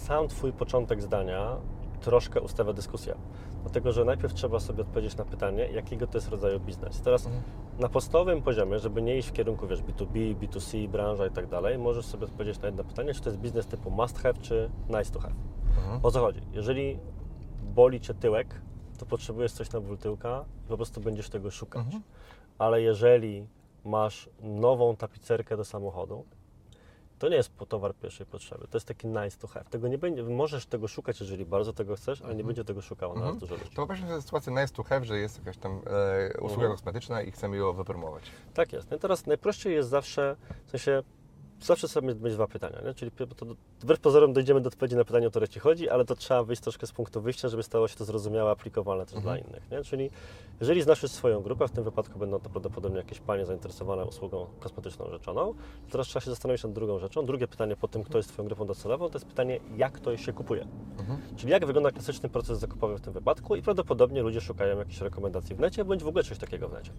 sam 0.06 0.28
Twój 0.28 0.52
początek 0.52 1.02
zdania 1.02 1.56
troszkę 2.00 2.40
ustawia 2.40 2.72
dyskusję. 2.72 3.14
Dlatego, 3.64 3.92
że 3.92 4.04
najpierw 4.04 4.34
trzeba 4.34 4.60
sobie 4.60 4.82
odpowiedzieć 4.82 5.16
na 5.16 5.24
pytanie, 5.24 5.66
jakiego 5.68 6.06
to 6.06 6.18
jest 6.18 6.28
rodzaju 6.28 6.60
biznes. 6.60 7.00
Teraz 7.02 7.26
Mhm. 7.26 7.42
na 7.78 7.88
podstawowym 7.88 8.42
poziomie, 8.42 8.78
żeby 8.78 9.02
nie 9.02 9.18
iść 9.18 9.28
w 9.28 9.32
kierunku, 9.32 9.66
wiesz, 9.66 9.82
B2B, 9.82 10.34
B2C, 10.36 10.88
branża 10.88 11.26
i 11.26 11.30
tak 11.30 11.46
dalej, 11.46 11.78
możesz 11.78 12.06
sobie 12.06 12.24
odpowiedzieć 12.24 12.60
na 12.60 12.66
jedno 12.66 12.84
pytanie, 12.84 13.14
czy 13.14 13.20
to 13.20 13.28
jest 13.30 13.40
biznes 13.40 13.66
typu 13.66 13.90
must 13.90 14.18
have, 14.18 14.34
czy 14.40 14.70
nice 14.88 15.12
to 15.12 15.20
have. 15.20 15.34
Mhm. 15.78 16.00
O 16.02 16.10
co 16.10 16.20
chodzi? 16.20 16.40
Jeżeli 16.52 16.98
boli 17.62 18.00
Cię 18.00 18.14
tyłek, 18.14 18.60
to 18.98 19.06
potrzebujesz 19.06 19.52
coś 19.52 19.72
na 19.72 19.80
ból 19.80 19.98
tyłka 19.98 20.44
i 20.64 20.68
po 20.68 20.76
prostu 20.76 21.00
będziesz 21.00 21.30
tego 21.30 21.50
szukać. 21.50 21.84
Mhm. 21.84 22.02
Ale 22.58 22.82
jeżeli 22.82 23.46
masz 23.84 24.28
nową 24.42 24.96
tapicerkę 24.96 25.56
do 25.56 25.64
samochodu, 25.64 26.24
to 27.24 27.28
nie 27.28 27.36
jest 27.36 27.50
towar 27.68 27.94
pierwszej 27.94 28.26
potrzeby. 28.26 28.66
To 28.70 28.76
jest 28.76 28.86
taki 28.88 29.06
nice 29.06 29.38
to 29.38 29.46
have. 29.48 29.64
Tego 29.64 29.88
nie 29.88 29.98
będzie, 29.98 30.22
możesz 30.22 30.66
tego 30.66 30.88
szukać, 30.88 31.20
jeżeli 31.20 31.44
bardzo 31.46 31.72
tego 31.72 31.96
chcesz, 31.96 32.22
ale 32.22 32.34
nie 32.34 32.44
będzie 32.44 32.64
tego 32.64 32.80
szukało 32.82 33.14
nas 33.14 33.22
Mhm. 33.22 33.38
dużo 33.38 33.54
ludzi. 33.54 33.70
To 33.70 33.76
wyobraźmy 33.76 34.08
sobie 34.08 34.22
sytuację 34.22 34.52
nice 34.52 34.68
to 34.74 34.82
have, 34.82 35.04
że 35.04 35.18
jest 35.18 35.38
jakaś 35.38 35.56
tam 35.56 35.72
e, 35.72 36.28
usługa 36.38 36.52
Mhm. 36.54 36.72
kosmetyczna 36.72 37.22
i 37.22 37.30
chcemy 37.30 37.56
ją 37.56 37.72
wypromować. 37.72 38.22
Tak 38.54 38.72
jest. 38.72 38.90
No 38.90 38.96
i 38.96 39.00
teraz 39.00 39.26
najprościej 39.26 39.74
jest 39.74 39.88
zawsze, 39.88 40.36
w 40.66 40.70
sensie, 40.70 41.02
zawsze 41.64 41.88
sobie 41.88 42.14
mieć 42.14 42.34
dwa 42.34 42.46
pytania, 42.46 42.80
nie? 42.84 42.94
czyli 42.94 43.10
to, 43.10 43.46
wbrew 43.80 44.00
pozorom 44.00 44.32
dojdziemy 44.32 44.60
do 44.60 44.68
odpowiedzi 44.68 44.96
na 44.96 45.04
pytanie, 45.04 45.26
o 45.26 45.30
które 45.30 45.48
Ci 45.48 45.60
chodzi, 45.60 45.88
ale 45.88 46.04
to 46.04 46.14
trzeba 46.16 46.42
wyjść 46.44 46.62
troszkę 46.62 46.86
z 46.86 46.92
punktu 46.92 47.20
wyjścia, 47.20 47.48
żeby 47.48 47.62
stało 47.62 47.88
się 47.88 47.96
to 47.96 48.04
zrozumiałe, 48.04 48.50
aplikowalne 48.50 49.06
też 49.06 49.14
Mhm. 49.16 49.36
dla 49.42 49.48
innych, 49.48 49.70
nie? 49.70 49.84
czyli 49.84 50.10
jeżeli 50.60 50.82
znasz 50.82 51.02
już 51.02 51.12
swoją 51.12 51.40
grupę, 51.40 51.68
w 51.68 51.70
tym 51.70 51.84
wypadku 51.84 52.18
będą 52.18 52.40
to 52.40 52.50
prawdopodobnie 52.50 52.98
jakieś 52.98 53.20
panie 53.20 53.46
zainteresowane 53.46 54.04
usługą 54.04 54.46
kosmetyczną 54.60 55.10
rzeczoną, 55.10 55.54
to 55.86 55.92
teraz 55.92 56.06
trzeba 56.06 56.20
się 56.24 56.30
zastanowić 56.30 56.62
nad 56.64 56.72
drugą 56.72 56.98
rzeczą. 56.98 57.26
Drugie 57.26 57.48
pytanie 57.48 57.76
po 57.76 57.88
tym, 57.88 58.04
kto 58.04 58.18
jest 58.18 58.28
Twoją 58.28 58.46
grupą 58.48 58.66
docelową, 58.66 59.08
to 59.08 59.14
jest 59.18 59.26
pytanie, 59.26 59.60
jak 59.76 60.00
to 60.00 60.16
się 60.16 60.32
kupuje. 60.32 60.66
Mhm. 60.98 61.18
Czyli 61.36 61.52
jak 61.52 61.66
wygląda 61.66 61.90
klasyczny 61.90 62.28
proces 62.28 62.58
zakupowy 62.58 62.98
w 62.98 63.00
tym 63.00 63.12
wypadku 63.12 63.56
i 63.56 63.62
prawdopodobnie 63.62 64.22
ludzie 64.22 64.40
szukają 64.40 64.78
jakichś 64.78 65.00
rekomendacji 65.00 65.54
w 65.56 65.60
necie, 65.60 65.84
bądź 65.84 66.02
w 66.02 66.08
ogóle 66.08 66.24
czegoś 66.24 66.38
takiego 66.38 66.68
w 66.68 66.72
necie. 66.72 66.92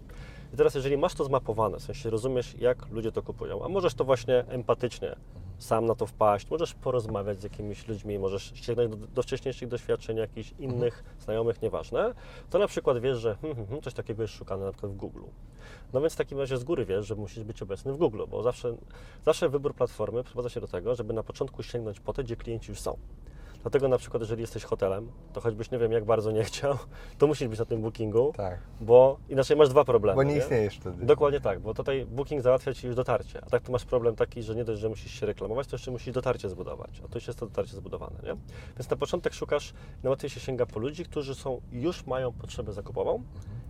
I 0.53 0.57
teraz 0.57 0.75
jeżeli 0.75 0.97
masz 0.97 1.13
to 1.13 1.23
zmapowane, 1.23 1.79
w 1.79 1.83
sensie 1.83 2.09
rozumiesz 2.09 2.55
jak 2.57 2.89
ludzie 2.91 3.11
to 3.11 3.23
kupują, 3.23 3.65
a 3.65 3.69
możesz 3.69 3.93
to 3.93 4.03
właśnie 4.03 4.45
empatycznie 4.55 5.15
sam 5.57 5.85
na 5.85 5.95
to 5.95 6.05
wpaść, 6.05 6.49
możesz 6.49 6.73
porozmawiać 6.73 7.41
z 7.41 7.43
jakimiś 7.43 7.87
ludźmi, 7.87 8.19
możesz 8.19 8.51
sięgnąć 8.55 8.95
do, 8.95 9.07
do 9.07 9.23
wcześniejszych 9.23 9.67
doświadczeń 9.67 10.17
jakichś 10.17 10.53
innych 10.59 11.03
znajomych, 11.19 11.61
nieważne, 11.61 12.13
to 12.49 12.59
na 12.59 12.67
przykład 12.67 12.99
wiesz, 12.99 13.17
że 13.17 13.35
hmm, 13.35 13.55
hmm, 13.55 13.67
hmm, 13.67 13.81
coś 13.81 13.93
takiego 13.93 14.21
jest 14.21 14.33
szukane 14.33 14.65
na 14.65 14.71
przykład 14.71 14.91
w 14.91 14.95
Google. 14.95 15.23
No 15.93 16.01
więc 16.01 16.13
w 16.13 16.17
takim 16.17 16.39
razie 16.39 16.57
z 16.57 16.63
góry 16.63 16.85
wiesz, 16.85 17.07
że 17.07 17.15
musisz 17.15 17.43
być 17.43 17.61
obecny 17.61 17.93
w 17.93 17.97
Google, 17.97 18.23
bo 18.27 18.43
zawsze, 18.43 18.75
zawsze 19.25 19.49
wybór 19.49 19.75
platformy 19.75 20.23
sprowadza 20.23 20.49
się 20.49 20.61
do 20.61 20.67
tego, 20.67 20.95
żeby 20.95 21.13
na 21.13 21.23
początku 21.23 21.63
sięgnąć 21.63 21.99
po 21.99 22.13
te, 22.13 22.23
gdzie 22.23 22.35
klienci 22.35 22.71
już 22.71 22.79
są. 22.79 22.97
Dlatego 23.65 23.87
na 23.87 23.97
przykład, 23.97 24.21
jeżeli 24.21 24.41
jesteś 24.41 24.63
hotelem, 24.63 25.11
to 25.33 25.41
choćbyś 25.41 25.71
nie 25.71 25.77
wiem 25.77 25.91
jak 25.91 26.05
bardzo 26.05 26.31
nie 26.31 26.43
chciał, 26.43 26.77
to 27.17 27.27
musisz 27.27 27.47
być 27.47 27.59
na 27.59 27.65
tym 27.65 27.81
bookingu, 27.81 28.33
Tak. 28.37 28.59
bo 28.81 29.17
inaczej 29.29 29.57
masz 29.57 29.69
dwa 29.69 29.85
problemy. 29.85 30.15
Bo 30.15 30.23
nie 30.23 30.37
istniejesz 30.37 30.77
wtedy. 30.77 31.05
Dokładnie 31.05 31.41
tak, 31.41 31.59
bo 31.59 31.73
tutaj 31.73 32.05
booking 32.05 32.41
załatwia 32.41 32.73
Ci 32.73 32.87
już 32.87 32.95
dotarcie, 32.95 33.41
a 33.45 33.49
tak 33.49 33.63
tu 33.63 33.71
masz 33.71 33.85
problem 33.85 34.15
taki, 34.15 34.43
że 34.43 34.55
nie 34.55 34.65
dość, 34.65 34.81
że 34.81 34.89
musisz 34.89 35.11
się 35.11 35.25
reklamować, 35.25 35.67
to 35.67 35.75
jeszcze 35.75 35.91
musisz 35.91 36.13
dotarcie 36.13 36.49
zbudować, 36.49 37.01
a 37.05 37.07
tu 37.07 37.17
już 37.17 37.27
jest 37.27 37.39
to 37.39 37.45
dotarcie 37.45 37.75
zbudowane, 37.77 38.15
nie? 38.23 38.35
Więc 38.77 38.89
na 38.89 38.97
początek 38.97 39.33
szukasz, 39.33 39.73
najłatwiej 40.03 40.29
się 40.29 40.39
sięga 40.39 40.65
po 40.65 40.79
ludzi, 40.79 41.05
którzy 41.05 41.35
są, 41.35 41.61
już 41.71 42.05
mają 42.05 42.31
potrzebę 42.31 42.73
zakupową 42.73 43.23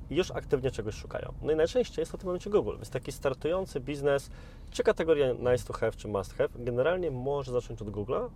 i 0.10 0.16
już 0.16 0.32
aktywnie 0.32 0.72
czegoś 0.72 0.96
szukają. 0.96 1.34
No 1.42 1.52
i 1.52 1.56
najczęściej 1.56 2.02
jest 2.02 2.12
to 2.12 2.18
w 2.18 2.22
tym 2.22 2.28
momencie 2.28 2.50
Google, 2.50 2.76
więc 2.76 2.90
taki 2.90 3.12
startujący 3.12 3.80
biznes, 3.80 4.30
czy 4.72 4.84
kategoria 4.84 5.34
nice 5.34 5.66
to 5.68 5.74
have, 5.74 5.92
czy 5.92 6.08
must 6.08 6.34
have, 6.34 6.50
generalnie 6.56 7.12
może 7.12 7.52
zacząć 7.52 7.82
od 7.82 7.88
Google'a, 7.88 8.30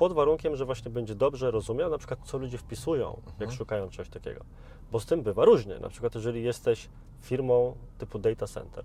pod 0.00 0.12
warunkiem, 0.12 0.56
że 0.56 0.64
właśnie 0.64 0.90
będzie 0.90 1.14
dobrze 1.14 1.50
rozumiał, 1.50 1.90
na 1.90 1.98
przykład 1.98 2.20
co 2.24 2.38
ludzie 2.38 2.58
wpisują, 2.58 3.20
jak 3.40 3.52
szukają 3.52 3.90
czegoś 3.90 4.08
takiego. 4.08 4.44
Bo 4.92 5.00
z 5.00 5.06
tym 5.06 5.22
bywa 5.22 5.44
różnie. 5.44 5.78
Na 5.78 5.88
przykład 5.88 6.14
jeżeli 6.14 6.42
jesteś 6.42 6.88
firmą 7.20 7.76
typu 7.98 8.18
data 8.18 8.46
center 8.46 8.84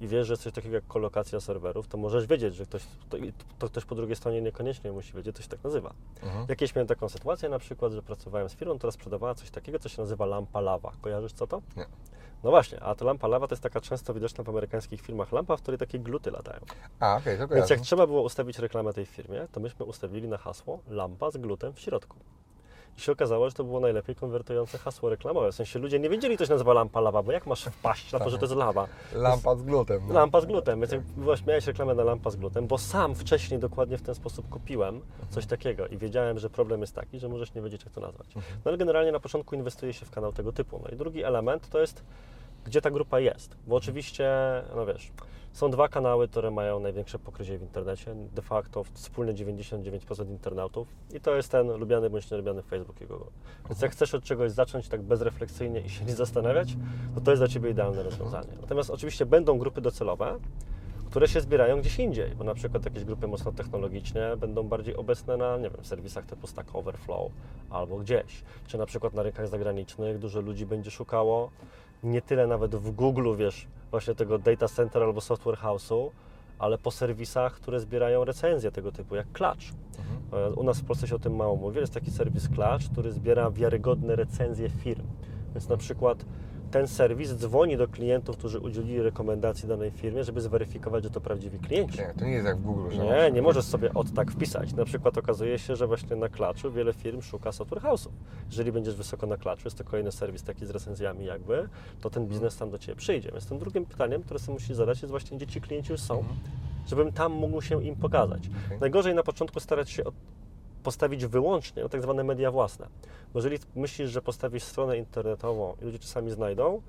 i 0.00 0.08
wiesz, 0.08 0.26
że 0.26 0.32
jest 0.32 0.42
coś 0.42 0.52
takiego 0.52 0.74
jak 0.74 0.86
kolokacja 0.86 1.40
serwerów, 1.40 1.88
to 1.88 1.98
możesz 1.98 2.26
wiedzieć, 2.26 2.54
że 2.54 2.66
ktoś, 2.66 2.82
to, 3.08 3.16
to 3.58 3.66
ktoś 3.66 3.84
po 3.84 3.94
drugiej 3.94 4.16
stronie 4.16 4.42
niekoniecznie 4.42 4.92
musi 4.92 5.12
wiedzieć, 5.12 5.36
to 5.36 5.42
się 5.42 5.48
tak 5.48 5.64
nazywa. 5.64 5.94
Mhm. 6.22 6.46
Jakieś 6.48 6.74
miałem 6.74 6.86
taką 6.86 7.08
sytuację 7.08 7.48
na 7.48 7.58
przykład, 7.58 7.92
że 7.92 8.02
pracowałem 8.02 8.48
z 8.48 8.54
firmą, 8.54 8.78
która 8.78 8.90
sprzedawała 8.90 9.34
coś 9.34 9.50
takiego, 9.50 9.78
co 9.78 9.88
się 9.88 10.02
nazywa 10.02 10.26
lampa 10.26 10.60
lawa. 10.60 10.92
Kojarzysz 11.00 11.32
co 11.32 11.46
to? 11.46 11.62
Nie. 11.76 11.86
No 12.44 12.50
właśnie, 12.50 12.80
a 12.80 12.94
ta 12.94 13.04
lampa 13.04 13.28
lawa 13.28 13.48
to 13.48 13.52
jest 13.52 13.62
taka 13.62 13.80
często 13.80 14.14
widoczna 14.14 14.44
w 14.44 14.48
amerykańskich 14.48 15.00
filmach 15.00 15.32
lampa, 15.32 15.56
w 15.56 15.62
której 15.62 15.78
takie 15.78 15.98
gluty 15.98 16.30
latają. 16.30 16.60
A, 17.00 17.16
okej, 17.16 17.38
to 17.38 17.48
Więc 17.48 17.70
jak 17.70 17.80
trzeba 17.80 18.06
było 18.06 18.22
ustawić 18.22 18.58
reklamę 18.58 18.92
tej 18.92 19.06
firmie, 19.06 19.46
to 19.52 19.60
myśmy 19.60 19.84
ustawili 19.84 20.28
na 20.28 20.38
hasło 20.38 20.80
lampa 20.88 21.30
z 21.30 21.36
glutem 21.36 21.72
w 21.72 21.80
środku. 21.80 22.16
I 22.98 23.00
się 23.00 23.12
okazało, 23.12 23.48
że 23.48 23.54
to 23.54 23.64
było 23.64 23.80
najlepiej 23.80 24.14
konwertujące 24.14 24.78
hasło 24.78 25.10
reklamowe. 25.10 25.52
W 25.52 25.54
sensie 25.54 25.78
ludzie 25.78 25.98
nie 25.98 26.10
wiedzieli, 26.10 26.36
to 26.36 26.46
się 26.46 26.52
nazywa 26.52 26.72
lampa 26.72 27.00
lawa, 27.00 27.22
bo 27.22 27.32
jak 27.32 27.46
masz 27.46 27.64
wpaść 27.64 28.12
na 28.12 28.18
to, 28.18 28.30
że 28.30 28.38
to 28.38 28.44
jest 28.44 28.56
lawa? 28.56 28.86
Lampa 29.14 29.56
z 29.56 29.62
glutem. 29.62 30.02
no. 30.08 30.14
Lampa 30.14 30.40
z 30.40 30.46
glutem, 30.46 30.80
więc 30.80 30.92
jak 30.92 31.00
byłaś, 31.02 31.46
miałeś 31.46 31.66
reklamę 31.66 31.94
na 31.94 32.04
lampa 32.04 32.30
z 32.30 32.36
glutem, 32.36 32.66
bo 32.66 32.78
sam 32.78 33.14
wcześniej 33.14 33.60
dokładnie 33.60 33.98
w 33.98 34.02
ten 34.02 34.14
sposób 34.14 34.48
kupiłem 34.48 35.00
coś 35.30 35.46
takiego 35.46 35.86
i 35.86 35.96
wiedziałem, 35.96 36.38
że 36.38 36.50
problem 36.50 36.80
jest 36.80 36.94
taki, 36.94 37.18
że 37.18 37.28
możesz 37.28 37.54
nie 37.54 37.62
wiedzieć, 37.62 37.84
jak 37.84 37.94
to 37.94 38.00
nazwać. 38.00 38.26
No 38.34 38.42
ale 38.64 38.78
generalnie 38.78 39.12
na 39.12 39.20
początku 39.20 39.54
inwestuje 39.54 39.92
się 39.92 40.06
w 40.06 40.10
kanał 40.10 40.32
tego 40.32 40.52
typu. 40.52 40.80
No 40.84 40.90
i 40.94 40.96
drugi 40.96 41.24
element 41.24 41.68
to 41.68 41.80
jest 41.80 42.04
gdzie 42.64 42.80
ta 42.80 42.90
grupa 42.90 43.20
jest. 43.20 43.56
Bo 43.66 43.76
oczywiście, 43.76 44.30
no 44.76 44.86
wiesz, 44.86 45.12
są 45.52 45.70
dwa 45.70 45.88
kanały, 45.88 46.28
które 46.28 46.50
mają 46.50 46.80
największe 46.80 47.18
pokrycie 47.18 47.58
w 47.58 47.62
internecie. 47.62 48.14
De 48.34 48.42
facto 48.42 48.84
wspólnie 48.84 49.34
99% 49.34 50.30
internautów. 50.30 50.88
I 51.14 51.20
to 51.20 51.36
jest 51.36 51.50
ten 51.52 51.72
lubiany 51.72 52.10
bądź 52.10 52.30
nielubiany 52.30 52.62
Facebook 52.62 53.00
i 53.00 53.06
Google. 53.06 53.30
Więc 53.68 53.82
jak 53.82 53.92
chcesz 53.92 54.14
od 54.14 54.24
czegoś 54.24 54.52
zacząć 54.52 54.88
tak 54.88 55.02
bezrefleksyjnie 55.02 55.80
i 55.80 55.90
się 55.90 56.04
nie 56.04 56.14
zastanawiać, 56.14 56.76
to 57.14 57.20
to 57.20 57.30
jest 57.30 57.40
dla 57.40 57.48
Ciebie 57.48 57.70
idealne 57.70 58.02
rozwiązanie. 58.02 58.52
Natomiast 58.60 58.90
oczywiście 58.90 59.26
będą 59.26 59.58
grupy 59.58 59.80
docelowe, 59.80 60.38
które 61.10 61.28
się 61.28 61.40
zbierają 61.40 61.80
gdzieś 61.80 61.98
indziej, 61.98 62.30
bo 62.30 62.44
na 62.44 62.54
przykład 62.54 62.84
jakieś 62.84 63.04
grupy 63.04 63.28
mocno 63.28 63.52
technologiczne 63.52 64.36
będą 64.36 64.62
bardziej 64.62 64.96
obecne 64.96 65.36
na, 65.36 65.56
nie 65.56 65.70
wiem, 65.70 65.84
serwisach 65.84 66.26
typu 66.26 66.46
Stack 66.46 66.74
Overflow 66.74 67.32
albo 67.70 67.98
gdzieś, 67.98 68.44
czy 68.66 68.78
na 68.78 68.86
przykład 68.86 69.14
na 69.14 69.22
rynkach 69.22 69.48
zagranicznych 69.48 70.18
dużo 70.18 70.40
ludzi 70.40 70.66
będzie 70.66 70.90
szukało 70.90 71.50
nie 72.02 72.22
tyle 72.22 72.46
nawet 72.46 72.76
w 72.76 72.90
Google, 72.90 73.36
wiesz, 73.36 73.66
właśnie 73.90 74.14
tego 74.14 74.38
data 74.38 74.68
center 74.68 75.02
albo 75.02 75.20
software 75.20 75.58
house'u, 75.58 76.10
ale 76.58 76.78
po 76.78 76.90
serwisach, 76.90 77.54
które 77.54 77.80
zbierają 77.80 78.24
recenzje 78.24 78.70
tego 78.70 78.92
typu, 78.92 79.16
jak 79.16 79.32
Clutch. 79.32 79.64
E, 80.32 80.50
U 80.50 80.62
nas 80.62 80.80
w 80.80 80.84
Polsce 80.84 81.06
się 81.06 81.16
o 81.16 81.18
tym 81.18 81.36
mało 81.36 81.56
mówi. 81.56 81.80
Jest 81.80 81.94
taki 81.94 82.10
serwis 82.10 82.48
Clutch, 82.48 82.92
który 82.92 83.12
zbiera 83.12 83.50
wiarygodne 83.50 84.16
recenzje 84.16 84.68
firm. 84.68 85.06
Więc 85.54 85.68
na 85.68 85.76
przykład 85.76 86.24
ten 86.70 86.86
serwis 86.86 87.34
dzwoni 87.34 87.76
do 87.76 87.88
klientów, 87.88 88.36
którzy 88.36 88.60
udzielili 88.60 89.02
rekomendacji 89.02 89.68
danej 89.68 89.90
firmie, 89.90 90.24
żeby 90.24 90.40
zweryfikować, 90.40 91.04
że 91.04 91.10
to 91.10 91.20
prawdziwi 91.20 91.58
klienci. 91.58 91.98
Nie, 91.98 92.14
to 92.18 92.24
nie 92.24 92.32
jest 92.32 92.46
jak 92.46 92.56
w 92.58 92.62
Google, 92.62 92.90
że 92.90 93.04
Nie, 93.04 93.30
nie 93.32 93.42
możesz 93.42 93.64
sobie 93.64 93.94
od 93.94 94.14
tak 94.14 94.30
wpisać. 94.30 94.72
Na 94.74 94.84
przykład 94.84 95.18
okazuje 95.18 95.58
się, 95.58 95.76
że 95.76 95.86
właśnie 95.86 96.16
na 96.16 96.28
klaczu 96.28 96.72
wiele 96.72 96.92
firm 96.92 97.22
szuka 97.22 97.52
software 97.52 97.82
house'ów. 97.82 98.10
Jeżeli 98.50 98.72
będziesz 98.72 98.94
wysoko 98.94 99.26
na 99.26 99.36
klaczu, 99.36 99.62
jest 99.64 99.78
to 99.78 99.84
kolejny 99.84 100.12
serwis 100.12 100.42
taki 100.42 100.66
z 100.66 100.70
recenzjami 100.70 101.24
jakby, 101.24 101.68
to 102.00 102.10
ten 102.10 102.26
biznes 102.26 102.56
tam 102.56 102.70
do 102.70 102.78
Ciebie 102.78 102.96
przyjdzie. 102.96 103.30
Więc 103.32 103.46
tym 103.46 103.58
drugim 103.58 103.86
pytaniem, 103.86 104.22
które 104.22 104.40
sobie 104.40 104.52
musisz 104.52 104.76
zadać 104.76 105.02
jest 105.02 105.10
właśnie, 105.10 105.36
gdzie 105.36 105.46
Ci 105.46 105.60
klienci 105.60 105.92
już 105.92 106.00
są, 106.00 106.24
żebym 106.86 107.12
tam 107.12 107.32
mógł 107.32 107.60
się 107.60 107.84
im 107.84 107.96
pokazać. 107.96 108.42
Najgorzej 108.80 109.14
na 109.14 109.22
początku 109.22 109.60
starać 109.60 109.90
się 109.90 110.04
od, 110.04 110.14
postawić 110.82 111.26
wyłącznie 111.26 111.82
na 111.82 111.88
tak 111.88 112.02
zwane 112.02 112.24
media 112.24 112.50
własne. 112.50 112.86
Bo 113.32 113.38
jeżeli 113.38 113.58
myślisz, 113.76 114.10
że 114.10 114.22
postawisz 114.22 114.62
stronę 114.62 114.98
internetową 114.98 115.76
i 115.82 115.84
ludzie 115.84 115.98
czasami 115.98 116.30
znajdą, 116.30 116.82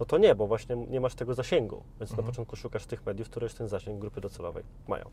no 0.00 0.06
to 0.06 0.18
nie, 0.18 0.34
bo 0.34 0.46
właśnie 0.46 0.76
nie 0.76 1.00
masz 1.00 1.14
tego 1.14 1.34
zasięgu. 1.34 1.82
Więc 2.00 2.16
na 2.16 2.22
początku 2.22 2.56
szukasz 2.56 2.86
tych 2.86 3.06
mediów, 3.06 3.28
które 3.30 3.44
już 3.44 3.54
ten 3.54 3.68
zasięg 3.68 4.00
grupy 4.00 4.20
docelowej 4.20 4.64
mają. 4.88 5.04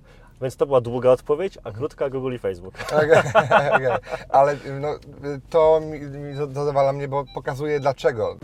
Więc 0.41 0.55
to 0.55 0.65
była 0.65 0.81
długa 0.81 1.09
odpowiedź, 1.09 1.57
a 1.63 1.71
krótka 1.71 2.09
Google 2.09 2.33
i 2.33 2.39
Facebook. 2.39 2.73
Okej, 2.97 3.11
okej. 3.71 3.87
Ale 4.29 4.57
no, 4.79 4.87
to 5.49 5.81
mi, 5.81 5.99
mi 5.99 6.35
zadowala 6.35 6.93
mnie, 6.93 7.07
bo 7.07 7.23
pokazuje 7.33 7.79
dlaczego. 7.79 8.37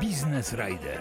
Biznes 0.00 0.52
Rider. 0.52 1.00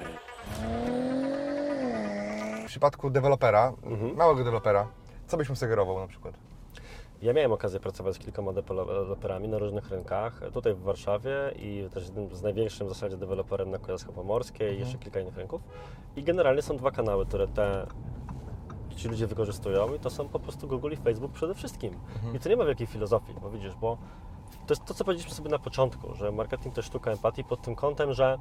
W 2.63 2.67
przypadku 2.67 3.09
dewelopera, 3.09 3.73
Mhm. 3.83 4.15
małego 4.15 4.43
dewelopera, 4.43 4.87
co 5.27 5.37
byś 5.37 5.49
mu 5.49 5.55
sugerował 5.55 5.99
na 5.99 6.07
przykład? 6.07 6.33
Ja 7.21 7.33
miałem 7.33 7.51
okazję 7.51 7.79
pracować 7.79 8.15
z 8.15 8.19
kilkoma 8.19 8.53
deweloperami 8.53 9.47
na 9.47 9.57
różnych 9.57 9.89
rynkach, 9.89 10.41
tutaj 10.53 10.73
w 10.73 10.81
Warszawie 10.81 11.31
i 11.55 11.87
też 11.93 12.05
jednym 12.05 12.35
z 12.35 12.41
największym 12.41 12.87
w 12.87 12.89
zasadzie 12.89 13.17
deweloperem 13.17 13.71
na 13.71 13.77
Kujawsko 13.77 14.13
Pomorskie 14.13 14.73
i 14.75 14.79
jeszcze 14.79 14.97
kilka 14.97 15.19
innych 15.19 15.37
rynków. 15.37 15.61
I 16.15 16.23
generalnie 16.23 16.61
są 16.61 16.77
dwa 16.77 16.91
kanały, 16.91 17.25
które 17.25 17.47
te 17.47 17.87
ci 18.95 19.07
ludzie 19.07 19.27
wykorzystują 19.27 19.93
i 19.93 19.99
to 19.99 20.09
są 20.09 20.29
po 20.29 20.39
prostu 20.39 20.67
Google 20.67 20.91
i 20.91 20.95
Facebook 20.97 21.31
przede 21.31 21.55
wszystkim. 21.55 21.93
I 22.35 22.39
to 22.39 22.49
nie 22.49 22.57
ma 22.57 22.65
wielkiej 22.65 22.87
filozofii, 22.87 23.33
bo 23.41 23.49
widzisz, 23.49 23.75
bo 23.75 23.97
to 24.67 24.73
jest 24.73 24.85
to, 24.85 24.93
co 24.93 25.05
powiedzieliśmy 25.05 25.35
sobie 25.35 25.49
na 25.49 25.59
początku, 25.59 26.15
że 26.15 26.31
marketing 26.31 26.75
to 26.75 26.81
sztuka 26.81 27.11
empatii 27.11 27.43
pod 27.43 27.61
tym 27.61 27.75
kątem, 27.75 28.13
że 28.13 28.37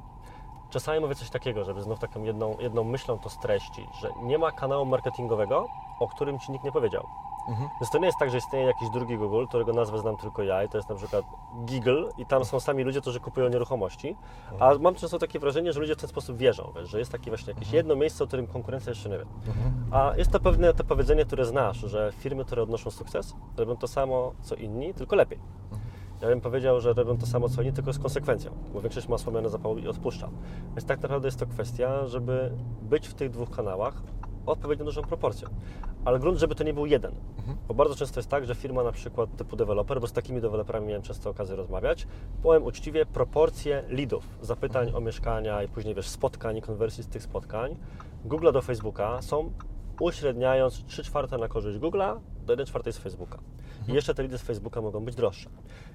czasami 0.69 0.99
mówię 0.99 1.15
coś 1.15 1.29
takiego, 1.29 1.63
żeby 1.63 1.81
znów 1.81 1.99
taką 1.99 2.23
jedną, 2.23 2.57
jedną 2.59 2.83
myślą 2.83 3.19
to 3.19 3.29
streścić, 3.29 3.85
że 4.01 4.09
nie 4.23 4.37
ma 4.37 4.51
kanału 4.51 4.85
marketingowego, 4.85 5.67
o 5.99 6.07
którym 6.07 6.39
Ci 6.39 6.51
nikt 6.51 6.65
nie 6.65 6.71
powiedział. 6.71 7.07
Więc 7.47 7.89
to 7.91 7.97
nie 7.97 8.05
jest 8.05 8.17
tak, 8.19 8.29
że 8.29 8.37
istnieje 8.37 8.65
jakiś 8.65 8.89
drugi 8.89 9.17
Google, 9.17 9.45
którego 9.45 9.73
nazwę 9.73 9.99
znam 9.99 10.17
tylko 10.17 10.43
ja 10.43 10.63
i 10.63 10.69
to 10.69 10.77
jest 10.77 10.89
na 10.89 10.95
przykład 10.95 11.25
Giggle 11.65 12.09
i 12.17 12.25
tam 12.25 12.45
są 12.45 12.59
sami 12.59 12.83
ludzie, 12.83 13.01
którzy 13.01 13.19
kupują 13.19 13.49
nieruchomości, 13.49 14.15
a 14.59 14.73
mam 14.79 14.95
często 14.95 15.19
takie 15.19 15.39
wrażenie, 15.39 15.73
że 15.73 15.79
ludzie 15.79 15.95
w 15.95 15.97
ten 15.97 16.09
sposób 16.09 16.37
wierzą, 16.37 16.73
wiesz, 16.75 16.89
że 16.89 16.99
jest 16.99 17.11
takie 17.11 17.31
właśnie 17.31 17.53
jakieś 17.53 17.71
jedno 17.71 17.95
miejsce, 17.95 18.23
o 18.23 18.27
którym 18.27 18.47
konkurencja 18.47 18.89
jeszcze 18.89 19.09
nie 19.09 19.17
wie. 19.17 19.25
A 19.91 20.13
jest 20.17 20.31
to 20.31 20.39
pewne 20.39 20.73
to 20.73 20.83
powiedzenie, 20.83 21.25
które 21.25 21.45
znasz, 21.45 21.77
że 21.77 22.11
firmy, 22.19 22.45
które 22.45 22.63
odnoszą 22.63 22.91
sukces, 22.91 23.35
robią 23.57 23.77
to 23.77 23.87
samo, 23.87 24.31
co 24.41 24.55
inni, 24.55 24.93
tylko 24.93 25.15
lepiej. 25.15 25.39
Ja 26.21 26.27
bym 26.27 26.41
powiedział, 26.41 26.81
że 26.81 26.93
robią 26.93 27.17
to 27.17 27.25
samo 27.25 27.49
co 27.49 27.61
inni, 27.61 27.73
tylko 27.73 27.93
z 27.93 27.99
konsekwencją, 27.99 28.51
bo 28.73 28.81
większość 28.81 29.07
ma 29.07 29.17
słomiane 29.17 29.49
zapału 29.49 29.77
i 29.77 29.87
odpuszcza. 29.87 30.29
Więc 30.69 30.85
tak 30.85 31.01
naprawdę 31.01 31.27
jest 31.27 31.39
to 31.39 31.45
kwestia, 31.45 32.07
żeby 32.07 32.51
być 32.81 33.07
w 33.07 33.13
tych 33.13 33.29
dwóch 33.31 33.49
kanałach 33.49 34.03
odpowiednio 34.47 34.85
dużą 34.85 35.01
proporcją. 35.01 35.49
Ale 36.05 36.19
grunt, 36.19 36.39
żeby 36.39 36.55
to 36.55 36.63
nie 36.63 36.73
był 36.73 36.85
jeden. 36.85 37.11
Bo 37.67 37.73
bardzo 37.73 37.95
często 37.95 38.19
jest 38.19 38.29
tak, 38.29 38.45
że 38.45 38.55
firma 38.55 38.83
na 38.83 38.91
przykład 38.91 39.35
typu 39.35 39.55
deweloper, 39.55 40.01
bo 40.01 40.07
z 40.07 40.13
takimi 40.13 40.41
deweloperami 40.41 40.87
miałem 40.87 41.01
często 41.01 41.29
okazję 41.29 41.55
rozmawiać, 41.55 42.07
powiem 42.43 42.63
uczciwie, 42.63 43.05
proporcje 43.05 43.83
leadów, 43.89 44.23
zapytań 44.41 44.91
o 44.95 45.01
mieszkania 45.01 45.63
i 45.63 45.67
później 45.67 45.95
wiesz, 45.95 46.09
spotkań 46.09 46.57
i 46.57 46.61
konwersji 46.61 47.03
z 47.03 47.07
tych 47.07 47.23
spotkań 47.23 47.75
Google 48.25 48.51
do 48.51 48.61
Facebooka 48.61 49.21
są 49.21 49.51
uśredniając 49.99 50.85
3 50.85 51.03
czwarte 51.03 51.37
na 51.37 51.47
korzyść 51.47 51.79
Google'a 51.79 52.19
do 52.45 52.53
1 52.53 52.65
czwartej 52.65 52.93
z 52.93 52.97
Facebooka. 52.97 53.39
I 53.87 53.93
jeszcze 53.93 54.13
te 54.13 54.23
lidy 54.23 54.37
z 54.37 54.41
Facebooka 54.41 54.81
mogą 54.81 55.05
być 55.05 55.15
droższe. 55.15 55.49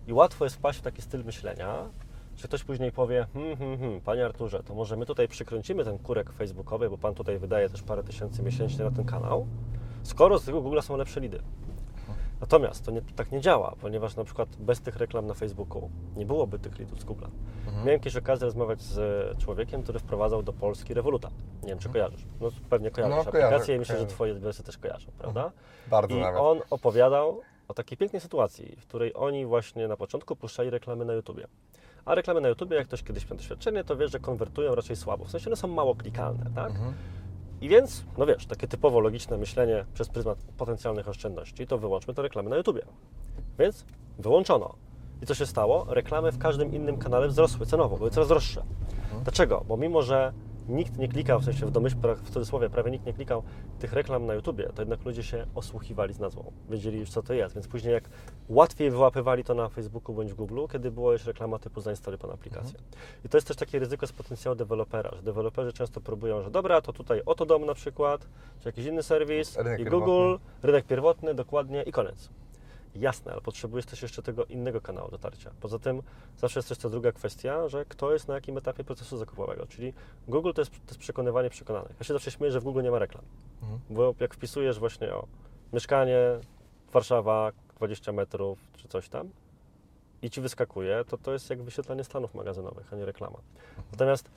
I 0.07 0.13
łatwo 0.13 0.45
jest 0.45 0.57
wpaść 0.57 0.79
w 0.79 0.83
taki 0.83 1.03
styl 1.03 1.25
myślenia, 1.25 1.89
że 2.37 2.49
ktoś 2.49 2.65
później 2.65 2.93
powie, 2.93 3.27
hmm, 3.33 3.57
hmm, 3.57 3.79
hmm, 3.79 4.01
Panie 4.01 4.25
Arturze, 4.25 4.63
to 4.63 4.75
może 4.75 4.97
my 4.97 5.07
tutaj 5.07 5.29
przykręcimy 5.29 5.85
ten 5.85 5.99
kurek 5.99 6.33
facebookowy, 6.33 6.91
bo 6.91 6.99
Pan 6.99 7.15
tutaj 7.15 7.39
wydaje 7.39 7.69
też 7.69 7.83
parę 7.83 8.03
tysięcy 8.03 8.43
miesięcznie 8.43 8.85
na 8.85 8.91
ten 8.91 9.05
kanał, 9.05 9.47
skoro 10.03 10.39
z 10.39 10.45
tego 10.45 10.61
Google 10.63 10.81
są 10.81 10.97
lepsze 10.97 11.21
lidy. 11.21 11.43
Natomiast 12.41 12.85
to 12.85 12.91
nie, 12.91 13.03
tak 13.17 13.33
nie 13.33 13.41
działa, 13.41 13.75
ponieważ 13.81 14.17
na 14.17 14.25
przykład 14.25 14.49
bez 14.57 14.81
tych 14.81 14.97
reklam 14.97 15.27
na 15.27 15.35
Facebooku 15.35 15.91
nie 16.17 16.27
byłoby 16.27 16.59
tych 16.59 16.79
lidów 16.79 17.01
z 17.01 17.05
Google. 17.05 17.25
Miałem 17.85 18.01
kiedyś 18.01 18.17
okazję 18.17 18.45
rozmawiać 18.45 18.83
z 18.83 18.99
człowiekiem, 19.39 19.83
który 19.83 19.99
wprowadzał 19.99 20.43
do 20.43 20.53
Polski 20.53 20.95
Revoluta. 20.95 21.31
Nie 21.63 21.69
wiem, 21.69 21.79
czy 21.79 21.89
kojarzysz. 21.89 22.25
No 22.41 22.49
pewnie 22.71 22.91
kojarzysz 22.91 23.27
No, 23.27 23.33
kojarzę, 23.33 23.47
aplikację 23.47 23.77
i 23.77 23.79
myślę, 23.79 23.95
że 23.95 23.99
kojarzę. 23.99 24.15
Twoje 24.15 24.33
odbiorcy 24.33 24.63
też 24.63 24.79
kojarzą, 24.79 25.11
prawda? 25.19 25.53
Bardzo 25.87 26.15
I 26.15 26.21
nawet. 26.21 26.41
on 26.41 26.61
opowiadał 26.71 27.41
o 27.69 27.75
takiej 27.75 27.99
pięknej 27.99 28.21
sytuacji, 28.21 28.77
w 28.77 28.87
której 28.87 29.13
oni 29.15 29.47
właśnie 29.47 29.89
na 29.89 29.97
początku 29.97 30.37
puszczali 30.37 30.71
reklamy 30.71 31.05
na 31.05 31.13
YouTubie. 31.13 31.47
A 32.05 32.15
reklamy 32.15 32.41
na 32.41 32.49
YouTubie, 32.49 32.77
jak 32.77 32.87
ktoś 32.87 33.03
kiedyś 33.03 33.31
miał 33.31 33.37
doświadczenie, 33.37 33.85
to 33.85 33.97
wiesz, 33.97 34.13
że 34.13 34.19
konwertują 34.21 34.75
raczej 34.75 34.97
słabo. 34.97 35.25
W 35.25 35.31
sensie 35.31 35.47
one 35.47 35.57
są 35.57 35.69
mało 35.69 35.95
klikalne, 35.95 36.51
tak? 36.55 36.73
I 37.61 37.69
więc, 37.69 38.05
no 38.19 38.27
wiesz, 38.27 38.47
takie 38.47 38.69
typowo 38.69 39.01
logiczne 39.01 39.39
myślenie 39.39 39.85
przez 39.95 40.09
pryzmat 40.09 40.39
potencjalnych 40.57 41.09
oszczędności, 41.09 41.67
to 41.67 41.79
wyłączmy 41.79 42.15
te 42.15 42.23
reklamy 42.23 42.51
na 42.51 42.57
YouTubie. 42.57 42.83
Więc 43.59 43.85
wyłączono. 44.19 44.75
I 45.23 45.27
co 45.27 45.35
się 45.35 45.47
stało? 45.47 45.87
Reklamy 45.89 46.33
w 46.33 46.39
każdym 46.39 46.75
innym 46.75 46.99
kanale 46.99 47.29
wzrosły 47.29 47.67
cenowo, 47.67 47.97
były 47.97 48.11
coraz 48.11 48.29
droższe. 48.29 48.63
Dlaczego? 49.23 49.65
Bo 49.69 49.77
mimo, 49.77 50.03
że 50.03 50.33
nikt 50.69 50.99
nie 50.99 51.09
klikał, 51.09 51.41
w 51.41 51.45
sensie 51.45 51.67
w 51.67 51.71
domyśle, 51.71 52.15
w 52.15 52.31
cudzysłowie, 52.31 52.71
prawie 52.71 52.91
nikt 52.91 53.07
nie 53.07 53.13
klikał 53.13 53.43
tych 53.79 53.93
reklam 53.93 54.27
na 54.27 54.35
YouTubie, 54.35 54.71
to 54.75 54.83
jednak 54.83 55.05
ludzie 55.05 55.23
się 55.23 55.47
osłuchiwali 55.55 56.15
z 56.15 56.19
nazwą. 56.19 56.53
Wiedzieli 56.71 56.99
już, 56.99 57.11
co 57.11 57.23
to 57.23 57.35
jest, 57.35 57.55
więc 57.55 57.69
później 57.69 57.95
jak 57.95 58.05
łatwiej 58.49 58.91
wyłapywali 58.91 59.45
to 59.45 59.55
na 59.55 59.69
Facebooku 59.69 60.15
bądź 60.15 60.33
w 60.33 60.35
Google, 60.35 60.61
kiedy 60.73 60.91
była 60.91 61.13
już 61.13 61.27
reklama 61.27 61.59
typu 61.59 61.81
zainstaluj 61.81 62.19
pan 62.19 62.31
aplikację. 62.31 62.79
I 63.25 63.29
to 63.29 63.37
jest 63.37 63.49
też 63.49 63.57
takie 63.57 63.79
ryzyko 63.79 64.07
z 64.07 64.13
potencjału 64.13 64.55
dewelopera, 64.55 65.11
że 65.17 65.23
deweloperzy 65.23 65.73
często 65.73 66.01
próbują, 66.01 66.43
że 66.43 66.51
dobra, 66.51 66.81
to 66.81 66.93
tutaj 66.93 67.23
oto 67.27 67.47
dom 67.47 67.67
na 67.67 67.75
przykład, 67.75 68.29
czy 68.61 68.69
jakiś 68.69 68.87
inny 68.87 69.03
serwis 69.03 69.57
Rynek 69.57 69.81
i 69.81 69.85
pierwotny. 69.85 70.07
Google, 70.07 70.37
rynek 70.63 70.87
pierwotny, 70.87 71.35
dokładnie 71.35 71.83
i 71.83 71.93
koniec. 71.93 72.31
Jasne, 72.95 73.33
ale 73.33 73.41
potrzebujesz 73.41 73.87
też 73.87 74.03
jeszcze 74.03 74.23
tego 74.23 74.45
innego 74.45 74.81
kanału 74.81 75.11
dotarcia. 75.11 75.51
Poza 75.61 75.79
tym 75.79 76.03
zawsze 76.39 76.59
jest 76.59 76.69
też 76.69 76.79
ta 76.79 76.89
druga 76.89 77.13
kwestia, 77.13 77.69
że 77.69 77.85
kto 77.85 78.13
jest 78.13 78.29
na 78.29 78.35
jakim 78.35 78.59
etapie 78.59 78.85
procesu 78.85 79.17
zakupowego. 79.17 79.67
Czyli 79.67 79.93
Google 80.29 80.53
to 80.53 80.61
jest, 80.61 80.71
to 80.71 80.77
jest 80.89 80.99
przekonywanie 80.99 81.51
przekonanych. 81.51 81.97
Ja 81.99 82.05
się 82.05 82.13
zawsze 82.13 82.31
śmieję, 82.31 82.53
że 82.53 82.61
w 82.61 82.65
Google 82.65 82.83
nie 82.83 82.91
ma 82.91 82.99
reklam. 82.99 83.25
Bo 83.91 84.15
jak 84.21 84.35
wpisujesz 84.35 84.79
właśnie 84.79 85.15
o 85.15 85.27
mieszkanie, 85.73 86.19
Warszawa, 86.93 87.53
20 87.77 88.13
metrów 88.13 88.59
czy 88.77 88.89
coś 88.89 89.09
tam 89.09 89.31
i 90.23 90.31
ci 90.31 90.41
wyskakuje, 90.41 91.05
to 91.09 91.19
to 91.19 91.33
jest 91.33 91.51
jak 91.51 91.63
wyświetlanie 91.63 92.05
stanów 92.05 92.35
magazynowych, 92.35 92.93
a 92.93 92.97
nie 92.97 93.05
reklama. 93.05 93.39
Natomiast 93.93 94.31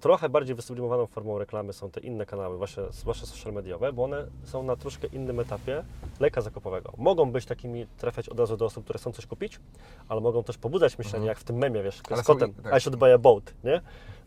trochę 0.00 0.28
bardziej 0.28 0.54
wysublimowaną 0.54 1.06
formą 1.06 1.38
reklamy 1.38 1.72
są 1.72 1.90
te 1.90 2.00
inne 2.00 2.26
kanały, 2.26 2.58
właśnie, 2.58 2.82
zwłaszcza 2.90 3.26
social 3.26 3.52
mediowe, 3.52 3.92
bo 3.92 4.04
one 4.04 4.26
są 4.44 4.62
na 4.62 4.76
troszkę 4.76 5.06
innym 5.06 5.40
etapie 5.40 5.84
lejka 6.20 6.40
zakupowego. 6.40 6.92
Mogą 6.96 7.32
być 7.32 7.46
takimi, 7.46 7.86
trafiać 7.86 8.28
od 8.28 8.40
razu 8.40 8.56
do 8.56 8.64
osób, 8.64 8.84
które 8.84 8.98
chcą 8.98 9.12
coś 9.12 9.26
kupić, 9.26 9.60
ale 10.08 10.20
mogą 10.20 10.42
też 10.44 10.58
pobudzać 10.58 10.98
myślenie, 10.98 11.26
jak 11.26 11.38
w 11.38 11.44
tym 11.44 11.56
memie, 11.56 11.82
wiesz, 11.82 11.98
z 12.16 12.22
kotem, 12.22 12.50
i- 12.50 12.62
tak. 12.62 12.76
I 12.76 12.80
should 12.80 12.96
buy 12.98 13.14
a 13.14 13.18
boat, 13.18 13.54
nie? 13.64 13.80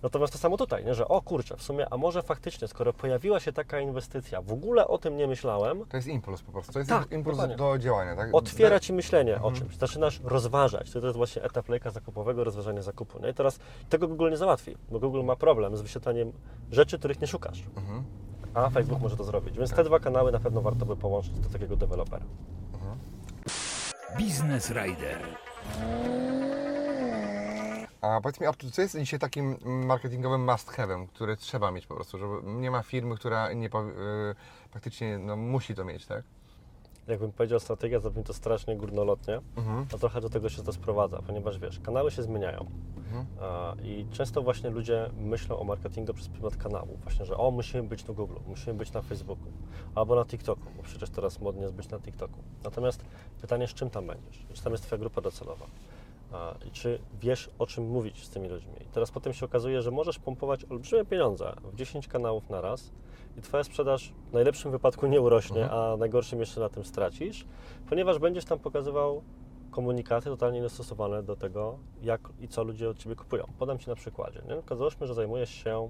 Natomiast 0.03 0.33
to 0.33 0.39
samo 0.39 0.57
tutaj, 0.57 0.85
nie? 0.85 0.93
że 0.95 1.07
o 1.07 1.21
kurczę, 1.21 1.57
w 1.57 1.63
sumie, 1.63 1.87
a 1.93 1.97
może 1.97 2.21
faktycznie, 2.21 2.67
skoro 2.67 2.93
pojawiła 2.93 3.39
się 3.39 3.53
taka 3.53 3.79
inwestycja, 3.79 4.41
w 4.41 4.51
ogóle 4.53 4.87
o 4.87 4.97
tym 4.97 5.17
nie 5.17 5.27
myślałem, 5.27 5.85
To 5.85 5.97
jest 5.97 6.07
impuls 6.07 6.41
po 6.41 6.51
prostu. 6.51 6.73
To 6.73 6.79
jest 6.79 6.89
Tak, 6.89 7.11
impuls 7.11 7.37
dokładnie. 7.37 7.55
do 7.55 7.77
działania, 7.77 8.15
tak? 8.15 8.29
otwiera 8.35 8.79
Ci 8.79 8.93
myślenie 8.93 9.33
Mhm. 9.35 9.53
o 9.53 9.57
czymś, 9.57 9.75
zaczynasz 9.77 10.19
rozważać. 10.23 10.91
To 10.91 10.99
jest 10.99 11.17
właśnie 11.17 11.43
etap 11.43 11.69
lejka 11.69 11.89
zakupowego, 11.89 12.43
rozważania 12.43 12.81
zakupu. 12.81 13.19
Nie? 13.19 13.29
I 13.29 13.33
teraz 13.33 13.59
tego 13.89 14.07
Google 14.07 14.29
nie 14.29 14.37
załatwi, 14.37 14.77
bo 14.91 14.99
Google 14.99 15.23
ma 15.23 15.35
problem 15.35 15.77
z 15.77 15.81
wyświetlaniem 15.81 16.31
rzeczy, 16.71 16.99
których 16.99 17.21
nie 17.21 17.27
szukasz. 17.27 17.63
A 18.53 18.69
Facebook 18.69 19.01
może 19.01 19.17
to 19.17 19.23
zrobić. 19.23 19.57
Więc 19.57 19.71
te 19.71 19.83
dwa 19.83 19.99
kanały 19.99 20.31
na 20.31 20.39
pewno 20.39 20.61
warto 20.61 20.85
by 20.85 20.95
połączyć 20.95 21.39
do 21.39 21.49
takiego 21.49 21.75
dewelopera. 21.75 22.25
Business 24.19 24.69
Rider. 24.69 25.19
A 28.01 28.21
powiedz 28.21 28.39
mi, 28.39 28.47
Artur, 28.47 28.71
co 28.71 28.81
jest 28.81 28.97
dzisiaj 28.99 29.19
takim 29.19 29.57
marketingowym 29.65 30.45
must 30.45 30.71
have'em, 30.71 31.07
który 31.07 31.37
trzeba 31.37 31.71
mieć 31.71 31.87
po 31.87 31.95
prostu, 31.95 32.17
żeby 32.17 32.33
nie 32.43 32.71
ma 32.71 32.83
firmy, 32.83 33.15
która 33.15 33.53
nie 33.53 33.69
powie, 33.69 33.91
y, 33.91 34.35
praktycznie 34.71 35.17
no, 35.17 35.35
musi 35.35 35.75
to 35.75 35.85
mieć, 35.85 36.05
tak? 36.05 36.23
Jakbym 37.07 37.31
powiedział 37.31 37.59
strategia, 37.59 37.99
brzmi 37.99 38.23
to 38.23 38.33
strasznie 38.33 38.75
górnolotnie, 38.75 39.41
a 39.93 39.97
trochę 39.97 40.21
do 40.21 40.29
tego 40.29 40.49
się 40.49 40.63
to 40.63 40.73
sprowadza, 40.73 41.21
ponieważ 41.27 41.59
wiesz, 41.59 41.79
kanały 41.79 42.11
się 42.11 42.23
zmieniają 42.23 42.65
a, 43.41 43.75
i 43.83 44.05
często 44.11 44.41
właśnie 44.41 44.69
ludzie 44.69 45.09
myślą 45.19 45.59
o 45.59 45.63
marketingu 45.63 46.13
przez 46.13 46.27
pryzmat 46.27 46.55
kanału, 46.57 46.97
właśnie, 47.03 47.25
że 47.25 47.37
o, 47.37 47.51
musimy 47.51 47.83
być 47.83 48.07
na 48.07 48.13
Google, 48.13 48.35
musimy 48.47 48.73
być 48.73 48.91
na 48.93 49.01
Facebooku 49.01 49.51
albo 49.95 50.15
na 50.15 50.25
TikToku, 50.25 50.67
bo 50.77 50.83
przecież 50.83 51.09
teraz 51.09 51.41
modnie 51.41 51.61
jest 51.61 51.73
być 51.73 51.89
na 51.89 51.99
TikToku. 51.99 52.39
Natomiast 52.63 53.05
pytanie, 53.41 53.67
z 53.67 53.73
czym 53.73 53.89
tam 53.89 54.07
będziesz? 54.07 54.45
Czy 54.53 54.63
tam 54.63 54.71
jest 54.71 54.83
Twoja 54.83 54.99
grupa 54.99 55.21
docelowa? 55.21 55.65
A, 56.33 56.55
I 56.67 56.71
czy 56.71 56.99
wiesz, 57.21 57.49
o 57.59 57.67
czym 57.67 57.87
mówić 57.89 58.25
z 58.25 58.29
tymi 58.29 58.49
ludźmi? 58.49 58.73
I 58.81 58.85
teraz 58.85 59.11
potem 59.11 59.33
się 59.33 59.45
okazuje, 59.45 59.81
że 59.81 59.91
możesz 59.91 60.19
pompować 60.19 60.65
olbrzymie 60.65 61.05
pieniądze 61.05 61.53
w 61.63 61.75
10 61.75 62.07
kanałów 62.07 62.49
na 62.49 62.61
raz 62.61 62.91
i 63.37 63.41
Twoja 63.41 63.63
sprzedaż 63.63 64.13
w 64.29 64.33
najlepszym 64.33 64.71
wypadku 64.71 65.07
nie 65.07 65.21
urośnie, 65.21 65.71
a 65.71 65.97
najgorszym 65.97 66.39
jeszcze 66.39 66.59
na 66.59 66.69
tym 66.69 66.85
stracisz, 66.85 67.45
ponieważ 67.89 68.19
będziesz 68.19 68.45
tam 68.45 68.59
pokazywał 68.59 69.21
komunikaty 69.71 70.25
totalnie 70.29 70.57
niedostosowane 70.57 71.23
do 71.23 71.35
tego, 71.35 71.77
jak 72.01 72.21
i 72.39 72.47
co 72.47 72.63
ludzie 72.63 72.89
od 72.89 72.97
Ciebie 72.97 73.15
kupują. 73.15 73.43
Podam 73.59 73.79
Ci 73.79 73.89
na 73.89 73.95
przykładzie. 73.95 74.41
Nie? 74.47 74.75
Załóżmy, 74.75 75.07
że 75.07 75.13
zajmujesz 75.13 75.49
się, 75.49 75.89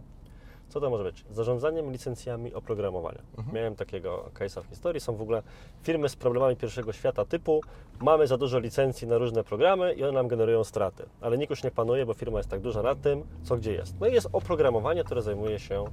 co 0.69 0.79
to 0.79 0.89
może 0.89 1.03
być? 1.03 1.25
Zarządzaniem 1.31 1.91
licencjami 1.91 2.53
oprogramowania. 2.53 3.21
Miałem 3.53 3.75
takiego 3.75 4.29
case'a 4.33 4.63
w 4.63 4.65
historii. 4.65 5.01
Są 5.01 5.15
w 5.15 5.21
ogóle 5.21 5.43
firmy 5.83 6.09
z 6.09 6.15
problemami 6.15 6.55
pierwszego 6.55 6.93
świata 6.93 7.25
typu 7.25 7.61
mamy 8.01 8.27
za 8.27 8.37
dużo 8.37 8.59
licencji 8.59 9.07
na 9.07 9.17
różne 9.17 9.43
programy 9.43 9.93
i 9.93 10.03
one 10.03 10.11
nam 10.11 10.27
generują 10.27 10.63
straty. 10.63 11.05
Ale 11.21 11.37
nikt 11.37 11.49
już 11.49 11.63
nie 11.63 11.71
panuje, 11.71 12.05
bo 12.05 12.13
firma 12.13 12.37
jest 12.37 12.49
tak 12.49 12.61
duża 12.61 12.81
nad 12.81 13.01
tym, 13.01 13.23
co 13.43 13.57
gdzie 13.57 13.73
jest. 13.73 13.99
No 13.99 14.07
i 14.07 14.13
jest 14.13 14.29
oprogramowanie, 14.33 15.03
które 15.03 15.21
zajmuje 15.21 15.59
się, 15.59 15.85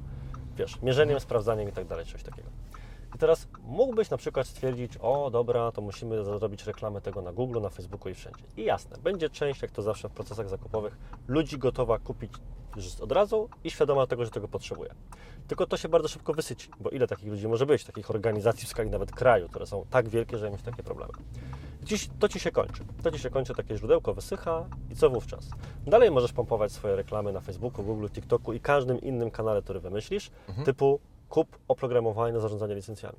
wiesz, 0.59 0.83
mierzeniem, 0.83 1.21
sprawdzaniem 1.21 1.69
i 1.69 1.73
tak 1.73 1.87
dalej, 1.87 2.07
coś 2.07 2.23
takiego. 2.23 2.49
I 3.15 3.19
teraz 3.19 3.49
mógłbyś 3.63 4.11
na 4.11 4.17
przykład 4.17 4.47
stwierdzić, 4.47 4.93
o 5.01 5.31
dobra, 5.31 5.73
to 5.73 5.81
musimy 5.83 6.25
zrobić 6.25 6.67
reklamę 6.67 7.01
tego 7.01 7.23
na 7.23 7.33
Google, 7.33 7.61
na 7.61 7.69
Facebooku 7.69 8.09
i 8.09 8.15
wszędzie. 8.15 8.45
I 8.57 8.65
jasne, 8.65 8.97
będzie 9.03 9.31
część, 9.31 9.63
jak 9.63 9.71
to 9.71 9.83
zawsze 9.83 10.09
w 10.09 10.13
procesach 10.13 10.49
zakupowych, 10.49 10.97
ludzi 11.29 11.59
gotowa 11.59 11.99
kupić 11.99 12.33
od 13.01 13.13
razu 13.13 13.49
i 13.65 13.71
świadoma 13.71 14.07
tego, 14.07 14.25
że 14.25 14.31
tego 14.31 14.49
potrzebuje. 14.49 14.95
Tylko 15.49 15.67
to 15.67 15.77
się 15.77 15.89
bardzo 15.89 16.09
szybko 16.09 16.33
wysyci, 16.33 16.71
bo 16.81 16.91
ile 16.91 17.07
takich 17.07 17.29
ludzi 17.29 17.49
może 17.49 17.67
być, 17.67 17.85
takich 17.85 18.11
organizacji 18.11 18.67
w 18.67 18.69
skali 18.69 18.91
nawet 18.91 19.13
kraju, 19.13 19.49
które 19.49 19.67
są 19.67 19.85
tak 19.91 20.09
wielkie, 20.09 20.39
że 20.39 20.51
mieć 20.51 20.63
takie 20.63 20.83
problemy. 20.83 21.13
Dziś 21.89 22.09
to 22.19 22.29
Ci 22.29 22.41
się 22.41 22.51
kończy. 22.51 22.85
To 23.03 23.11
Ci 23.11 23.19
się 23.19 23.31
kończy, 23.31 23.55
takie 23.55 23.77
źródełko 23.77 24.15
wysycha 24.15 24.67
i 24.91 24.97
co 24.97 25.11
wówczas? 25.11 25.51
Dalej 25.87 26.11
możesz 26.11 26.33
pompować 26.33 26.73
swoje 26.73 26.97
reklamy 26.97 27.33
na 27.33 27.41
Facebooku, 27.41 27.85
Google, 27.85 28.09
TikToku 28.09 28.53
i 28.53 28.61
każdym 28.61 29.01
innym 29.01 29.31
kanale, 29.31 29.63
który 29.63 29.81
wymyślisz, 29.81 30.31
typu 30.65 31.01
kup 31.29 31.59
oprogramowanie 31.69 32.33
na 32.33 32.41
zarządzanie 32.41 32.75
licencjami. 32.75 33.19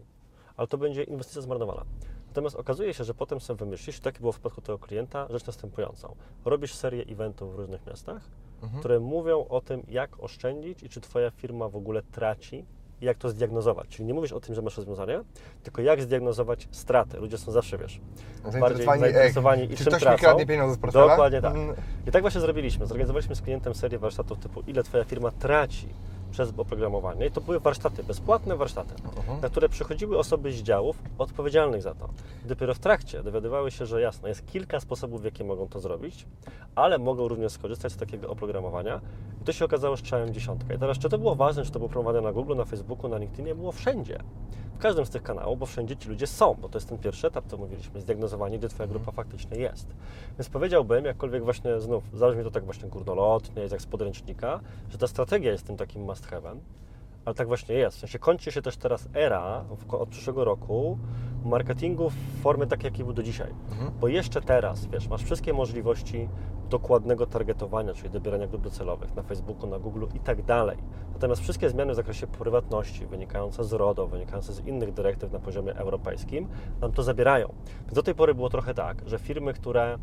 Ale 0.58 0.68
to 0.68 0.78
będzie 0.78 1.04
inwestycja 1.04 1.42
zmarnowana. 1.42 1.86
Natomiast 2.28 2.56
okazuje 2.56 2.94
się, 2.94 3.04
że 3.04 3.14
potem 3.14 3.40
sobie 3.42 3.58
wymyślisz, 3.58 4.00
tak 4.00 4.20
było 4.20 4.32
w 4.32 4.36
przypadku 4.36 4.62
tego 4.62 4.80
klienta, 4.80 5.28
rzecz 5.30 5.46
następującą. 5.46 6.16
Robisz 6.46 6.74
serię 6.74 7.04
eventów 7.04 7.56
w 7.56 7.56
różnych 7.56 7.86
miastach, 7.86 8.22
które 8.80 9.00
mówią 9.00 9.46
o 9.50 9.62
tym, 9.62 9.84
jak 9.88 10.24
oszczędzić 10.24 10.84
i 10.84 10.90
czy 10.90 11.02
Twoja 11.02 11.32
firma 11.32 11.70
w 11.70 11.76
ogóle 11.76 12.02
traci 12.04 12.66
i 13.02 13.06
jak 13.06 13.18
to 13.18 13.30
zdiagnozować. 13.30 13.88
Czyli 13.88 14.06
nie 14.06 14.14
mówisz 14.14 14.32
o 14.32 14.40
tym, 14.40 14.56
że 14.56 14.62
masz 14.62 14.78
rozwiązanie, 14.78 15.20
tylko 15.64 15.82
jak 15.82 16.02
zdiagnozować 16.02 16.68
straty. 16.72 17.18
Ludzie 17.18 17.38
są 17.38 17.52
zawsze, 17.52 17.78
wiesz, 17.78 18.02
bardziej 18.44 18.62
Zainteresowani, 18.62 19.04
ej, 19.04 19.12
zainteresowani 19.12 19.64
i 19.64 19.78
czy 19.78 19.84
czym 19.84 19.94
ktoś 19.94 20.12
mi 20.12 20.18
kradnie 20.18 20.46
pieniądze 20.46 20.76
z 20.76 20.78
portfela? 20.78 21.08
Dokładnie 21.08 21.42
tak. 21.42 21.56
Mhm. 21.56 21.76
I 22.08 22.12
tak 22.12 22.22
właśnie 22.22 22.42
zrobiliśmy. 22.42 22.86
Zorganizowaliśmy 22.86 23.36
z 23.36 23.42
klientem 23.42 23.76
serię 23.76 24.00
warsztatów 24.00 24.40
typu 24.40 24.62
ile 24.68 24.84
Twoja 24.84 25.04
firma 25.04 25.32
traci 25.32 25.88
przez 26.32 26.54
oprogramowanie. 26.58 27.26
I 27.26 27.32
to 27.32 27.42
były 27.42 27.60
warsztaty, 27.60 28.04
bezpłatne 28.04 28.56
warsztaty, 28.56 28.94
na 29.42 29.50
które 29.50 29.70
przychodziły 29.70 30.18
osoby 30.18 30.52
z 30.52 30.56
działów 30.56 31.04
odpowiedzialnych 31.18 31.82
za 31.82 31.94
to. 31.96 32.10
Dopiero 32.46 32.74
w 32.74 32.80
trakcie 32.80 33.24
dowiadywały 33.24 33.72
się, 33.72 33.86
że 33.86 34.02
jasno, 34.02 34.28
jest 34.28 34.46
kilka 34.46 34.80
sposobów, 34.80 35.22
w 35.22 35.26
jaki 35.26 35.44
mogą 35.44 35.68
to 35.68 35.80
zrobić, 35.80 36.28
ale 36.76 36.98
mogą 36.98 37.28
również 37.28 37.52
skorzystać 37.52 37.92
z 37.92 37.98
takiego 37.98 38.30
oprogramowania. 38.30 39.02
I 39.42 39.46
to 39.46 39.52
się 39.52 39.66
okazało, 39.66 39.96
że 39.96 40.04
trzeba 40.04 40.26
im 40.26 40.34
dziesiątkę. 40.34 40.76
I 40.76 40.80
teraz, 40.80 40.98
czy 40.98 41.10
to 41.10 41.18
było 41.18 41.36
ważne, 41.36 41.64
czy 41.64 41.72
to 41.72 41.80
było 41.80 41.90
promowane 41.90 42.22
na 42.22 42.34
Google, 42.34 42.56
na 42.56 42.66
Facebooku, 42.66 43.10
na 43.10 43.18
LinkedInie, 43.18 43.56
było 43.56 43.72
wszędzie. 43.72 44.20
W 44.80 44.82
każdym 44.82 45.06
z 45.06 45.10
tych 45.10 45.24
kanałów, 45.24 45.60
bo 45.60 45.66
wszędzie 45.66 45.96
ci 45.96 46.10
ludzie 46.10 46.28
są, 46.28 46.54
bo 46.54 46.70
to 46.70 46.78
jest 46.78 46.90
ten 46.90 46.98
pierwszy 46.98 47.28
etap, 47.28 47.46
co 47.48 47.58
mówiliśmy, 47.58 48.02
zdiagnozowanie, 48.02 48.58
gdzie 48.58 48.70
Twoja 48.70 48.88
grupa 48.88 49.12
faktycznie 49.12 49.58
jest. 49.58 49.88
Więc 50.38 50.50
powiedziałbym, 50.50 51.06
jakkolwiek 51.06 51.44
właśnie 51.44 51.80
znów, 51.80 52.04
zabrzmi 52.14 52.44
to 52.44 52.52
tak 52.52 52.66
właśnie 52.66 52.90
górnolotnie, 52.90 53.62
jest 53.62 53.72
jak 53.72 53.82
z 53.82 53.86
podręcznika, 53.86 54.60
że 54.90 54.98
ta 54.98 55.08
strategia 55.08 55.52
jest 55.52 55.68
tym 55.68 55.78
takim 55.78 56.04
must 56.20 56.32
have'em, 56.32 56.60
ale 57.26 57.36
tak 57.36 57.48
właśnie 57.48 57.76
jest. 57.76 57.98
W 57.98 58.00
sensie 58.00 58.20
kończy 58.20 58.52
się 58.52 58.62
też 58.62 58.78
teraz 58.78 59.08
era 59.14 59.64
w, 59.64 59.94
od 59.94 60.10
przyszłego 60.10 60.44
roku 60.44 60.98
marketingu 61.46 62.10
w 62.10 62.42
formie 62.42 62.68
takiej, 62.68 62.86
jakiej 62.86 63.06
był 63.06 63.14
do 63.14 63.24
dzisiaj. 63.24 63.54
Bo 64.00 64.08
jeszcze 64.08 64.42
teraz, 64.42 64.86
wiesz, 64.86 65.08
masz 65.08 65.24
wszystkie 65.24 65.54
możliwości 65.54 66.30
dokładnego 66.70 67.26
targetowania, 67.26 67.94
czyli 67.94 68.10
dobierania 68.10 68.48
grup 68.48 68.62
docelowych 68.62 69.16
na 69.16 69.24
Facebooku, 69.24 69.70
na 69.70 69.80
Google 69.80 70.06
i 70.14 70.20
tak 70.20 70.46
dalej. 70.46 70.78
Natomiast 71.14 71.42
wszystkie 71.42 71.70
zmiany 71.70 71.94
w 71.94 71.96
zakresie 71.96 72.28
prywatności, 72.28 73.06
wynikające 73.06 73.64
z 73.64 73.74
RODO, 73.74 74.08
wynikające 74.08 74.54
z 74.54 74.66
innych 74.66 74.94
dyrektyw 74.94 75.32
na 75.32 75.40
poziomie 75.40 75.76
europejskim, 75.76 76.48
nam 76.82 76.92
to 76.92 77.04
zabierają. 77.04 77.54
Więc 77.82 77.94
do 77.94 78.04
tej 78.04 78.16
pory 78.16 78.36
było 78.36 78.50
trochę 78.50 78.74
tak, 78.74 79.02
że 79.06 79.20
firmy, 79.20 79.54
które 79.54 79.98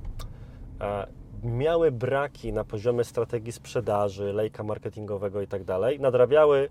e, 0.80 1.06
miały 1.46 1.92
braki 1.92 2.52
na 2.52 2.64
poziomie 2.64 3.04
strategii 3.04 3.52
sprzedaży, 3.52 4.32
lejka 4.32 4.62
marketingowego 4.62 5.40
i 5.42 5.46
tak 5.46 5.64
dalej, 5.64 6.00
nadrabiały 6.00 6.68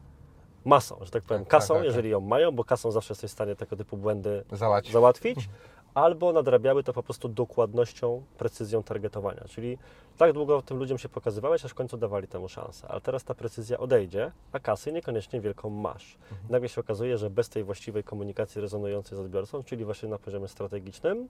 masą, 0.65 0.97
że 1.01 1.11
tak 1.11 1.23
powiem, 1.23 1.43
Tak, 1.43 1.51
kasą, 1.51 1.73
tak, 1.73 1.77
tak, 1.77 1.85
jeżeli 1.85 2.09
ją 2.09 2.19
mają, 2.19 2.51
bo 2.51 2.63
kasą 2.63 2.91
zawsze 2.91 3.11
jesteś 3.11 3.31
w 3.31 3.33
stanie 3.33 3.55
tego 3.55 3.75
typu 3.75 3.97
błędy 3.97 4.43
Załatwić. 4.51 4.93
załatwić, 4.93 5.49
albo 5.93 6.33
nadrabiały 6.33 6.83
to 6.83 6.93
po 6.93 7.03
prostu 7.03 7.29
dokładnością, 7.29 8.23
precyzją 8.37 8.83
targetowania. 8.83 9.41
Czyli 9.47 9.77
tak 10.17 10.33
długo 10.33 10.61
tym 10.61 10.77
ludziom 10.77 10.97
się 10.97 11.09
pokazywałeś, 11.09 11.65
aż 11.65 11.71
w 11.71 11.75
końcu 11.75 11.97
dawali 11.97 12.27
temu 12.27 12.49
szansę. 12.49 12.87
Ale 12.87 13.01
teraz 13.01 13.23
ta 13.23 13.33
precyzja 13.33 13.77
odejdzie, 13.77 14.31
a 14.51 14.59
kasy 14.59 14.91
niekoniecznie 14.91 15.41
wielką 15.41 15.69
masz. 15.69 16.17
Nagle 16.49 16.69
się 16.69 16.81
okazuje, 16.81 17.17
że 17.17 17.29
bez 17.29 17.49
tej 17.49 17.63
właściwej 17.63 18.03
komunikacji 18.03 18.61
rezonującej 18.61 19.17
z 19.17 19.21
odbiorcą, 19.21 19.63
czyli 19.63 19.85
właśnie 19.85 20.09
na 20.09 20.17
poziomie 20.17 20.47
strategicznym, 20.47 21.27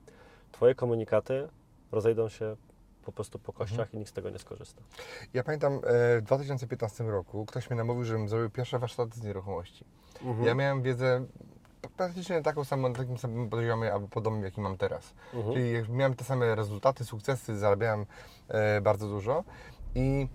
Twoje 0.52 0.74
komunikaty 0.74 1.48
rozejdą 1.92 2.28
się 2.28 2.56
po 3.06 3.12
prostu 3.12 3.38
po 3.38 3.52
kościach 3.52 3.94
i 3.94 3.98
nikt 3.98 4.10
z 4.10 4.12
tego 4.12 4.30
nie 4.30 4.38
skorzysta. 4.38 4.82
Ja 5.34 5.44
pamiętam 5.44 5.72
e, 5.72 5.80
w 6.20 6.22
2015 6.22 7.04
roku 7.04 7.46
ktoś 7.46 7.70
mnie 7.70 7.76
namówił, 7.76 8.04
żebym 8.04 8.28
zrobił 8.28 8.50
pierwsze 8.50 8.78
warsztaty 8.78 9.20
z 9.20 9.22
nieruchomości. 9.22 9.84
Ja 10.44 10.54
miałem 10.54 10.82
wiedzę 10.82 11.26
praktycznie 11.96 12.42
taką 12.42 12.64
samą, 12.64 12.88
na 12.88 12.94
takim 12.94 13.18
samym 13.18 13.50
poziomie 13.50 13.92
albo 13.92 14.08
podobnym, 14.08 14.42
jaki 14.42 14.60
mam 14.60 14.76
teraz. 14.76 15.14
Czyli 15.54 15.72
jak 15.72 15.88
miałem 15.88 16.14
te 16.14 16.24
same 16.24 16.54
rezultaty, 16.54 17.04
sukcesy, 17.04 17.58
zarabiałem 17.58 18.06
e, 18.48 18.80
bardzo 18.80 19.08
dużo 19.08 19.44
i 19.94 20.28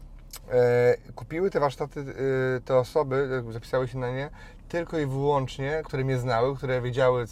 e, 0.52 0.98
kupiły 1.16 1.50
te 1.50 1.60
warsztaty 1.60 2.00
e, 2.00 2.62
te 2.62 2.78
osoby, 2.78 3.44
e, 3.50 3.54
zapisały 3.54 3.88
się 3.88 3.98
na 3.98 4.12
nie 4.12 4.30
tylko 4.72 5.00
i 5.00 5.06
wyłącznie, 5.06 5.82
które 5.86 6.04
mnie 6.04 6.18
znały, 6.18 6.56
które 6.56 6.82
wiedziały, 6.82 7.26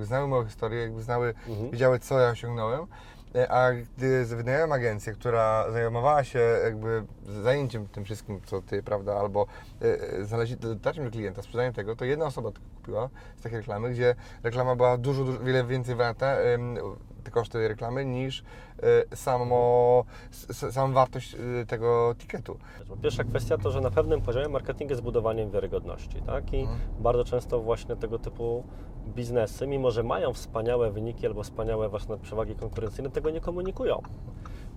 e, 0.00 0.04
znały 0.04 0.28
moją 0.28 0.44
historię, 0.44 0.80
jakby 0.80 1.02
znały, 1.02 1.34
wiedziały 1.72 1.98
co 1.98 2.20
ja 2.20 2.28
osiągnąłem. 2.30 2.86
E, 3.36 3.50
A 3.50 3.72
gdy 3.72 4.24
wynająłem 4.24 4.72
agencję, 4.72 5.12
która 5.12 5.70
zajmowała 5.70 6.24
się 6.24 6.38
jakby 6.64 7.04
zajęciem 7.42 7.88
tym 7.88 8.04
wszystkim, 8.04 8.40
co 8.46 8.62
ty, 8.62 8.82
prawda, 8.82 9.14
albo 9.14 9.46
e, 9.80 10.24
znaleźli, 10.24 10.56
dotarciem 10.56 11.04
do 11.04 11.10
klienta, 11.10 11.42
sprzedaniem 11.42 11.72
tego, 11.72 11.96
to 11.96 12.04
jedna 12.04 12.26
osoba 12.26 12.50
kupiła 12.76 13.08
z 13.36 13.42
takiej 13.42 13.58
reklamy, 13.58 13.90
gdzie 13.90 14.14
reklama 14.42 14.76
była 14.76 14.98
dużo, 14.98 15.24
dużo 15.24 15.38
wiele 15.38 15.64
więcej 15.64 15.94
warta, 15.94 16.36
te 17.26 17.30
koszty 17.32 17.68
reklamy, 17.68 18.04
niż 18.04 18.42
e, 19.12 19.16
samo, 19.16 20.04
s- 20.30 20.74
samą 20.74 20.92
wartość 20.94 21.34
e, 21.34 21.66
tego 21.66 22.14
tikietu. 22.18 22.58
Bo 22.88 22.96
Pierwsza 22.96 23.24
kwestia 23.24 23.58
to, 23.58 23.70
że 23.70 23.80
na 23.80 23.90
pewnym 23.90 24.22
poziomie 24.22 24.48
marketing 24.48 24.90
jest 24.90 25.02
budowaniem 25.02 25.50
wiarygodności, 25.50 26.22
tak? 26.22 26.52
I 26.54 26.68
bardzo 26.98 27.24
często 27.24 27.60
właśnie 27.60 27.96
tego 27.96 28.18
typu 28.18 28.64
biznesy, 29.06 29.66
mimo 29.66 29.90
że 29.90 30.02
mają 30.02 30.32
wspaniałe 30.32 30.90
wyniki 30.90 31.26
albo 31.26 31.42
wspaniałe 31.42 31.88
właśnie 31.88 32.16
przewagi 32.16 32.54
konkurencyjne, 32.54 33.10
tego 33.10 33.30
nie 33.30 33.40
komunikują. 33.40 34.02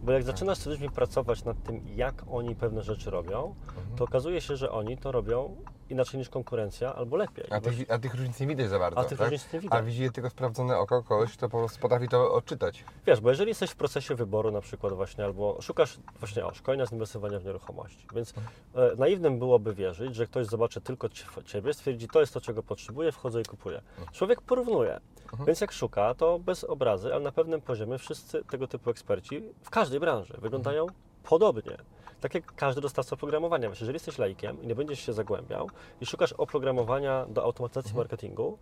Bo 0.03 0.11
jak 0.11 0.23
zaczynasz 0.23 0.57
z 0.57 0.65
ludźmi 0.65 0.89
pracować 0.89 1.43
nad 1.45 1.63
tym, 1.63 1.81
jak 1.95 2.25
oni 2.31 2.55
pewne 2.55 2.81
rzeczy 2.83 3.09
robią, 3.11 3.55
to 3.95 4.03
okazuje 4.03 4.41
się, 4.41 4.55
że 4.55 4.71
oni 4.71 4.97
to 4.97 5.11
robią 5.11 5.55
inaczej 5.89 6.17
niż 6.17 6.29
konkurencja, 6.29 6.95
albo 6.95 7.17
lepiej. 7.17 7.45
A 7.49 7.61
tych, 7.61 7.91
a 7.91 7.99
tych 7.99 8.15
różnic 8.15 8.39
nie 8.39 8.47
widać 8.47 8.69
za 8.69 8.79
bardzo, 8.79 8.99
A 8.99 9.03
tych 9.03 9.17
tak? 9.17 9.31
różnic 9.31 9.53
nie 9.53 9.59
widać. 9.59 9.79
A 9.79 9.83
widzi 9.83 10.03
je 10.03 10.11
tylko 10.11 10.29
sprawdzone 10.29 10.77
oko 10.77 11.03
kogoś, 11.03 11.33
kto 11.37 11.49
po 11.49 11.57
prostu 11.57 11.79
potrafi 11.79 12.07
to 12.07 12.33
odczytać. 12.33 12.83
Wiesz, 13.07 13.21
bo 13.21 13.29
jeżeli 13.29 13.49
jesteś 13.49 13.71
w 13.71 13.75
procesie 13.75 14.15
wyboru 14.15 14.51
na 14.51 14.61
przykład 14.61 14.93
właśnie, 14.93 15.23
albo 15.25 15.57
szukasz 15.61 15.97
właśnie 16.19 16.45
o, 16.45 16.53
szkolenia 16.53 16.85
z 16.85 16.91
inwestowania 16.91 17.39
w 17.39 17.45
nieruchomości, 17.45 18.07
więc 18.15 18.33
e, 18.75 18.95
naiwnym 18.97 19.39
byłoby 19.39 19.73
wierzyć, 19.73 20.15
że 20.15 20.27
ktoś 20.27 20.45
zobaczy 20.47 20.81
tylko 20.81 21.09
cie- 21.09 21.25
Ciebie, 21.45 21.73
stwierdzi, 21.73 22.07
to 22.07 22.19
jest 22.19 22.33
to, 22.33 22.41
czego 22.41 22.63
potrzebuję, 22.63 23.11
wchodzę 23.11 23.41
i 23.41 23.45
kupuję. 23.45 23.81
Człowiek 24.11 24.41
porównuje, 24.41 24.99
więc 25.47 25.61
jak 25.61 25.71
szuka, 25.71 26.13
to 26.13 26.39
bez 26.39 26.63
obrazy, 26.63 27.13
ale 27.13 27.23
na 27.23 27.31
pewnym 27.31 27.61
poziomie 27.61 27.97
wszyscy 27.97 28.43
tego 28.43 28.67
typu 28.67 28.89
eksperci 28.89 29.41
w 29.63 29.69
każdej 29.69 29.99
branży 29.99 30.33
wyglądają 30.37 30.87
podobnie. 31.23 31.77
Tak 32.21 32.33
jak 32.33 32.55
każdy 32.55 32.81
dostawca 32.81 33.13
oprogramowania. 33.13 33.69
Wiesz, 33.69 33.79
jeżeli 33.79 33.95
jesteś 33.95 34.17
laikiem 34.17 34.63
i 34.63 34.67
nie 34.67 34.75
będziesz 34.75 34.99
się 34.99 35.13
zagłębiał 35.13 35.69
i 36.01 36.05
szukasz 36.05 36.33
oprogramowania 36.33 37.25
do 37.25 37.43
automatyzacji 37.43 37.95
marketingu, 37.95 38.57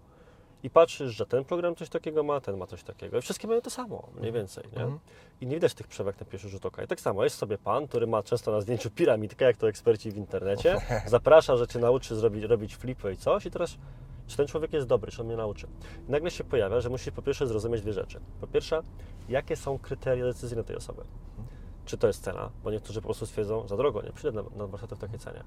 i 0.64 0.70
patrzysz, 0.70 1.16
że 1.16 1.26
ten 1.26 1.46
program 1.46 1.76
coś 1.76 1.90
takiego 1.90 2.24
ma, 2.24 2.42
ten 2.42 2.58
ma 2.58 2.68
coś 2.68 2.84
takiego. 2.84 3.18
I 3.18 3.22
wszystkie 3.22 3.48
mają 3.48 3.62
to 3.62 3.70
samo, 3.70 4.08
mniej 4.20 4.32
więcej. 4.32 4.64
Nie? 4.78 4.86
I 5.42 5.48
nie 5.48 5.56
widać 5.56 5.74
tych 5.74 5.88
przewag 5.88 6.20
na 6.20 6.26
pierwszy 6.26 6.50
rzut 6.50 6.66
oka. 6.66 6.84
I 6.84 6.88
tak 6.88 7.02
samo 7.02 7.24
jest 7.24 7.36
sobie 7.36 7.58
pan, 7.58 7.88
który 7.88 8.08
ma 8.08 8.24
często 8.24 8.52
na 8.52 8.62
zdjęciu 8.62 8.90
piramidkę, 8.90 9.46
jak 9.46 9.58
to 9.58 9.70
eksperci 9.70 10.12
w 10.12 10.18
internecie, 10.18 10.78
zaprasza, 11.08 11.58
że 11.58 11.68
cię 11.68 11.80
nauczy 11.80 12.16
zrobić, 12.16 12.44
robić 12.44 12.76
flipy 12.76 13.14
i 13.14 13.18
coś 13.18 13.46
i 13.46 13.52
teraz 13.52 13.78
czy 14.28 14.38
ten 14.38 14.48
człowiek 14.48 14.74
jest 14.74 14.88
dobry, 14.88 15.12
czy 15.12 15.22
on 15.22 15.28
mnie 15.28 15.38
nauczy. 15.38 15.68
I 16.08 16.12
nagle 16.12 16.32
się 16.32 16.44
pojawia, 16.44 16.82
że 16.82 16.90
musisz 16.90 17.14
po 17.14 17.22
pierwsze 17.22 17.48
zrozumieć 17.48 17.82
dwie 17.82 17.94
rzeczy. 17.94 18.20
Po 18.42 18.48
pierwsze, 18.48 18.82
jakie 19.30 19.56
są 19.56 19.80
kryteria 19.80 20.26
decyzyjne 20.26 20.64
tej 20.64 20.76
osoby. 20.76 21.02
Czy 21.88 21.98
to 21.98 22.08
jest 22.08 22.24
cena, 22.24 22.50
bo 22.64 22.72
niektórzy 22.72 23.02
po 23.02 23.06
prostu 23.06 23.26
stwierdzą, 23.26 23.68
za 23.68 23.78
drogo, 23.78 24.02
nie 24.02 24.12
przyjdę 24.12 24.44
na, 24.44 24.58
na 24.58 24.68
warsztaty 24.68 24.96
w 24.96 25.00
takiej 25.00 25.20
cenie. 25.20 25.44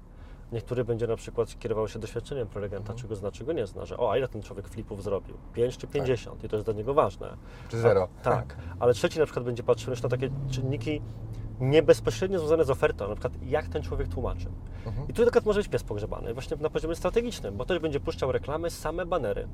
Niektóry 0.51 0.83
będzie 0.83 1.07
na 1.07 1.15
przykład 1.15 1.59
kierował 1.59 1.87
się 1.87 1.99
doświadczeniem 1.99 2.47
prelegenta, 2.47 2.93
czy 2.93 3.07
go 3.07 3.15
zna, 3.15 3.31
czy 3.31 3.45
go 3.45 3.53
nie 3.53 3.67
zna, 3.67 3.85
że 3.85 3.97
o, 3.97 4.11
a 4.11 4.17
ile 4.17 4.27
ten 4.27 4.41
człowiek 4.41 4.67
flipów 4.67 5.03
zrobił? 5.03 5.37
5 5.53 5.77
czy 5.77 5.87
50 5.87 6.43
i 6.43 6.49
to 6.49 6.55
jest 6.55 6.67
dla 6.67 6.73
niego 6.73 6.93
ważne. 6.93 7.37
Czy 7.69 7.79
zero. 7.79 8.07
A, 8.19 8.23
tak, 8.23 8.57
ale 8.79 8.93
trzeci 8.93 9.19
na 9.19 9.25
przykład 9.25 9.45
będzie 9.45 9.63
patrzył 9.63 9.89
już 9.89 10.01
na 10.01 10.09
takie 10.09 10.29
czynniki 10.51 11.01
nie 11.59 11.83
bezpośrednio 11.83 12.39
związane 12.39 12.65
z 12.65 12.69
ofertą, 12.69 13.07
na 13.07 13.15
przykład 13.15 13.33
jak 13.43 13.67
ten 13.67 13.83
człowiek 13.83 14.07
tłumaczy. 14.07 14.45
I 15.09 15.13
tu 15.13 15.21
na 15.21 15.25
przykład 15.25 15.45
może 15.45 15.59
być 15.59 15.69
pies 15.69 15.83
pogrzebany, 15.83 16.33
właśnie 16.33 16.57
na 16.57 16.69
poziomie 16.69 16.95
strategicznym, 16.95 17.57
bo 17.57 17.65
też 17.65 17.79
będzie 17.79 17.99
puszczał 17.99 18.31
reklamy, 18.31 18.69
same 18.69 19.05
banery, 19.05 19.47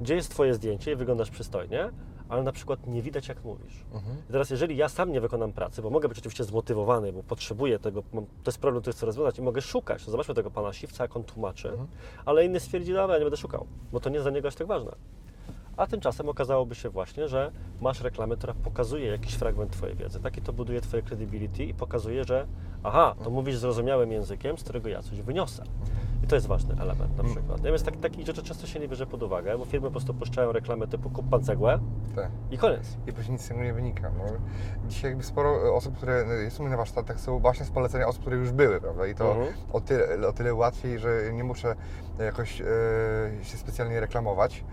gdzie 0.00 0.14
jest 0.14 0.30
Twoje 0.30 0.54
zdjęcie 0.54 0.92
i 0.92 0.96
wyglądasz 0.96 1.30
przystojnie, 1.30 1.90
ale 2.34 2.42
na 2.42 2.52
przykład 2.52 2.86
nie 2.86 3.02
widać 3.02 3.28
jak 3.28 3.44
mówisz. 3.44 3.84
I 4.28 4.32
teraz 4.32 4.50
jeżeli 4.50 4.76
ja 4.76 4.88
sam 4.88 5.12
nie 5.12 5.20
wykonam 5.20 5.52
pracy, 5.52 5.82
bo 5.82 5.90
mogę 5.90 6.08
być 6.08 6.18
oczywiście 6.18 6.44
zmotywowany, 6.44 7.12
bo 7.12 7.22
potrzebuję 7.22 7.78
tego, 7.78 8.02
mam, 8.12 8.26
to 8.26 8.32
jest 8.46 8.58
problem, 8.58 8.80
który 8.82 8.96
chcę 8.96 9.06
rozwiązać 9.06 9.38
i 9.38 9.42
mogę 9.42 9.62
szukać, 9.62 10.04
to 10.04 10.10
zobaczmy 10.10 10.34
tego 10.34 10.50
pana 10.50 10.72
Siwca, 10.72 11.04
jak 11.04 11.16
on 11.16 11.24
tłumaczy, 11.24 11.72
ale 12.24 12.44
inny 12.44 12.60
stwierdzi, 12.60 12.92
dobra, 12.92 13.14
ja 13.14 13.18
nie 13.18 13.24
będę 13.24 13.36
szukał, 13.36 13.66
bo 13.92 14.00
to 14.00 14.10
nie 14.10 14.14
jest 14.14 14.24
dla 14.24 14.32
niego 14.32 14.48
aż 14.48 14.54
tak 14.54 14.66
ważne. 14.66 14.92
A 15.76 15.86
tymczasem 15.86 16.28
okazałoby 16.28 16.74
się 16.74 16.90
właśnie, 16.90 17.28
że 17.28 17.52
masz 17.80 18.00
reklamę, 18.00 18.36
która 18.36 18.54
pokazuje 18.54 19.06
jakiś 19.06 19.34
fragment 19.34 19.70
Twojej 19.72 19.96
wiedzy. 19.96 20.20
Taki 20.20 20.42
to 20.42 20.52
buduje 20.52 20.80
Twoje 20.80 21.02
credibility 21.02 21.64
i 21.64 21.74
pokazuje, 21.74 22.24
że 22.24 22.46
aha, 22.82 23.14
to 23.24 23.30
mówisz 23.30 23.58
zrozumiałym 23.58 24.12
językiem, 24.12 24.58
z 24.58 24.62
którego 24.64 24.88
ja 24.88 25.02
coś 25.02 25.20
wyniosę. 25.22 25.64
I 26.24 26.26
to 26.26 26.34
jest 26.34 26.46
ważny 26.46 26.74
element 26.82 27.16
na 27.16 27.24
przykład. 27.24 27.58
Natomiast 27.58 27.84
tak, 27.84 27.96
takich 27.96 28.26
rzeczy 28.26 28.42
często 28.42 28.66
się 28.66 28.80
nie 28.80 28.88
bierze 28.88 29.06
pod 29.06 29.22
uwagę, 29.22 29.58
bo 29.58 29.64
firmy 29.64 29.86
po 29.86 29.90
prostu 29.90 30.14
puszczają 30.14 30.52
reklamy 30.52 30.88
typu 30.88 31.10
kup 31.10 31.28
pan 31.30 31.44
cegłę 31.44 31.78
Tak. 32.16 32.30
i 32.50 32.58
koniec. 32.58 32.96
I 33.06 33.12
później 33.12 33.32
nic 33.32 33.44
z 33.44 33.48
tego 33.48 33.62
nie 33.62 33.72
wynika. 33.74 34.10
No. 34.18 34.24
Dzisiaj 34.88 35.10
jakby 35.10 35.24
sporo 35.24 35.74
osób, 35.76 35.96
które 35.96 36.24
są 36.50 36.68
na 36.68 36.76
warsztatach, 36.76 37.20
są 37.20 37.38
właśnie 37.38 37.66
z 37.66 37.70
polecenia 37.70 38.06
osób, 38.06 38.20
które 38.20 38.36
już 38.36 38.52
były, 38.52 38.80
prawda? 38.80 39.06
I 39.06 39.14
to 39.14 39.30
Mhm. 39.32 39.52
o, 39.72 39.80
tyle, 39.80 40.28
o 40.28 40.32
tyle 40.32 40.54
łatwiej, 40.54 40.98
że 40.98 41.32
nie 41.32 41.44
muszę 41.44 41.74
jakoś 42.18 42.60
e, 42.60 42.64
się 43.42 43.56
specjalnie 43.56 44.00
reklamować. 44.00 44.64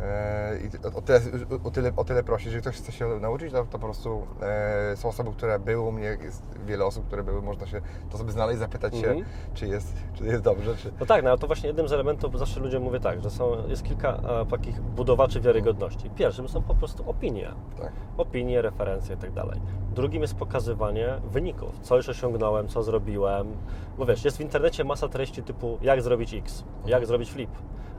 E, 0.00 0.58
I 0.58 0.86
o, 0.96 1.02
tyle, 1.02 1.20
o, 1.64 1.70
tyle, 1.70 1.92
o 1.96 2.04
tyle 2.04 2.22
prosi, 2.22 2.44
jeżeli 2.44 2.62
ktoś 2.62 2.76
chce 2.76 2.92
się 2.92 3.08
nauczyć, 3.08 3.52
to, 3.52 3.58
to 3.64 3.78
po 3.78 3.78
prostu 3.78 4.26
e, 4.42 4.96
są 4.96 5.08
osoby, 5.08 5.30
które 5.32 5.58
były 5.58 5.88
u 5.88 5.92
mnie, 5.92 6.18
jest 6.22 6.42
wiele 6.66 6.84
osób, 6.84 7.06
które 7.06 7.22
były, 7.22 7.42
można 7.42 7.66
się 7.66 7.80
to 8.10 8.18
sobie 8.18 8.32
znaleźć, 8.32 8.58
zapytać 8.58 8.94
Mhm. 8.94 9.18
się, 9.18 9.24
czy 9.54 9.66
jest, 9.66 9.94
czy 10.14 10.24
jest 10.24 10.42
dobrze, 10.42 10.76
czy... 10.76 10.92
No 11.00 11.06
tak, 11.06 11.24
no 11.24 11.30
ale 11.30 11.38
to 11.38 11.46
właśnie 11.46 11.66
jednym 11.66 11.88
z 11.88 11.92
elementów, 11.92 12.38
zawsze 12.38 12.60
ludziom 12.60 12.82
mówię 12.82 13.00
tak, 13.00 13.22
że 13.22 13.30
są, 13.30 13.68
jest 13.68 13.82
kilka 13.82 14.08
a, 14.22 14.44
takich 14.44 14.80
budowaczy 14.80 15.40
wiarygodności. 15.40 16.10
Pierwszym 16.10 16.48
są 16.48 16.62
po 16.62 16.74
prostu 16.74 17.10
opinie. 17.10 17.50
Tak. 17.80 17.92
opinie, 18.16 18.62
referencje 18.62 19.14
i 19.14 19.18
tak 19.18 19.32
dalej. 19.32 19.60
Drugim 19.94 20.22
jest 20.22 20.34
pokazywanie 20.34 21.20
wyników, 21.30 21.78
co 21.82 21.96
już 21.96 22.08
osiągnąłem, 22.08 22.68
co 22.68 22.82
zrobiłem. 22.82 23.56
Bo 23.98 24.06
wiesz, 24.06 24.24
jest 24.24 24.36
w 24.36 24.40
internecie 24.40 24.84
masa 24.84 25.08
treści 25.08 25.42
typu 25.42 25.78
jak 25.82 26.02
zrobić 26.02 26.34
X, 26.34 26.64
jak 26.86 27.06
zrobić 27.06 27.30
flip. 27.30 27.50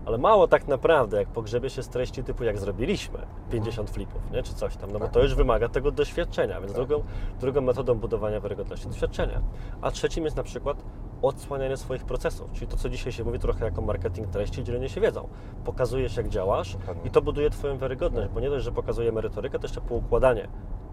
Ale 0.06 0.18
mało 0.18 0.48
tak 0.48 0.68
naprawdę, 0.68 1.18
jak 1.18 1.28
pogrzebie 1.28 1.70
się 1.70 1.84
z 1.84 1.89
treści 1.89 2.24
typu 2.24 2.44
jak 2.44 2.58
zrobiliśmy 2.58 3.20
50 3.52 3.89
flipów, 3.89 4.32
nie? 4.32 4.44
czy 4.44 4.54
coś 4.54 4.78
tam, 4.78 4.91
no 4.91 5.00
bo 5.00 5.08
to 5.08 5.24
już 5.24 5.36
wymaga 5.36 5.70
tego 5.70 5.91
doświadczenia, 5.91 6.62
więc 6.62 6.74
drugą, 6.74 7.04
drugą 7.39 7.62
metodą 7.62 7.96
budowania 7.96 8.39
wiarygodności 8.41 8.88
doświadczenia. 8.88 9.41
A 9.82 9.91
trzecim 9.91 10.24
jest 10.24 10.38
na 10.38 10.44
przykład 10.44 10.84
odsłanianie 11.22 11.78
swoich 11.78 12.04
procesów, 12.04 12.52
czyli 12.52 12.68
to, 12.68 12.78
co 12.78 12.89
dzisiaj 12.89 13.13
się 13.13 13.24
mówi 13.24 13.39
trochę 13.39 13.65
jako 13.65 13.82
marketing 13.82 14.28
treści, 14.28 14.63
dzielenie 14.63 14.89
się 14.89 15.02
wiedzą. 15.02 15.28
Pokazujesz, 15.63 16.18
jak 16.18 16.30
działasz 16.30 16.78
i 17.06 17.10
to 17.10 17.22
buduje 17.22 17.50
Twoją 17.50 17.78
wiarygodność, 17.78 18.30
bo 18.30 18.39
nie 18.39 18.50
dość, 18.50 18.65
że 18.65 18.72
pokazuje 18.72 19.12
merytorykę, 19.12 19.60
to 19.60 19.65
jeszcze 19.65 19.82
poukładanie. 19.82 20.48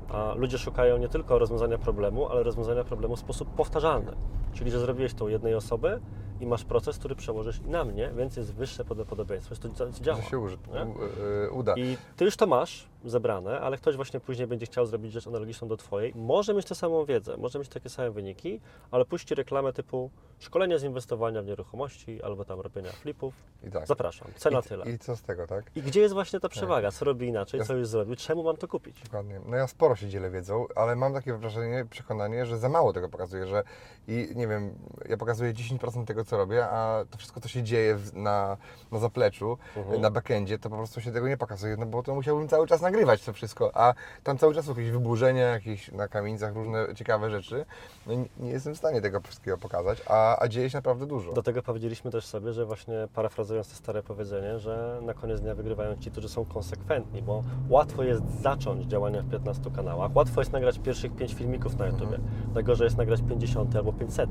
A 0.08 0.34
ludzie 0.34 0.58
szukają 0.58 0.98
nie 0.98 1.08
tylko 1.08 1.38
rozwiązania 1.38 1.78
problemu, 1.78 2.28
ale 2.28 2.42
rozwiązania 2.42 2.84
problemu 2.84 3.16
w 3.16 3.20
sposób 3.20 3.48
powtarzalny. 3.54 4.12
Czyli, 4.52 4.70
że 4.70 4.80
zrobiłeś 4.80 5.14
to 5.14 5.24
u 5.24 5.28
jednej 5.28 5.54
osoby 5.54 6.00
i 6.42 6.46
masz 6.46 6.64
proces, 6.64 6.98
który 6.98 7.14
przełożysz 7.14 7.60
i 7.66 7.70
na 7.70 7.84
mnie, 7.84 8.10
więc 8.16 8.36
jest 8.36 8.54
wyższe 8.54 8.84
prawdopodobieństwo, 8.84 9.54
że 9.54 9.60
to 9.60 9.90
działa. 9.90 10.20
Że 10.20 10.28
się 10.28 10.38
uży, 10.38 10.56
u, 10.56 10.76
e, 10.76 11.50
uda. 11.50 11.74
I 11.76 11.96
ty 12.16 12.24
już 12.24 12.36
to 12.36 12.46
masz 12.46 12.86
zebrane, 13.04 13.60
ale 13.60 13.76
ktoś 13.76 13.96
właśnie 13.96 14.20
później 14.20 14.46
będzie 14.46 14.66
chciał 14.66 14.86
zrobić 14.86 15.12
rzecz 15.12 15.26
analogiczną 15.26 15.68
do 15.68 15.76
Twojej. 15.76 16.12
Może 16.16 16.54
mieć 16.54 16.66
tę 16.66 16.74
samą 16.74 17.04
wiedzę, 17.04 17.36
może 17.36 17.58
mieć 17.58 17.68
takie 17.68 17.88
same 17.88 18.10
wyniki, 18.10 18.60
ale 18.90 19.04
puści 19.04 19.34
reklamę 19.34 19.72
typu 19.72 20.10
szkolenie 20.38 20.78
z 20.78 20.82
inwestowania 20.82 21.42
w 21.42 21.46
nieruchomości 21.46 22.22
albo 22.22 22.44
tam 22.44 22.60
robienia 22.60 22.92
flipów. 22.92 23.34
I 23.64 23.70
tak. 23.70 23.86
Zapraszam, 23.86 24.28
cena 24.36 24.58
I, 24.58 24.62
tyle. 24.62 24.90
I 24.90 24.98
co 24.98 25.16
z 25.16 25.22
tego, 25.22 25.46
tak? 25.46 25.64
I 25.76 25.82
gdzie 25.82 26.00
jest 26.00 26.14
właśnie 26.14 26.40
ta 26.40 26.48
przewaga? 26.48 26.90
Co 26.90 27.04
robi 27.04 27.26
inaczej, 27.26 27.60
Ja- 27.60 27.66
co 27.66 27.74
już 27.74 27.86
zrobił, 27.88 28.16
czemu 28.16 28.42
mam 28.42 28.56
to 28.56 28.68
kupić? 28.68 29.02
Dokładnie. 29.02 29.40
No 29.46 29.56
ja 29.56 29.66
sporo 29.66 29.96
się 29.96 30.08
dzielę 30.08 30.30
wiedzą, 30.30 30.66
ale 30.76 30.96
mam 30.96 31.14
takie 31.14 31.34
wrażenie, 31.34 31.86
przekonanie, 31.90 32.46
że 32.46 32.58
za 32.58 32.68
mało 32.68 32.92
tego 32.92 33.08
pokazuję, 33.08 33.46
że 33.46 33.62
i 34.08 34.28
nie 34.34 34.48
wiem, 34.48 34.74
ja 35.08 35.16
pokazuję 35.16 35.54
10% 35.54 36.04
tego, 36.04 36.24
co 36.24 36.31
robię, 36.36 36.64
a 36.66 37.04
to 37.10 37.18
wszystko, 37.18 37.40
co 37.40 37.48
się 37.48 37.62
dzieje 37.62 37.96
w, 37.96 38.14
na, 38.14 38.56
na 38.92 38.98
zapleczu, 38.98 39.58
Mhm. 39.76 40.00
na 40.00 40.10
backendzie, 40.10 40.58
to 40.58 40.70
po 40.70 40.76
prostu 40.76 41.00
się 41.00 41.12
tego 41.12 41.28
nie 41.28 41.36
pokazuje, 41.36 41.76
no 41.76 41.86
bo 41.86 42.02
to 42.02 42.14
musiałbym 42.14 42.48
cały 42.48 42.66
czas 42.66 42.80
nagrywać 42.80 43.24
to 43.24 43.32
wszystko, 43.32 43.70
a 43.74 43.94
tam 44.22 44.38
cały 44.38 44.54
czas 44.54 44.66
jakieś 44.66 44.90
wyburzenia, 44.90 45.42
jakieś 45.46 45.92
na 45.92 46.08
kamienicach 46.08 46.54
różne 46.54 46.86
ciekawe 46.94 47.30
rzeczy. 47.30 47.64
No 48.06 48.14
nie, 48.14 48.24
nie 48.38 48.50
jestem 48.50 48.74
w 48.74 48.78
stanie 48.78 49.00
tego 49.00 49.20
wszystkiego 49.20 49.58
pokazać, 49.58 50.02
a, 50.06 50.38
a 50.42 50.48
dzieje 50.48 50.70
się 50.70 50.78
naprawdę 50.78 51.06
dużo. 51.06 51.32
Do 51.32 51.42
tego 51.42 51.62
powiedzieliśmy 51.62 52.10
też 52.10 52.26
sobie, 52.26 52.52
że 52.52 52.66
właśnie 52.66 53.08
parafrazując 53.14 53.68
to 53.68 53.74
stare 53.76 54.02
powiedzenie, 54.02 54.58
że 54.58 54.98
na 55.02 55.14
koniec 55.14 55.40
dnia 55.40 55.54
wygrywają 55.54 55.96
ci, 55.96 56.10
którzy 56.10 56.28
są 56.28 56.44
konsekwentni, 56.44 57.22
bo 57.22 57.42
łatwo 57.68 58.02
jest 58.02 58.22
zacząć 58.42 58.84
działania 58.86 59.22
w 59.22 59.30
15 59.30 59.70
kanałach, 59.76 60.16
łatwo 60.16 60.40
jest 60.40 60.52
nagrać 60.52 60.78
pierwszych 60.78 61.16
5 61.16 61.34
filmików 61.34 61.76
na 61.76 61.86
YouTube, 61.86 62.16
najgorzej 62.54 62.84
jest 62.84 62.96
nagrać 62.96 63.20
50 63.28 63.76
albo 63.76 63.92
500. 63.92 64.30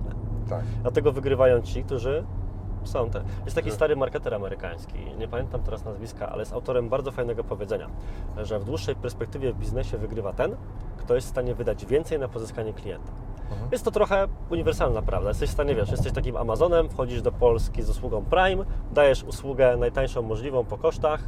Tak. 0.51 0.63
Dlatego 0.81 1.11
wygrywają 1.11 1.61
ci, 1.61 1.83
którzy 1.83 2.23
są 2.83 3.09
te. 3.09 3.23
Jest 3.45 3.55
taki 3.55 3.71
stary 3.71 3.95
marketer 3.95 4.33
amerykański, 4.33 4.99
nie 5.19 5.27
pamiętam 5.27 5.61
teraz 5.61 5.85
nazwiska, 5.85 6.29
ale 6.29 6.39
jest 6.39 6.53
autorem 6.53 6.89
bardzo 6.89 7.11
fajnego 7.11 7.43
powiedzenia, 7.43 7.89
że 8.43 8.59
w 8.59 8.63
dłuższej 8.63 8.95
perspektywie 8.95 9.53
w 9.53 9.57
biznesie 9.57 9.97
wygrywa 9.97 10.33
ten, 10.33 10.55
kto 10.97 11.15
jest 11.15 11.27
w 11.27 11.29
stanie 11.29 11.55
wydać 11.55 11.85
więcej 11.85 12.19
na 12.19 12.27
pozyskanie 12.27 12.73
klienta. 12.73 13.11
Jest 13.71 13.85
to 13.85 13.91
trochę 13.91 14.27
uniwersalna 14.49 15.01
prawda. 15.01 15.29
Jesteś 15.29 15.49
w 15.49 15.53
stanie, 15.53 15.75
wiesz, 15.75 15.91
jesteś 15.91 16.11
takim 16.11 16.37
Amazonem, 16.37 16.89
wchodzisz 16.89 17.21
do 17.21 17.31
Polski 17.31 17.83
z 17.83 17.89
usługą 17.89 18.25
Prime, 18.25 18.65
dajesz 18.91 19.23
usługę 19.23 19.77
najtańszą 19.77 20.21
możliwą 20.21 20.65
po 20.65 20.77
kosztach, 20.77 21.23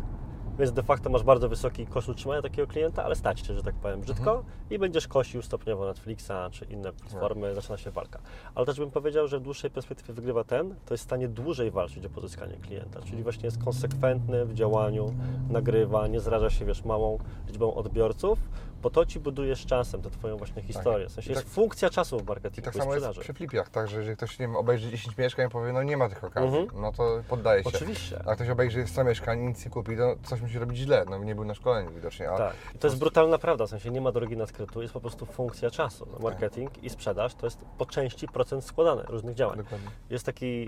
więc 0.60 0.72
de 0.72 0.84
facto 0.84 1.10
masz 1.10 1.24
bardzo 1.24 1.50
wysoki 1.50 1.88
koszt 1.88 2.10
utrzymania 2.10 2.42
takiego 2.42 2.68
klienta, 2.68 3.04
ale 3.04 3.16
stać 3.16 3.42
cię, 3.42 3.54
że 3.54 3.63
tak 3.63 3.76
powiem 3.76 4.02
brzydko 4.02 4.44
i 4.70 4.80
będziesz 4.80 5.08
kosił 5.08 5.42
stopniowo 5.42 5.86
Netflixa 5.86 6.32
czy 6.52 6.66
inne 6.66 6.94
platformy, 6.94 7.56
zaczyna 7.56 7.78
się 7.78 7.92
walka. 7.92 8.20
Ale 8.56 8.66
też 8.66 8.80
bym 8.80 8.92
powiedział, 8.92 9.28
że 9.28 9.39
w 9.39 9.42
dłuższej 9.42 9.72
perspektywie 9.72 10.13
wygrywa 10.13 10.44
ten, 10.44 10.76
kto 10.86 10.94
jest 10.94 11.04
w 11.04 11.08
stanie 11.08 11.28
dłużej 11.28 11.72
walczyć 11.72 12.06
o 12.06 12.10
pozyskanie 12.10 12.54
klienta, 12.54 13.02
czyli 13.02 13.24
właśnie 13.24 13.46
jest 13.46 13.63
konsekwentny 13.63 14.46
w 14.46 14.54
działaniu, 14.54 15.13
nagrywa, 15.50 16.08
nie 16.08 16.20
zraża 16.20 16.50
się, 16.50 16.66
wiesz, 16.66 16.86
małą 16.86 17.18
liczbą 17.48 17.74
odbiorców, 17.74 18.39
bo 18.84 18.89
to 18.89 19.06
ci 19.06 19.19
buduje 19.19 19.56
z 19.56 19.65
czasem, 19.65 20.02
tę 20.02 20.10
twoją 20.10 20.38
właśnie 20.38 20.62
historię. 20.62 21.10
W 21.10 21.12
sensie 21.12 21.30
I 21.30 21.34
jest 21.34 21.43
tak- 21.46 21.54
funkcja 21.54 21.89
czasu 21.89 22.20
w 22.20 22.24
I 22.24 22.26
marketingu 22.26 22.66
tak 22.66 22.76
i 22.76 22.78
samo 22.78 22.91
jest 22.93 23.03
sprzedaży. 23.05 23.22
przy 23.22 23.34
flipiach, 23.34 23.70
tak, 23.70 23.88
że 23.88 23.97
jeżeli 23.97 24.18
ktoś 24.18 24.39
nie 24.39 24.47
wiem, 24.47 24.55
obejrzy 24.55 24.89
10 24.91 25.18
mieszkań 25.18 25.47
i 25.47 25.49
powie, 25.49 25.74
no 25.74 25.84
nie 25.84 25.97
ma 25.97 26.10
tych 26.10 26.24
okazji, 26.24 26.60
Mhm. 26.60 26.82
no 26.82 26.91
to 26.91 27.22
poddaje 27.30 27.64
się. 27.64 27.70
Oczywiście. 27.70 28.20
A 28.26 28.36
ktoś 28.36 28.49
obejrzy 28.49 28.88
100 28.88 29.03
mieszkań 29.03 29.39
i 29.39 29.43
nic 29.47 29.66
nie 29.66 29.72
kupi, 29.72 29.97
to 29.97 30.16
coś 30.24 30.41
musi 30.41 30.60
robić 30.60 30.78
źle, 30.78 31.05
no 31.10 31.18
nie 31.18 31.36
był 31.36 31.45
na 31.45 31.53
szkoleniu 31.55 31.91
widocznie. 31.91 32.30
A 32.30 32.38
Tak. 32.38 32.53
To 32.80 32.88
jest 32.88 32.99
brutalna 32.99 33.38
prawda, 33.38 33.66
w 33.66 33.70
sensie 33.70 33.89
nie 33.91 34.01
ma 34.01 34.12
drogi 34.12 34.38
na 34.38 34.45
skrytu, 34.47 34.82
jest 34.82 34.93
po 34.93 34.99
prostu 35.01 35.26
funkcja 35.26 35.72
czasu. 35.72 36.07
No, 36.14 36.20
marketing 36.20 36.84
i 36.84 36.89
sprzedaż 36.89 37.36
to 37.36 37.45
jest 37.47 37.60
po 37.78 37.86
części 37.86 38.28
procent 38.28 38.64
składany 38.66 39.03
różnych 39.07 39.36
działań. 39.36 39.57
Dokładnie. 39.57 39.88
Jest 40.10 40.26
taki 40.26 40.68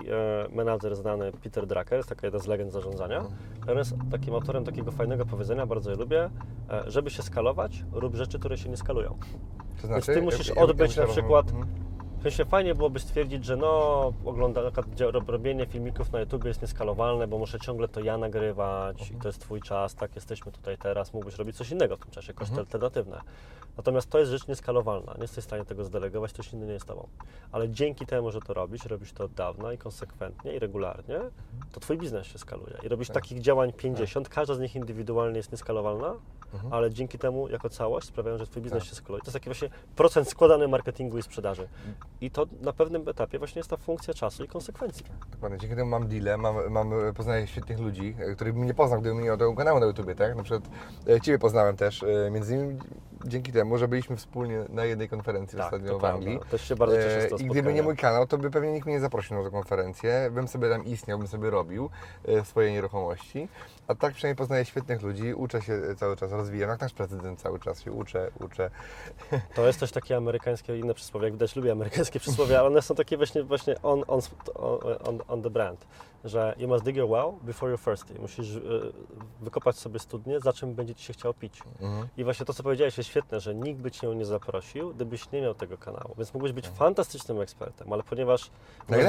menadżer 0.54 0.96
znany, 0.96 1.32
Peter 1.32 1.66
Drucker, 1.66 1.96
jest 1.96 2.08
taka 2.08 2.26
jedna 2.26 2.38
z 2.40 2.46
legend 2.46 2.72
zarządzania. 2.72 3.24
On 3.70 3.78
jest 3.78 3.92
takim 4.10 4.34
autorem 4.34 4.64
takiego 4.64 4.92
fajnego 4.92 5.26
powiedzenia, 5.26 5.66
bardzo 5.66 5.90
je 5.90 5.96
lubię, 5.96 6.30
e, 6.70 6.90
żeby 6.90 7.10
się 7.10 7.22
skalować, 7.22 7.84
rób 8.06 8.14
rzeczy, 8.14 8.38
które 8.38 8.58
się 8.58 8.68
nie 8.68 8.76
skalują. 8.76 9.08
To 9.82 9.88
Więc 9.88 10.04
znaczy, 10.04 10.20
ty 10.20 10.22
musisz 10.22 10.48
jak- 10.48 10.56
jak- 10.56 10.64
odbyć 10.68 10.96
na 10.96 11.06
przykład 11.06 11.46
Mhm. 11.50 11.86
W 12.18 12.22
sensie 12.22 12.44
fajnie 12.44 12.74
byłoby 12.74 13.00
stwierdzić, 13.00 13.44
że 13.44 13.56
no, 13.56 14.12
ogląda, 14.24 14.60
robienie 15.26 15.66
filmików 15.66 16.12
na 16.12 16.20
YouTube 16.20 16.44
jest 16.44 16.62
nieskalowalne, 16.62 17.28
bo 17.28 17.38
muszę 17.38 17.60
ciągle 17.60 17.88
to 17.88 18.00
ja 18.00 18.18
nagrywać 18.18 19.10
i 19.10 19.14
to 19.14 19.28
jest 19.28 19.40
Twój 19.40 19.60
czas, 19.60 19.94
tak, 19.94 20.14
jesteśmy 20.14 20.52
tutaj 20.52 20.78
teraz, 20.78 21.14
mógłbyś 21.14 21.36
robić 21.36 21.56
coś 21.56 21.70
innego 21.70 21.96
w 21.96 22.00
tym 22.00 22.10
czasie, 22.10 22.34
koszty 22.34 22.56
alternatywne. 22.58 23.20
Natomiast 23.76 24.10
to 24.10 24.18
jest 24.18 24.30
rzecz 24.30 24.48
nieskalowalna, 24.48 25.14
nie 25.14 25.22
jesteś 25.22 25.44
w 25.44 25.46
stanie 25.46 25.64
tego 25.64 25.84
zdelegować, 25.84 26.32
ktoś 26.32 26.52
inny 26.52 26.66
nie 26.66 26.72
jest 26.72 26.86
Tobą. 26.86 27.08
Ale 27.52 27.68
dzięki 27.68 28.06
temu, 28.06 28.30
że 28.30 28.40
to 28.40 28.54
robisz, 28.54 28.84
robisz 28.84 29.12
to 29.12 29.24
od 29.24 29.32
dawna 29.32 29.72
i 29.72 29.78
konsekwentnie 29.78 30.52
i 30.52 30.58
regularnie, 30.58 31.20
to 31.72 31.80
Twój 31.80 31.98
biznes 31.98 32.26
się 32.26 32.38
skaluje. 32.38 32.74
I 32.82 32.88
robisz 32.88 33.08
takich 33.08 33.40
działań 33.40 33.72
50, 33.72 34.28
każda 34.28 34.54
z 34.54 34.60
nich 34.60 34.76
indywidualnie 34.76 35.36
jest 35.36 35.52
nieskalowalna, 35.52 36.14
ale 36.70 36.90
dzięki 36.90 37.18
temu 37.18 37.48
jako 37.48 37.68
całość 37.68 38.06
sprawiają, 38.06 38.38
że 38.38 38.46
Twój 38.46 38.62
biznes 38.62 38.84
się 38.84 38.94
skaluje. 38.94 39.20
To 39.22 39.26
jest 39.26 39.32
taki 39.32 39.44
właśnie 39.44 39.70
procent 39.96 40.28
składany 40.28 40.68
marketingu 40.68 41.18
i 41.18 41.22
sprzedaży. 41.22 41.68
I 42.20 42.30
to 42.30 42.46
na 42.60 42.72
pewnym 42.72 43.08
etapie 43.08 43.38
właśnie 43.38 43.58
jest 43.60 43.70
ta 43.70 43.76
funkcja 43.76 44.14
czasu 44.14 44.44
i 44.44 44.48
konsekwencji. 44.48 45.06
Dokładnie, 45.30 45.58
dzięki 45.58 45.76
temu 45.76 45.90
mam 45.90 46.08
deale, 46.08 46.36
mam, 46.36 46.70
mam 46.70 46.90
poznaję 47.14 47.46
świetnych 47.46 47.78
ludzi, 47.78 48.16
e, 48.18 48.34
których 48.34 48.54
bym 48.54 48.66
nie 48.66 48.74
poznał, 48.74 49.00
gdybym 49.00 49.18
nie 49.18 49.24
miał 49.24 49.36
tego 49.36 49.54
kanału 49.54 49.80
na 49.80 49.86
YouTubie, 49.86 50.14
tak? 50.14 50.36
Na 50.36 50.42
przykład 50.42 50.62
e, 51.08 51.20
Ciebie 51.20 51.38
poznałem 51.38 51.76
też, 51.76 52.02
e, 52.02 52.30
między 52.30 52.54
innymi 52.54 52.78
dzięki 53.24 53.52
temu, 53.52 53.78
że 53.78 53.88
byliśmy 53.88 54.16
wspólnie 54.16 54.64
na 54.68 54.84
jednej 54.84 55.08
konferencji 55.08 55.60
ostatnio 55.60 55.92
Tak, 55.92 55.94
to 55.94 55.98
w. 55.98 56.04
Anglii. 56.04 56.38
Też 56.50 56.68
się 56.68 56.76
bardzo 56.76 56.96
cieszę 56.96 57.20
z 57.20 57.24
tego 57.24 57.36
I 57.36 57.46
gdyby 57.46 57.74
nie 57.74 57.82
mój 57.82 57.96
kanał, 57.96 58.26
to 58.26 58.38
by 58.38 58.50
pewnie 58.50 58.72
nikt 58.72 58.86
mnie 58.86 58.94
nie 58.94 59.00
zaprosił 59.00 59.36
na 59.36 59.44
tę 59.44 59.50
konferencję, 59.50 60.30
bym 60.32 60.48
sobie 60.48 60.70
tam 60.70 60.84
istniał, 60.84 61.18
bym 61.18 61.28
sobie 61.28 61.50
robił 61.50 61.90
swoje 62.44 62.72
nieruchomości. 62.72 63.48
A 63.88 63.94
tak 63.94 64.14
przynajmniej 64.14 64.36
poznaję 64.36 64.64
świetnych 64.64 65.02
ludzi, 65.02 65.34
uczę 65.34 65.62
się 65.62 65.80
cały 65.96 66.16
czas, 66.16 66.32
rozwijam, 66.36 66.70
jak 66.70 66.80
nasz 66.80 66.92
prezydent 66.92 67.40
cały 67.40 67.60
czas 67.60 67.82
się 67.82 67.92
uczę, 67.92 68.30
uczę. 68.40 68.70
To 69.56 69.66
jest 69.66 69.80
też 69.80 69.92
takie 69.92 70.16
amerykańskie 70.16 70.78
inne 70.78 70.94
przysłowie. 70.94 71.24
Jak 71.24 71.32
widać, 71.32 71.56
lubię 71.56 71.72
amerykańskie 71.72 72.20
przysłowie, 72.20 72.58
ale 72.58 72.68
one 72.68 72.82
są 72.82 72.94
takie 72.94 73.16
właśnie, 73.16 73.42
właśnie 73.42 73.82
on, 73.82 74.04
on, 74.06 74.20
on, 75.04 75.20
on 75.28 75.42
the 75.42 75.50
brand, 75.50 75.86
że 76.24 76.54
you 76.58 76.68
must 76.68 76.84
dig 76.84 76.96
your 76.96 77.08
well 77.08 77.32
before 77.42 77.72
you're 77.72 77.84
thirsty. 77.84 78.14
Musisz 78.20 78.56
e, 78.56 78.60
wykopać 79.40 79.76
sobie 79.76 79.98
studnię, 79.98 80.40
za 80.40 80.52
czym 80.52 80.74
będzie 80.74 80.94
Ci 80.94 81.04
się 81.04 81.12
chciało 81.12 81.34
pić. 81.34 81.62
Mhm. 81.80 82.08
I 82.16 82.24
właśnie 82.24 82.46
to, 82.46 82.54
co 82.54 82.62
powiedziałeś, 82.62 82.98
jest 82.98 83.10
świetne, 83.10 83.40
że 83.40 83.54
nikt 83.54 83.80
by 83.80 83.90
Cię 83.90 84.14
nie 84.14 84.24
zaprosił, 84.24 84.94
gdybyś 84.94 85.32
nie 85.32 85.40
miał 85.40 85.54
tego 85.54 85.78
kanału. 85.78 86.14
Więc 86.18 86.34
mógłbyś 86.34 86.52
być 86.52 86.68
fantastycznym 86.68 87.40
ekspertem, 87.40 87.92
ale 87.92 88.02
ponieważ 88.02 88.50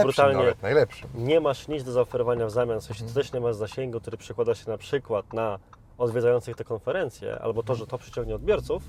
brutalnie 0.01 0.37
nawet, 0.37 0.61
najlepszy. 0.61 1.07
nie 1.15 1.39
masz 1.39 1.67
nic 1.67 1.83
do 1.83 1.91
zaoferowania 1.91 2.45
w 2.45 2.51
zamian, 2.51 2.79
w 2.79 2.83
sensie 2.83 3.05
ty 3.05 3.13
też 3.13 3.33
nie 3.33 3.39
masz 3.39 3.55
zasięgu, 3.55 3.99
który 3.99 4.17
przekłada 4.17 4.55
się 4.55 4.71
na 4.71 4.77
przykład 4.77 5.33
na 5.33 5.59
odwiedzających 5.97 6.55
te 6.55 6.63
konferencje, 6.63 7.39
albo 7.39 7.63
to, 7.63 7.75
że 7.75 7.87
to 7.87 7.97
przyciągnie 7.97 8.35
odbiorców, 8.35 8.83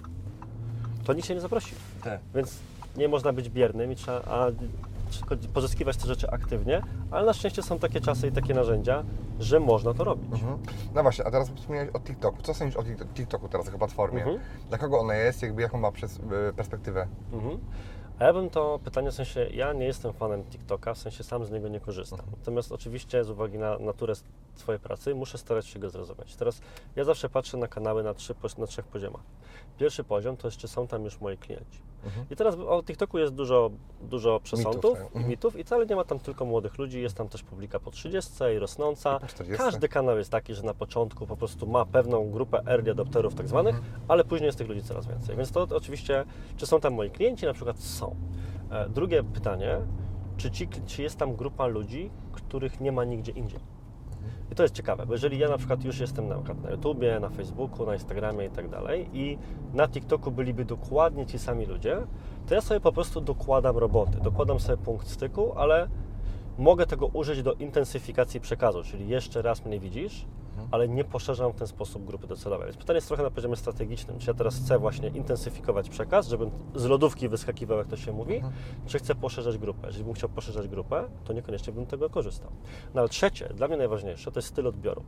to 1.04 1.12
nikt 1.12 1.28
się 1.28 1.34
nie 1.34 1.40
zaprosi. 1.40 1.74
Tak. 2.04 2.20
Więc 2.34 2.58
nie 2.96 3.08
można 3.08 3.32
być 3.32 3.48
biernym 3.50 3.92
i 3.92 3.96
trzeba 3.96 4.20
a, 4.20 4.46
pozyskiwać 5.54 5.96
te 5.96 6.06
rzeczy 6.06 6.30
aktywnie, 6.30 6.82
ale 7.10 7.26
na 7.26 7.32
szczęście 7.32 7.62
są 7.62 7.78
takie 7.78 8.00
czasy 8.00 8.26
i 8.28 8.32
takie 8.32 8.54
narzędzia, 8.54 9.02
że 9.40 9.60
można 9.60 9.94
to 9.94 10.04
robić. 10.04 10.32
Mhm. 10.32 10.58
No 10.94 11.02
właśnie, 11.02 11.24
a 11.26 11.30
teraz 11.30 11.50
wspomniałeś 11.50 11.90
o 11.94 12.00
TikToku. 12.00 12.42
Co 12.42 12.54
sądzisz 12.54 12.76
o 12.76 12.82
TikTok- 12.82 13.06
TikToku 13.14 13.48
teraz 13.48 13.66
jako 13.66 13.78
platformie? 13.78 14.18
Mhm. 14.22 14.40
Dla 14.68 14.78
kogo 14.78 14.98
ona 15.00 15.14
jest, 15.14 15.42
jakby 15.42 15.62
jaką 15.62 15.78
ma 15.78 15.92
przez, 15.92 16.18
e, 16.48 16.52
perspektywę? 16.52 17.06
Mhm. 17.32 17.58
A 18.18 18.24
ja 18.24 18.32
bym 18.32 18.50
to 18.50 18.80
pytanie, 18.84 19.10
w 19.10 19.14
sensie 19.14 19.46
ja 19.54 19.72
nie 19.72 19.84
jestem 19.84 20.12
fanem 20.12 20.44
TikToka, 20.44 20.94
w 20.94 20.98
sensie 20.98 21.24
sam 21.24 21.44
z 21.44 21.50
niego 21.50 21.68
nie 21.68 21.80
korzystam. 21.80 22.20
Natomiast 22.38 22.72
oczywiście 22.72 23.24
z 23.24 23.30
uwagi 23.30 23.58
na 23.58 23.78
naturę 23.78 24.14
swojej 24.54 24.80
pracy 24.80 25.14
muszę 25.14 25.38
starać 25.38 25.66
się 25.66 25.78
go 25.78 25.90
zrozumieć. 25.90 26.36
Teraz 26.36 26.60
ja 26.96 27.04
zawsze 27.04 27.28
patrzę 27.28 27.56
na 27.56 27.68
kanały 27.68 28.02
na, 28.02 28.14
trzy, 28.14 28.34
na 28.58 28.66
trzech 28.66 28.84
poziomach. 28.86 29.22
Pierwszy 29.78 30.04
poziom 30.04 30.36
to 30.36 30.48
jest, 30.48 30.56
czy 30.58 30.68
są 30.68 30.86
tam 30.86 31.04
już 31.04 31.20
moi 31.20 31.36
klienci. 31.36 31.78
I 32.30 32.36
teraz 32.36 32.54
o 32.54 32.82
TikToku 32.82 33.18
jest 33.18 33.34
dużo, 33.34 33.70
dużo 34.02 34.40
przesądów 34.40 34.92
tak. 34.98 35.02
i 35.02 35.06
Mhm. 35.06 35.28
mitów 35.28 35.56
i 35.56 35.64
wcale 35.64 35.86
nie 35.86 35.96
ma 35.96 36.04
tam 36.04 36.18
tylko 36.18 36.44
młodych 36.44 36.78
ludzi, 36.78 37.02
jest 37.02 37.16
tam 37.16 37.28
też 37.28 37.42
publika 37.42 37.80
po 37.80 37.90
30 37.90 38.32
i 38.56 38.58
rosnąca. 38.58 39.16
I 39.16 39.20
po 39.20 39.26
40. 39.26 39.64
Każdy 39.64 39.88
kanał 39.88 40.18
jest 40.18 40.30
taki, 40.30 40.54
że 40.54 40.62
na 40.62 40.74
początku 40.74 41.26
po 41.26 41.36
prostu 41.36 41.66
ma 41.66 41.86
pewną 41.86 42.30
grupę 42.30 42.62
early 42.66 42.90
adopterów 42.90 43.34
tak 43.34 43.48
zwanych, 43.48 43.74
Mhm. 43.74 43.94
ale 44.08 44.24
później 44.24 44.46
jest 44.46 44.58
tych 44.58 44.68
ludzi 44.68 44.82
coraz 44.82 45.06
więcej. 45.06 45.36
Więc 45.36 45.52
to 45.52 45.66
oczywiście, 45.76 46.24
czy 46.56 46.66
są 46.66 46.80
tam 46.80 46.94
moi 46.94 47.10
klienci? 47.10 47.46
Na 47.46 47.52
przykład 47.52 47.78
są. 47.80 48.07
E, 48.70 48.88
Drugie 48.88 49.22
pytanie, 49.22 49.76
czy, 50.36 50.50
ci, 50.50 50.68
czy 50.86 51.02
jest 51.02 51.16
tam 51.16 51.36
grupa 51.36 51.66
ludzi, 51.66 52.10
których 52.32 52.80
nie 52.80 52.92
ma 52.92 53.04
nigdzie 53.04 53.32
indziej? 53.32 53.60
I 54.52 54.54
to 54.54 54.62
jest 54.62 54.74
ciekawe, 54.74 55.06
bo 55.06 55.12
jeżeli 55.12 55.38
ja 55.38 55.48
na 55.48 55.58
przykład 55.58 55.84
już 55.84 55.98
jestem 55.98 56.28
na 56.28 56.34
przykład 56.34 56.62
na 56.62 56.70
YouTubie, 56.70 57.20
na 57.20 57.28
Facebooku, 57.28 57.86
na 57.86 57.94
Instagramie 57.94 58.46
i 58.46 58.50
tak 58.50 58.68
dalej 58.68 59.10
i 59.12 59.38
na 59.74 59.88
TikToku 59.88 60.30
byliby 60.30 60.64
dokładnie 60.64 61.26
ci 61.26 61.38
sami 61.38 61.66
ludzie, 61.66 62.06
to 62.46 62.54
ja 62.54 62.60
sobie 62.60 62.80
po 62.80 62.92
prostu 62.92 63.20
dokładam 63.20 63.76
roboty, 63.76 64.18
dokładam 64.20 64.60
sobie 64.60 64.78
punkt 64.78 65.08
styku, 65.08 65.52
ale 65.58 65.88
mogę 66.58 66.86
tego 66.86 67.06
użyć 67.06 67.42
do 67.42 67.52
intensyfikacji 67.52 68.40
przekazu, 68.40 68.82
czyli 68.82 69.08
jeszcze 69.08 69.42
raz 69.42 69.64
mnie 69.64 69.80
widzisz, 69.80 70.26
ale 70.70 70.88
nie 70.88 71.04
poszerzam 71.04 71.52
w 71.52 71.54
ten 71.54 71.66
sposób 71.66 72.04
grupy 72.04 72.26
docelowej. 72.26 72.66
Więc 72.66 72.76
pytanie 72.76 72.96
jest 72.96 73.08
trochę 73.08 73.22
na 73.22 73.30
poziomie 73.30 73.56
strategicznym. 73.56 74.18
Czy 74.18 74.30
ja 74.30 74.34
teraz 74.34 74.56
chcę 74.56 74.78
właśnie 74.78 75.08
intensyfikować 75.08 75.88
przekaz, 75.88 76.28
żebym 76.28 76.50
z 76.74 76.84
lodówki 76.84 77.28
wyskakiwał, 77.28 77.78
jak 77.78 77.86
to 77.86 77.96
się 77.96 78.12
mówi, 78.12 78.42
czy 78.86 78.98
chcę 78.98 79.14
poszerzać 79.14 79.58
grupę? 79.58 79.86
Jeżeli 79.86 80.04
bym 80.04 80.14
chciał 80.14 80.28
poszerzać 80.28 80.68
grupę, 80.68 81.04
to 81.24 81.32
niekoniecznie 81.32 81.72
bym 81.72 81.86
tego 81.86 82.10
korzystał. 82.10 82.50
No 82.94 83.00
ale 83.00 83.08
trzecie, 83.08 83.48
dla 83.54 83.68
mnie 83.68 83.76
najważniejsze, 83.76 84.32
to 84.32 84.38
jest 84.38 84.48
styl 84.48 84.66
odbioru. 84.66 85.02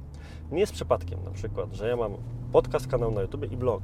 Nie 0.51 0.61
jest 0.61 0.73
przypadkiem 0.73 1.25
na 1.25 1.31
przykład, 1.31 1.73
że 1.73 1.89
ja 1.89 1.97
mam 1.97 2.17
podcast, 2.53 2.87
kanał 2.87 3.11
na 3.11 3.21
YouTube 3.21 3.53
i 3.53 3.57
blog. 3.57 3.83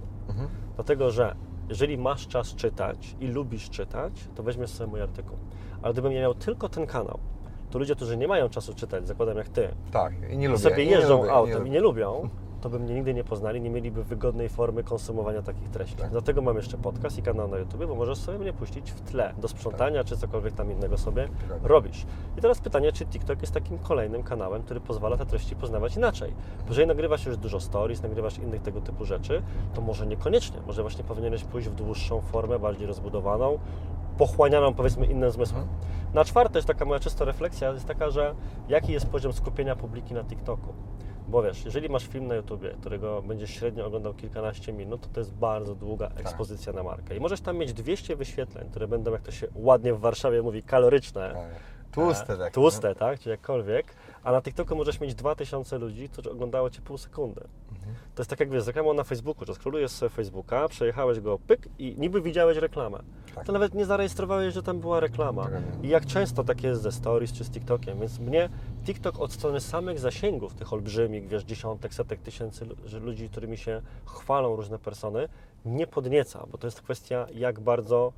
Dlatego, 0.74 1.10
że 1.10 1.36
jeżeli 1.68 1.98
masz 1.98 2.28
czas 2.28 2.54
czytać 2.54 3.16
i 3.20 3.26
lubisz 3.26 3.70
czytać, 3.70 4.28
to 4.34 4.42
weźmiesz 4.42 4.70
sobie 4.70 4.90
mój 4.90 5.02
artykuł. 5.02 5.38
Ale 5.82 5.92
gdybym 5.92 6.12
ja 6.12 6.20
miał 6.20 6.34
tylko 6.34 6.68
ten 6.68 6.86
kanał, 6.86 7.18
to 7.76 7.78
ludzie, 7.80 7.94
którzy 7.96 8.16
nie 8.16 8.28
mają 8.28 8.48
czasu 8.48 8.74
czytać, 8.74 9.06
zakładam 9.06 9.36
jak 9.36 9.48
ty, 9.48 9.68
Tak, 9.92 10.12
i 10.30 10.38
nie 10.38 10.48
lubię. 10.48 10.58
sobie 10.60 10.84
i 10.84 10.86
nie 10.86 10.92
jeżdżą 10.92 11.16
lubię, 11.18 11.32
autem 11.32 11.58
lubię. 11.58 11.68
i 11.68 11.72
nie 11.72 11.80
lubią, 11.80 12.28
to 12.60 12.70
by 12.70 12.78
mnie 12.78 12.94
nigdy 12.94 13.14
nie 13.14 13.24
poznali, 13.24 13.60
nie 13.60 13.70
mieliby 13.70 14.04
wygodnej 14.04 14.48
formy 14.48 14.84
konsumowania 14.84 15.42
takich 15.42 15.68
treści. 15.70 15.96
Tak. 15.96 16.10
Dlatego 16.10 16.42
mam 16.42 16.56
jeszcze 16.56 16.76
podcast 16.78 17.18
i 17.18 17.22
kanał 17.22 17.48
na 17.48 17.56
YouTube, 17.58 17.86
bo 17.86 17.94
możesz 17.94 18.18
sobie 18.18 18.38
mnie 18.38 18.52
puścić 18.52 18.90
w 18.92 19.00
tle 19.00 19.34
do 19.38 19.48
sprzątania, 19.48 20.04
czy 20.04 20.16
cokolwiek 20.16 20.52
tam 20.54 20.72
innego 20.72 20.98
sobie 20.98 21.28
robisz. 21.62 22.06
I 22.38 22.40
teraz 22.40 22.60
pytanie, 22.60 22.92
czy 22.92 23.06
TikTok 23.06 23.40
jest 23.40 23.54
takim 23.54 23.78
kolejnym 23.78 24.22
kanałem, 24.22 24.62
który 24.62 24.80
pozwala 24.80 25.16
te 25.16 25.26
treści 25.26 25.56
poznawać 25.56 25.96
inaczej? 25.96 26.30
Bo 26.58 26.68
jeżeli 26.68 26.86
nagrywasz 26.86 27.26
już 27.26 27.36
dużo 27.36 27.60
stories, 27.60 28.02
nagrywasz 28.02 28.38
innych 28.38 28.62
tego 28.62 28.80
typu 28.80 29.04
rzeczy, 29.04 29.42
to 29.74 29.80
może 29.80 30.06
niekoniecznie, 30.06 30.56
może 30.66 30.82
właśnie 30.82 31.04
powinieneś 31.04 31.44
pójść 31.44 31.68
w 31.68 31.74
dłuższą 31.74 32.20
formę, 32.20 32.58
bardziej 32.58 32.86
rozbudowaną, 32.86 33.58
pochłanianą 34.18 34.74
powiedzmy 34.74 35.06
innym 35.06 35.30
zmysłem. 35.30 35.60
Mhm. 35.60 35.78
Na 36.14 36.24
czwarte 36.24 36.52
też 36.52 36.64
taka 36.64 36.84
moja 36.84 37.00
czysta 37.00 37.24
refleksja 37.24 37.72
jest 37.72 37.86
taka, 37.86 38.10
że 38.10 38.34
jaki 38.68 38.92
jest 38.92 39.06
poziom 39.06 39.32
skupienia 39.32 39.76
publiki 39.76 40.14
na 40.14 40.24
TikToku? 40.24 40.74
Bo 41.28 41.42
wiesz, 41.42 41.64
jeżeli 41.64 41.88
masz 41.88 42.06
film 42.06 42.26
na 42.26 42.34
YouTubie, 42.34 42.70
którego 42.80 43.22
będziesz 43.22 43.50
średnio 43.50 43.86
oglądał 43.86 44.14
kilkanaście 44.14 44.72
minut, 44.72 45.00
to 45.00 45.08
to 45.08 45.20
jest 45.20 45.34
bardzo 45.34 45.74
długa 45.74 46.10
ekspozycja 46.16 46.72
na 46.72 46.82
markę. 46.82 47.16
I 47.16 47.20
możesz 47.20 47.40
tam 47.40 47.56
mieć 47.56 47.72
200 47.72 48.16
wyświetleń, 48.16 48.70
które 48.70 48.88
będą, 48.88 49.12
jak 49.12 49.22
to 49.22 49.30
się 49.30 49.46
ładnie 49.54 49.94
w 49.94 50.00
Warszawie 50.00 50.42
mówi, 50.42 50.62
kaloryczne. 50.62 51.30
Tak. 51.34 51.76
Tłuste 51.92 52.38
tak. 52.38 52.54
Tłuste, 52.54 52.94
tak? 52.94 53.20
Czy 53.20 53.30
jakkolwiek. 53.30 53.86
A 54.26 54.32
na 54.32 54.42
TikToku 54.42 54.76
możesz 54.76 55.00
mieć 55.00 55.14
2000 55.14 55.78
ludzi, 55.78 56.08
którzy 56.08 56.30
oglądało 56.30 56.70
Cię 56.70 56.80
pół 56.82 56.98
sekundy. 56.98 57.40
To 58.14 58.22
jest 58.22 58.30
tak 58.30 58.40
jak 58.40 58.50
wiesz, 58.50 58.62
z 58.62 58.66
reklamą 58.66 58.94
na 58.94 59.04
Facebooku, 59.04 59.44
że 59.46 59.54
skrolujesz 59.54 59.90
sobie 59.90 60.10
Facebooka, 60.10 60.68
przejechałeś 60.68 61.20
go 61.20 61.38
pyk 61.38 61.68
i 61.78 61.94
niby 61.98 62.22
widziałeś 62.22 62.58
reklamę. 62.58 62.98
Tak. 63.34 63.46
To 63.46 63.52
nawet 63.52 63.74
nie 63.74 63.86
zarejestrowałeś, 63.86 64.54
że 64.54 64.62
tam 64.62 64.80
była 64.80 65.00
reklama. 65.00 65.42
Dokładnie. 65.42 65.88
I 65.88 65.88
jak 65.88 66.06
często 66.06 66.44
tak 66.44 66.62
jest 66.62 66.82
ze 66.82 66.92
stories 66.92 67.32
czy 67.32 67.44
z 67.44 67.50
TikTokiem. 67.50 68.00
Więc 68.00 68.18
mnie 68.18 68.48
TikTok 68.84 69.20
od 69.20 69.32
strony 69.32 69.60
samych 69.60 69.98
zasięgów, 69.98 70.54
tych 70.54 70.72
olbrzymich, 70.72 71.28
wiesz, 71.28 71.44
dziesiątek, 71.44 71.94
setek 71.94 72.20
tysięcy 72.20 72.66
ludzi, 73.00 73.28
którymi 73.28 73.56
się 73.56 73.82
chwalą 74.06 74.56
różne 74.56 74.78
persony, 74.78 75.28
nie 75.64 75.86
podnieca, 75.86 76.46
bo 76.52 76.58
to 76.58 76.66
jest 76.66 76.82
kwestia, 76.82 77.26
jak 77.34 77.60
bardzo 77.60 78.12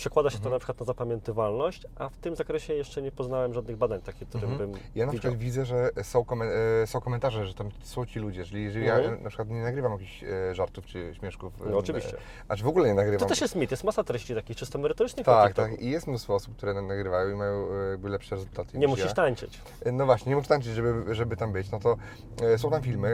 przekłada 0.00 0.30
się 0.30 0.36
Mhm. 0.36 0.44
to 0.50 0.54
na 0.54 0.58
przykład 0.58 0.80
na 0.80 0.86
zapamiętywalność, 0.86 1.86
a 1.96 2.08
w 2.08 2.16
tym 2.16 2.36
zakresie 2.36 2.74
jeszcze 2.74 3.02
nie 3.02 3.12
poznałem 3.12 3.54
żadnych 3.54 3.76
badań 3.76 4.00
takich, 4.02 4.28
którym 4.28 4.50
Mhm. 4.50 4.70
bym 4.70 4.80
Ja 4.94 5.06
na 5.06 5.12
widział. 5.12 5.20
przykład 5.20 5.40
widzę, 5.40 5.64
że 5.64 5.90
są, 6.02 6.20
e, 6.20 6.86
komentarze, 7.00 7.46
że 7.46 7.54
tam 7.54 7.68
są 7.82 8.06
ci 8.06 8.18
ludzie, 8.18 8.44
czyli 8.44 8.64
jeżeli 8.64 8.86
ja 8.86 8.96
Mhm. 8.98 9.14
e, 9.14 9.22
na 9.22 9.28
przykład 9.28 9.48
nie 9.50 9.62
nagrywam 9.62 9.92
jakichś 9.92 10.24
e, 10.24 10.54
żartów 10.54 10.86
czy 10.86 11.14
śmieszków. 11.14 11.52
e, 11.66 11.70
No 11.70 11.78
oczywiście. 11.78 12.16
A 12.48 12.56
czy 12.56 12.64
w 12.64 12.68
ogóle 12.68 12.88
nie 12.88 12.94
nagrywam. 12.94 13.18
To 13.20 13.26
też 13.26 13.40
jest 13.40 13.56
mit, 13.56 13.70
jest 13.70 13.84
masa 13.84 14.04
treści 14.04 14.34
takich 14.34 14.56
czysto 14.56 14.78
merytorycznych 14.78 15.26
Tak, 15.26 15.54
tak. 15.54 15.80
I 15.80 15.90
jest 15.90 16.06
mnóstwo 16.06 16.34
osób, 16.34 16.56
które 16.56 16.74
na- 16.74 16.82
nagrywają 16.82 17.30
i 17.30 17.34
mają 17.34 17.66
e, 17.72 17.90
jakby 17.90 18.08
lepsze 18.08 18.34
rezultaty. 18.34 18.78
Nie 18.78 18.88
musisz 18.88 19.04
ja. 19.06 19.12
tańczyć. 19.12 19.60
No 19.92 20.06
właśnie, 20.06 20.30
nie 20.30 20.36
muszę 20.36 20.48
tańczyć, 20.48 20.72
żeby, 20.72 21.14
żeby 21.14 21.36
tam 21.36 21.52
być. 21.52 21.70
No 21.70 21.78
to 21.78 21.96
e, 22.42 22.58
są 22.58 22.70
tam 22.70 22.82
filmy, 22.82 23.08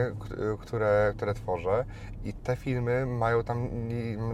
e, 0.54 0.56
które, 0.60 1.12
które 1.16 1.34
tworzę 1.34 1.84
i 2.28 2.32
te 2.32 2.56
filmy 2.56 3.06
mają 3.06 3.44
tam 3.44 3.68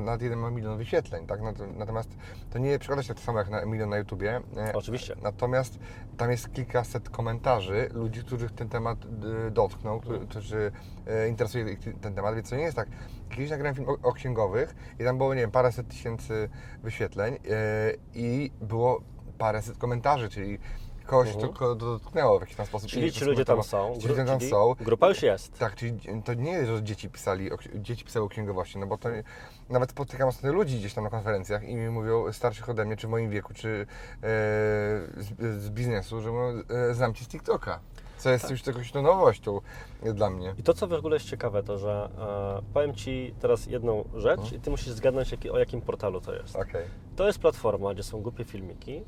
nad 0.04 0.22
1 0.22 0.54
milion 0.54 0.78
wyświetleń, 0.78 1.26
tak? 1.26 1.40
Nat- 1.40 1.76
Natomiast 1.76 2.10
to 2.50 2.58
nie 2.58 2.78
przekłada 2.78 3.02
się 3.02 3.14
tak 3.14 3.22
samo 3.24 3.38
jak 3.38 3.50
na 3.50 3.64
milion 3.66 3.90
na 3.90 3.96
YouTubie. 3.98 4.40
e, 4.56 4.72
Oczywiście. 4.74 5.16
Natomiast 5.22 5.78
tam 6.16 6.30
jest 6.30 6.52
kilkaset 6.52 7.10
komentarzy 7.10 7.88
ludzi, 7.94 8.20
których 8.24 8.52
ten 8.52 8.68
temat 8.68 8.98
e, 9.46 9.50
dotknął, 9.50 10.00
którzy, 10.28 10.72
e, 11.06 11.28
interesuje 11.28 11.72
ich 11.72 11.78
ten 12.00 12.14
temat, 12.14 12.34
więc 12.34 12.50
to 12.50 12.56
nie 12.56 12.62
jest 12.62 12.76
tak. 12.76 12.88
Kiedyś 13.30 13.50
nagrałem 13.50 13.74
film 13.74 13.88
o, 14.02 14.12
księgowych 14.12 14.74
i 15.00 15.04
tam 15.04 15.18
było, 15.18 15.34
nie 15.34 15.40
wiem, 15.40 15.50
paręset 15.50 15.88
tysięcy 15.88 16.48
wyświetleń 16.82 17.38
i 18.14 18.50
było 18.60 19.00
paręset 19.38 19.78
komentarzy, 19.78 20.28
czyli 20.28 20.58
kogoś 21.06 21.28
Mhm. 21.34 21.52
to 21.54 21.74
dotknęło 21.74 22.38
w 22.38 22.40
jakiś 22.40 22.56
tam 22.56 22.66
sposób. 22.66 22.90
Czyli 22.90 23.12
ci 23.12 23.24
ludzie 23.24 23.44
tam 23.44 23.62
są. 23.62 23.96
Ci 24.00 24.08
ludzie 24.08 24.24
tam 24.24 24.40
są. 24.40 24.74
Grupa 24.80 25.08
już 25.08 25.22
jest. 25.22 25.58
Tak, 25.58 25.74
czyli 25.74 25.98
to 26.24 26.34
nie 26.34 26.52
jest, 26.52 26.70
że 26.70 26.82
dzieci 26.82 27.08
pisali, 27.08 27.52
o, 27.52 27.56
dzieci 27.74 28.04
pisały 28.04 28.26
o 28.26 28.28
księgowości, 28.28 28.78
no 28.78 28.86
bo 28.86 28.98
to 28.98 29.08
nawet 29.68 29.90
spotykam 29.90 30.28
ostatnio 30.28 30.52
ludzi 30.52 30.78
gdzieś 30.78 30.94
tam 30.94 31.04
na 31.04 31.10
konferencjach 31.10 31.64
i 31.68 31.74
mi 31.76 31.88
mówią 31.90 32.32
starszych 32.32 32.68
ode 32.68 32.84
mnie, 32.84 32.96
czy 32.96 33.06
w 33.06 33.10
moim 33.10 33.30
wieku, 33.30 33.54
czy 33.54 33.68
e, 33.68 33.86
z, 35.16 35.62
z 35.62 35.70
biznesu, 35.70 36.20
że 36.20 36.30
mówią, 36.30 36.62
e, 36.90 36.94
znam 36.94 37.14
Cię 37.14 37.24
z 37.24 37.28
TikToka. 37.28 37.80
Co 38.18 38.30
jest 38.30 38.50
już 38.50 38.66
jakąś 38.66 38.94
nowością 38.94 39.60
dla 40.14 40.30
mnie. 40.30 40.54
I 40.58 40.62
to, 40.62 40.74
co 40.74 40.86
w 40.86 40.92
ogóle 40.92 41.16
jest 41.16 41.26
ciekawe, 41.26 41.62
to 41.62 41.78
że 41.78 42.08
e, 42.58 42.72
powiem 42.74 42.94
Ci 42.94 43.34
teraz 43.40 43.66
jedną 43.66 44.04
rzecz 44.14 44.40
Mhm. 44.40 44.56
i 44.56 44.60
Ty 44.60 44.70
musisz 44.70 44.92
zgadnąć, 44.92 45.32
jaki, 45.32 45.50
o 45.50 45.58
jakim 45.58 45.80
portalu 45.82 46.20
to 46.20 46.34
jest. 46.34 46.56
Okej. 46.56 46.84
To 47.16 47.26
jest 47.26 47.38
platforma, 47.38 47.94
gdzie 47.94 48.02
są 48.02 48.20
głupie 48.20 48.44
filmiki. 48.44 49.02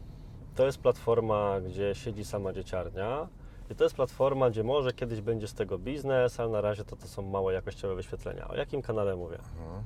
To 0.55 0.67
jest 0.67 0.79
platforma, 0.79 1.61
gdzie 1.61 1.95
siedzi 1.95 2.25
sama 2.25 2.53
dzieciarnia. 2.53 3.29
I 3.71 3.75
to 3.75 3.85
jest 3.85 3.97
platforma, 3.97 4.51
gdzie 4.51 4.65
może 4.65 4.93
kiedyś 4.93 5.21
będzie 5.21 5.49
z 5.49 5.55
tego 5.55 5.79
biznes, 5.79 6.41
ale 6.41 6.49
na 6.49 6.61
razie 6.61 6.85
to, 6.85 6.97
to 6.97 7.09
są 7.09 7.23
małe 7.23 7.55
jakościowe 7.55 7.95
wyświetlenia. 7.95 8.49
O 8.49 8.57
jakim 8.57 8.83
kanale 8.83 9.17
mówię? 9.17 9.39
Mhm. 9.39 9.85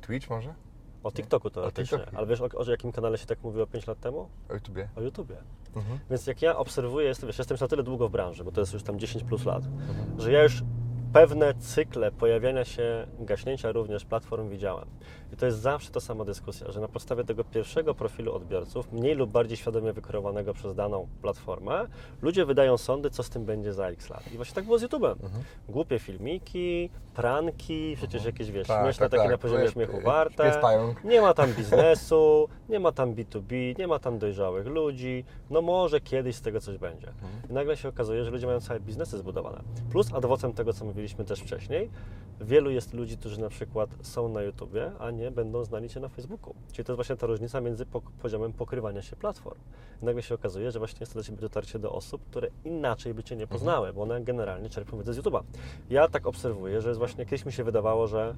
Twitch 0.00 0.30
może? 0.30 0.54
O 1.02 1.12
TikToku 1.12 1.50
teoretycznie. 1.50 1.98
TikToku. 1.98 2.16
Ale 2.18 2.26
wiesz, 2.26 2.40
o, 2.40 2.48
o 2.56 2.70
jakim 2.70 2.92
kanale 2.92 3.18
się 3.18 3.26
tak 3.26 3.42
mówiło 3.42 3.66
5 3.66 3.86
lat 3.86 4.00
temu? 4.00 4.28
O 4.50 4.54
YouTubie? 4.54 4.88
O 4.96 5.00
YouTubie. 5.00 5.36
Mhm. 5.76 5.98
Więc 6.10 6.26
jak 6.26 6.42
ja 6.42 6.56
obserwuję, 6.56 7.06
jestem, 7.06 7.26
wiesz, 7.26 7.38
jestem 7.38 7.54
już 7.54 7.60
na 7.60 7.68
tyle 7.68 7.82
długo 7.82 8.08
w 8.08 8.10
branży, 8.12 8.44
bo 8.44 8.52
to 8.52 8.60
jest 8.60 8.72
już 8.72 8.82
tam 8.82 8.98
10 8.98 9.24
plus 9.24 9.44
lat, 9.44 9.62
że 10.18 10.32
ja 10.32 10.42
już 10.42 10.62
pewne 11.12 11.54
cykle 11.54 12.12
pojawiania 12.12 12.64
się, 12.64 13.06
gaśnięcia 13.20 13.72
również 13.72 14.04
platform 14.04 14.48
widziałem. 14.48 14.88
I 15.32 15.36
to 15.36 15.46
jest 15.46 15.58
zawsze 15.58 15.90
ta 15.90 16.00
sama 16.00 16.24
dyskusja, 16.24 16.72
że 16.72 16.80
na 16.80 16.88
podstawie 16.88 17.24
tego 17.24 17.44
pierwszego 17.44 17.94
profilu 17.94 18.34
odbiorców, 18.34 18.92
mniej 18.92 19.14
lub 19.14 19.30
bardziej 19.30 19.56
świadomie 19.56 19.92
wykreowanego 19.92 20.54
przez 20.54 20.74
daną 20.74 21.08
platformę, 21.22 21.86
ludzie 22.22 22.44
wydają 22.44 22.78
sądy, 22.78 23.10
co 23.10 23.22
z 23.22 23.30
tym 23.30 23.44
będzie 23.44 23.72
za 23.72 23.88
x 23.88 24.10
lat. 24.10 24.32
I 24.32 24.36
właśnie 24.36 24.54
tak 24.54 24.64
było 24.64 24.78
z 24.78 24.82
YouTube'em. 24.82 25.14
Głupie 25.68 25.98
filmiki, 25.98 26.90
pranki, 27.14 27.94
przecież 27.96 28.24
jakieś, 28.24 28.50
wiesz, 28.50 28.68
Tak, 28.68 28.84
śmieszne 28.84 29.04
tak, 29.04 29.10
takie 29.10 29.22
tak. 29.22 29.30
na 29.32 29.38
poziomie 29.38 29.68
śmiechu 29.68 29.96
pies 29.96 30.04
warte. 30.04 30.42
Nie 31.04 31.20
ma 31.20 31.34
tam 31.34 31.52
biznesu, 31.58 32.48
nie 32.68 32.80
ma 32.80 32.92
tam 32.92 33.14
B2B, 33.14 33.78
nie 33.78 33.86
ma 33.86 33.98
tam 33.98 34.18
dojrzałych 34.18 34.66
ludzi. 34.66 35.24
No 35.50 35.62
może 35.62 36.00
kiedyś 36.00 36.36
z 36.36 36.42
tego 36.42 36.60
coś 36.60 36.78
będzie. 36.78 37.08
Mhm. 37.08 37.32
I 37.50 37.52
nagle 37.52 37.76
się 37.76 37.88
okazuje, 37.88 38.24
że 38.24 38.30
ludzie 38.30 38.46
mają 38.46 38.60
całe 38.60 38.80
biznesy 38.80 39.18
zbudowane. 39.18 39.62
Plus 39.90 40.14
adwocem 40.14 40.52
tego, 40.52 40.72
co 40.72 40.84
mówiliśmy 41.02 41.24
też 41.24 41.40
wcześniej, 41.40 41.90
wielu 42.40 42.70
jest 42.70 42.94
ludzi, 42.94 43.16
którzy 43.16 43.40
na 43.40 43.48
przykład 43.48 43.90
są 44.02 44.28
na 44.28 44.42
YouTubie, 44.42 44.92
a 44.98 45.10
nie 45.10 45.30
będą 45.30 45.64
znali 45.64 45.88
Cię 45.88 46.00
na 46.00 46.08
Facebooku. 46.08 46.54
Czyli 46.72 46.84
to 46.84 46.92
jest 46.92 46.96
właśnie 46.96 47.16
ta 47.16 47.26
różnica 47.26 47.60
między 47.60 47.86
poziomem 48.22 48.52
pokrywania 48.52 49.02
się 49.02 49.16
platform. 49.16 49.58
I 50.02 50.04
nagle 50.04 50.22
się 50.22 50.34
okazuje, 50.34 50.70
że 50.70 50.78
właśnie 50.78 50.98
jest 51.00 51.12
to 51.12 51.18
dla 51.18 51.22
Ciebie 51.22 51.38
dotarcie 51.38 51.78
do 51.78 51.92
osób, 51.92 52.24
które 52.24 52.48
inaczej 52.64 53.14
by 53.14 53.22
Cię 53.22 53.36
nie 53.36 53.46
poznały, 53.46 53.92
bo 53.92 54.02
one 54.02 54.20
generalnie 54.20 54.68
czerpią 54.70 54.98
wiedzę 54.98 55.14
z 55.14 55.18
YouTube'a. 55.18 55.42
Ja 55.90 56.08
tak 56.08 56.26
obserwuję, 56.26 56.80
że 56.80 56.88
jest 56.88 56.98
właśnie 56.98 57.24
kiedyś 57.24 57.46
mi 57.46 57.52
się 57.52 57.64
wydawało, 57.64 58.06
że 58.06 58.34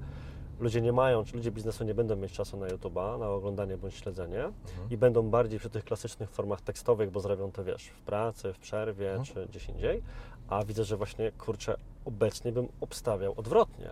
ludzie 0.61 0.81
nie 0.81 0.93
mają, 0.93 1.25
czy 1.25 1.37
ludzie 1.37 1.51
biznesu 1.51 1.85
nie 1.85 1.95
będą 1.95 2.17
mieć 2.17 2.33
czasu 2.33 2.57
na 2.57 2.69
YouTube'a, 2.69 3.19
na 3.19 3.29
oglądanie 3.29 3.77
bądź 3.77 3.95
śledzenie 3.95 4.53
i 4.91 4.97
będą 4.97 5.31
bardziej 5.31 5.59
przy 5.59 5.71
tych 5.71 5.85
klasycznych 5.85 6.31
formach 6.31 6.61
tekstowych, 6.61 7.11
bo 7.11 7.21
zrobią 7.21 7.53
to, 7.53 7.65
wiesz, 7.65 7.87
w 7.87 8.01
pracy, 8.01 8.53
w 8.53 8.59
przerwie, 8.59 9.21
czy 9.25 9.47
gdzieś 9.47 9.69
indziej, 9.69 10.03
a 10.49 10.65
widzę, 10.65 10.85
że 10.85 10.97
właśnie, 10.97 11.33
kurczę, 11.33 11.77
obecnie 12.05 12.53
bym 12.53 12.69
obstawiał 12.81 13.35
odwrotnie, 13.37 13.91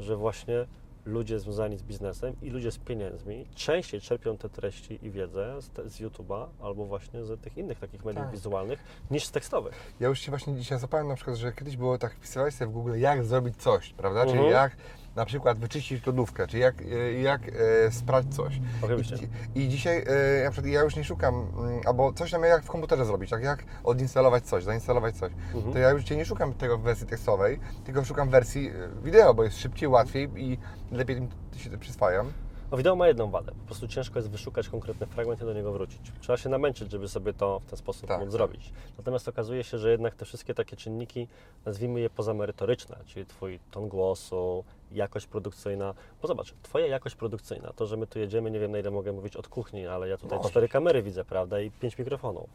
że 0.00 0.16
właśnie 0.16 0.66
ludzie 1.06 1.40
związani 1.40 1.78
z 1.78 1.82
biznesem 1.82 2.34
i 2.42 2.50
ludzie 2.50 2.72
z 2.72 2.78
pieniędzmi 2.78 3.46
częściej 3.54 4.00
czerpią 4.00 4.36
te 4.36 4.48
treści 4.48 4.98
i 5.02 5.10
wiedzę 5.10 5.62
z, 5.62 5.68
te- 5.70 5.88
z 5.88 6.00
YouTube'a 6.00 6.46
albo 6.62 6.84
właśnie 6.84 7.24
z 7.24 7.40
tych 7.40 7.58
innych 7.58 7.78
takich 7.78 8.04
mediów 8.04 8.24
Tak. 8.24 8.32
wizualnych 8.32 8.78
niż 9.10 9.24
z 9.26 9.30
tekstowych. 9.30 9.74
Ja 10.00 10.08
już 10.08 10.20
się 10.20 10.32
właśnie 10.32 10.56
dzisiaj 10.56 10.78
zapałem 10.78 11.08
na 11.08 11.14
przykład, 11.14 11.36
że 11.36 11.52
kiedyś 11.52 11.76
było 11.76 11.98
tak, 11.98 12.14
wpisywałeś 12.14 12.54
sobie 12.54 12.70
w 12.70 12.74
Google, 12.74 12.98
jak 12.98 13.24
zrobić 13.24 13.56
coś, 13.56 13.92
prawda? 13.92 14.20
Czyli 14.26 14.38
Mhm. 14.38 14.52
jak 14.52 14.76
na 15.16 15.24
przykład 15.24 15.58
wyczyścić 15.58 16.06
lodówkę, 16.06 16.46
czy 16.46 16.58
jak, 16.58 16.82
e, 16.82 17.12
jak 17.12 17.42
e, 17.48 17.90
sprać 17.92 18.26
coś. 18.34 18.60
Oczywiście. 18.82 19.16
I, 19.54 19.60
I 19.60 19.68
dzisiaj 19.68 20.04
e, 20.40 20.44
na 20.44 20.50
przykład 20.50 20.72
ja 20.72 20.82
już 20.82 20.96
nie 20.96 21.04
szukam, 21.04 21.34
mm, 21.34 21.80
albo 21.86 22.12
coś 22.12 22.30
tam 22.30 22.42
jak 22.42 22.64
w 22.64 22.66
komputerze 22.66 23.04
zrobić, 23.04 23.30
tak 23.30 23.42
jak 23.42 23.64
odinstalować 23.84 24.44
coś, 24.44 24.64
zainstalować 24.64 25.16
coś. 25.16 25.32
Mhm. 25.54 25.72
To 25.72 25.78
ja 25.78 25.90
już 25.90 26.02
dzisiaj 26.02 26.18
nie 26.18 26.24
szukam 26.24 26.54
tego 26.54 26.78
w 26.78 26.82
wersji 26.82 27.06
tekstowej, 27.06 27.60
tylko 27.84 28.04
szukam 28.04 28.28
wersji 28.28 28.70
wideo, 29.04 29.34
bo 29.34 29.44
jest 29.44 29.58
szybciej, 29.58 29.88
łatwiej 29.88 30.30
i 30.36 30.58
lepiej 30.92 31.28
się 31.56 31.78
przyswajam. 31.78 32.32
No 32.74 32.78
wideo 32.78 32.96
ma 32.96 33.08
jedną 33.08 33.30
wadę. 33.30 33.52
Po 33.52 33.66
prostu 33.66 33.88
ciężko 33.88 34.18
jest 34.18 34.30
wyszukać 34.30 34.68
konkretny 34.68 35.06
fragment 35.06 35.42
i 35.42 35.44
do 35.44 35.52
niego 35.52 35.72
wrócić. 35.72 36.00
Trzeba 36.20 36.36
się 36.36 36.48
namęczyć, 36.48 36.90
żeby 36.90 37.08
sobie 37.08 37.32
to 37.32 37.60
w 37.60 37.66
ten 37.66 37.76
sposób 37.78 38.08
Tak, 38.08 38.18
móc 38.18 38.26
tak. 38.26 38.32
zrobić. 38.32 38.72
Natomiast 38.98 39.28
okazuje 39.28 39.64
się, 39.64 39.78
że 39.78 39.90
jednak 39.90 40.14
te 40.14 40.24
wszystkie 40.24 40.54
takie 40.54 40.76
czynniki, 40.76 41.28
nazwijmy 41.64 42.00
je 42.00 42.10
pozamerytoryczne, 42.10 42.96
czyli 43.06 43.26
Twój 43.26 43.60
ton 43.70 43.88
głosu, 43.88 44.64
jakość 44.92 45.26
produkcyjna. 45.26 45.94
Bo 46.22 46.28
zobacz, 46.28 46.54
Twoja 46.62 46.86
jakość 46.86 47.14
produkcyjna, 47.16 47.72
to, 47.76 47.86
że 47.86 47.96
my 47.96 48.06
tu 48.06 48.18
jedziemy, 48.18 48.50
nie 48.50 48.60
wiem 48.60 48.72
na 48.72 48.78
ile 48.78 48.90
mogę 48.90 49.12
mówić 49.12 49.36
od 49.36 49.48
kuchni, 49.48 49.86
ale 49.86 50.08
ja 50.08 50.16
tutaj 50.16 50.38
cztery 50.50 50.68
kamery 50.68 51.02
widzę, 51.02 51.24
prawda, 51.24 51.60
i 51.60 51.70
pięć 51.70 51.98
mikrofonów. 51.98 52.50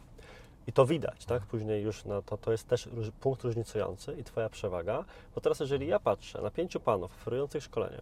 I 0.68 0.74
to 0.74 0.86
widać, 0.86 1.26
tak? 1.26 1.44
Później 1.44 1.84
już 1.84 2.06
na 2.06 2.22
to, 2.22 2.38
to 2.38 2.52
jest 2.52 2.68
też 2.68 2.90
punkt 3.22 3.44
różnicujący 3.44 4.16
i 4.20 4.24
Twoja 4.24 4.50
przewaga. 4.50 5.06
Bo 5.36 5.42
teraz, 5.42 5.60
jeżeli 5.60 5.88
ja 5.88 6.00
patrzę 6.00 6.42
na 6.42 6.52
pięciu 6.52 6.80
panów 6.80 7.12
oferujących 7.12 7.64
szkolenie, 7.64 8.02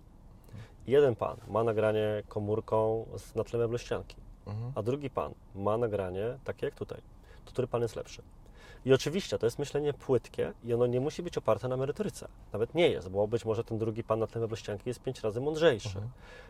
jeden 0.87 1.15
pan 1.15 1.37
ma 1.47 1.63
nagranie 1.63 2.23
komórką 2.27 3.05
z, 3.17 3.35
na 3.35 3.43
tle 3.43 3.59
meblościanki, 3.59 4.15
Mhm. 4.47 4.71
a 4.75 4.81
drugi 4.83 5.09
pan 5.09 5.33
ma 5.55 5.77
nagranie 5.77 6.37
takie 6.43 6.65
jak 6.65 6.75
tutaj, 6.75 7.01
to 7.45 7.51
który 7.51 7.67
pan 7.67 7.81
jest 7.81 7.95
lepszy? 7.95 8.21
I 8.85 8.93
oczywiście 8.93 9.37
to 9.37 9.45
jest 9.45 9.59
myślenie 9.59 9.93
płytkie 9.93 10.53
i 10.63 10.73
ono 10.73 10.85
nie 10.87 10.99
musi 10.99 11.23
być 11.23 11.37
oparte 11.37 11.67
na 11.67 11.77
merytoryce. 11.77 12.27
Nawet 12.53 12.75
nie 12.75 12.89
jest, 12.89 13.09
bo 13.09 13.27
być 13.27 13.45
może 13.45 13.63
ten 13.63 13.77
drugi 13.77 14.03
pan 14.03 14.19
na 14.19 14.27
tle 14.27 14.41
meblościanki 14.41 14.89
jest 14.89 15.01
pięć 15.03 15.21
razy 15.21 15.41
mądrzejszy. 15.41 15.99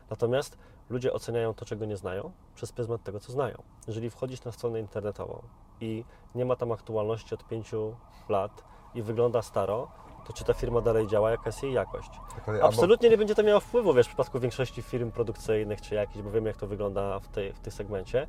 Natomiast 0.10 0.58
ludzie 0.90 1.14
oceniają 1.14 1.54
to, 1.54 1.66
czego 1.66 1.86
nie 1.86 1.98
znają, 1.98 2.32
przez 2.56 2.72
pryzmat 2.72 3.04
tego, 3.04 3.20
co 3.20 3.32
znają. 3.32 3.58
Jeżeli 3.88 4.10
wchodzisz 4.10 4.44
na 4.44 4.52
stronę 4.52 4.80
internetową 4.80 5.42
i 5.82 6.04
nie 6.36 6.46
ma 6.46 6.56
tam 6.56 6.72
aktualności 6.72 7.36
od 7.36 7.48
pięciu 7.48 7.96
lat 8.30 8.64
i 8.96 9.02
wygląda 9.02 9.42
staro, 9.42 9.88
to 10.28 10.34
czy 10.34 10.44
ta 10.44 10.54
firma 10.54 10.82
dalej 10.82 11.08
działa, 11.08 11.32
jaka 11.32 11.44
jest 11.46 11.64
jej 11.64 11.74
jakość? 11.74 12.10
Dokładnie. 12.36 12.64
Albo- 12.64 12.68
Absolutnie 12.68 13.10
nie 13.10 13.18
będzie 13.18 13.36
to 13.36 13.44
miało 13.44 13.60
wpływu, 13.60 13.94
wiesz, 13.94 14.06
w 14.06 14.10
przypadku 14.10 14.40
większości 14.40 14.82
firm 14.82 15.12
produkcyjnych 15.12 15.82
czy 15.82 15.96
jakichś, 15.96 16.22
bo 16.24 16.32
wiemy, 16.32 16.48
jak 16.48 16.58
to 16.58 16.68
wygląda 16.68 17.20
w, 17.20 17.28
tej, 17.28 17.54
w 17.54 17.60
tym 17.60 17.74
segmencie, 17.74 18.28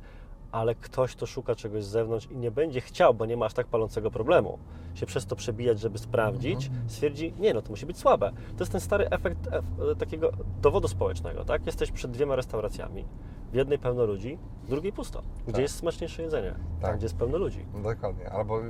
ale 0.51 0.75
ktoś, 0.75 1.15
kto 1.15 1.25
szuka 1.25 1.55
czegoś 1.55 1.83
z 1.83 1.87
zewnątrz 1.87 2.27
i 2.31 2.37
nie 2.37 2.51
będzie 2.51 2.81
chciał, 2.81 3.13
bo 3.13 3.25
nie 3.25 3.37
ma 3.37 3.45
aż 3.45 3.53
tak 3.53 3.67
palącego 3.67 4.11
problemu, 4.11 4.59
się 4.95 5.05
przez 5.05 5.25
to 5.25 5.35
przebijać, 5.35 5.79
żeby 5.79 5.97
sprawdzić, 5.97 6.71
stwierdzi, 6.87 7.33
nie 7.39 7.53
no, 7.53 7.61
to 7.61 7.69
musi 7.69 7.85
być 7.85 7.97
słabe. 7.97 8.31
To 8.57 8.59
jest 8.59 8.71
ten 8.71 8.81
stary 8.81 9.09
efekt 9.09 9.47
e, 9.91 9.95
takiego 9.95 10.31
dowodu 10.61 10.87
społecznego, 10.87 11.45
tak? 11.45 11.65
Jesteś 11.65 11.91
przed 11.91 12.11
dwiema 12.11 12.35
restauracjami, 12.35 13.05
w 13.51 13.55
jednej 13.55 13.79
pełno 13.79 14.05
ludzi, 14.05 14.37
w 14.63 14.69
drugiej 14.69 14.93
pusto. 14.93 15.21
Gdzie 15.43 15.51
Tak. 15.53 15.61
jest 15.61 15.75
smaczniejsze 15.75 16.23
jedzenie? 16.23 16.51
Tam, 16.51 16.81
Tak. 16.81 16.97
gdzie 16.97 17.05
jest 17.05 17.15
pełno 17.17 17.37
ludzi. 17.37 17.65
No 17.73 17.79
dokładnie. 17.95 18.29
Albo 18.29 18.59
yy, 18.59 18.67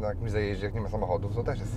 na 0.00 0.08
jakimś 0.08 0.30
zajeździe, 0.30 0.64
jak 0.66 0.74
nie 0.74 0.80
ma 0.80 0.88
samochodów, 0.88 1.34
to 1.34 1.42
też 1.44 1.58
jest 1.60 1.72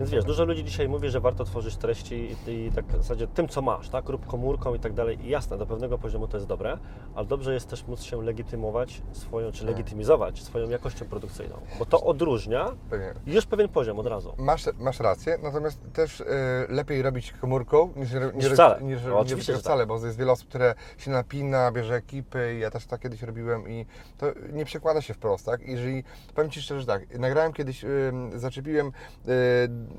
Więc 0.00 0.10
wiesz, 0.10 0.24
dużo 0.24 0.44
ludzi 0.44 0.64
dzisiaj 0.64 0.88
mówi, 0.88 1.10
że 1.10 1.20
warto 1.20 1.44
tworzyć 1.44 1.76
treści 1.76 2.36
i, 2.46 2.50
i 2.66 2.72
tak 2.72 2.86
w 2.86 2.96
zasadzie 2.96 3.26
tym, 3.26 3.48
co 3.48 3.62
masz, 3.62 3.88
tak, 3.88 4.08
rób 4.08 4.26
komórką 4.26 4.74
i 4.74 4.78
tak 4.80 4.92
dalej. 4.92 5.26
I 5.26 5.28
jasne, 5.28 5.58
do 5.58 5.66
pewnego 5.66 5.98
poziomu 5.98 6.28
to 6.28 6.36
jest 6.36 6.46
dobre, 6.46 6.78
ale 7.14 7.26
dobrze 7.26 7.54
jest 7.54 7.68
też 7.70 7.86
móc 7.86 8.02
się 8.02 8.22
legitymować 8.22 9.02
swoją, 9.12 9.52
czy 9.52 9.66
legitymizować 9.66 10.42
swoją 10.42 10.70
jakością 10.70 11.04
produkcyjną, 11.06 11.56
bo 11.78 11.86
to 11.86 12.00
odróżnia 12.04 12.70
Pewnie. 12.90 13.14
już 13.26 13.46
pewien 13.46 13.68
poziom 13.68 13.98
od 13.98 14.06
razu. 14.06 14.34
Masz, 14.38 14.64
masz 14.78 15.00
rację, 15.00 15.38
natomiast 15.42 15.80
też 15.92 16.20
y, 16.20 16.26
lepiej 16.68 17.02
robić 17.02 17.32
komórką 17.32 17.92
niż, 17.96 18.12
niż, 18.12 18.34
Niż 18.34 18.52
wcale. 18.52 18.82
niż, 18.82 18.98
No, 19.04 19.22
niż 19.24 19.46
że 19.46 19.52
tak. 19.52 19.62
wcale, 19.62 19.86
bo 19.86 20.06
jest 20.06 20.18
wiele 20.18 20.32
osób, 20.32 20.48
które 20.48 20.74
się 20.98 21.10
napina, 21.10 21.72
bierze 21.72 21.94
ekipy, 21.94 22.56
ja 22.60 22.70
też 22.70 22.86
tak 22.86 23.00
kiedyś 23.00 23.22
robiłem 23.22 23.68
i 23.68 23.86
to 24.18 24.26
nie 24.52 24.64
przekłada 24.64 25.00
się 25.00 25.14
wprost, 25.14 25.46
tak? 25.46 25.60
Jeżeli, 25.68 26.04
powiem 26.34 26.50
Ci 26.50 26.62
szczerze, 26.62 26.80
że 26.80 26.86
tak, 26.86 27.18
nagrałem 27.18 27.52
kiedyś, 27.52 27.84
y, 27.84 28.12
zaczepiłem 28.34 28.86
y, 28.86 29.89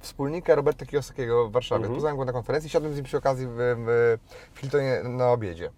wspólnika 0.00 0.54
Roberta 0.54 0.86
Kiyosakiego 0.86 1.48
w 1.48 1.52
Warszawie, 1.52 1.78
Mhm. 1.80 1.94
poznałem 1.94 2.16
go 2.18 2.24
na 2.24 2.32
konferencji, 2.32 2.70
siadłem 2.70 2.92
z 2.92 2.96
nim 2.96 3.04
przy 3.04 3.16
okazji 3.18 3.46
w, 3.46 3.52
w 4.54 4.58
Hiltonie 4.60 5.00
na 5.04 5.30
obiedzie. 5.32 5.70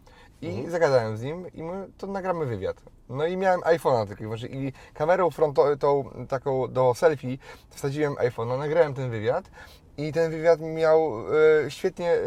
I 0.43 0.49
Mhm. 0.49 0.71
zagadałem 0.71 1.17
z 1.17 1.23
nim 1.23 1.53
i 1.55 1.63
my 1.63 1.89
to 1.99 2.07
nagramy 2.07 2.47
wywiad. 2.47 2.83
No 3.09 3.27
i 3.27 3.37
miałem 3.37 3.61
iPhone'a 3.61 4.27
znaczy 4.27 4.49
i 4.53 4.73
kamerą 4.95 5.31
frontową, 5.31 5.77
tą 5.77 6.05
taką 6.29 6.73
do 6.73 6.95
selfie 6.95 7.39
wsadziłem 7.71 8.15
iPhone'a, 8.15 8.59
nagrałem 8.59 8.95
ten 8.95 9.11
wywiad 9.11 9.51
i 9.99 10.13
ten 10.13 10.31
wywiad 10.31 10.61
miał 10.61 11.13
e, 11.67 11.71
świetnie 11.71 12.13
e, 12.13 12.19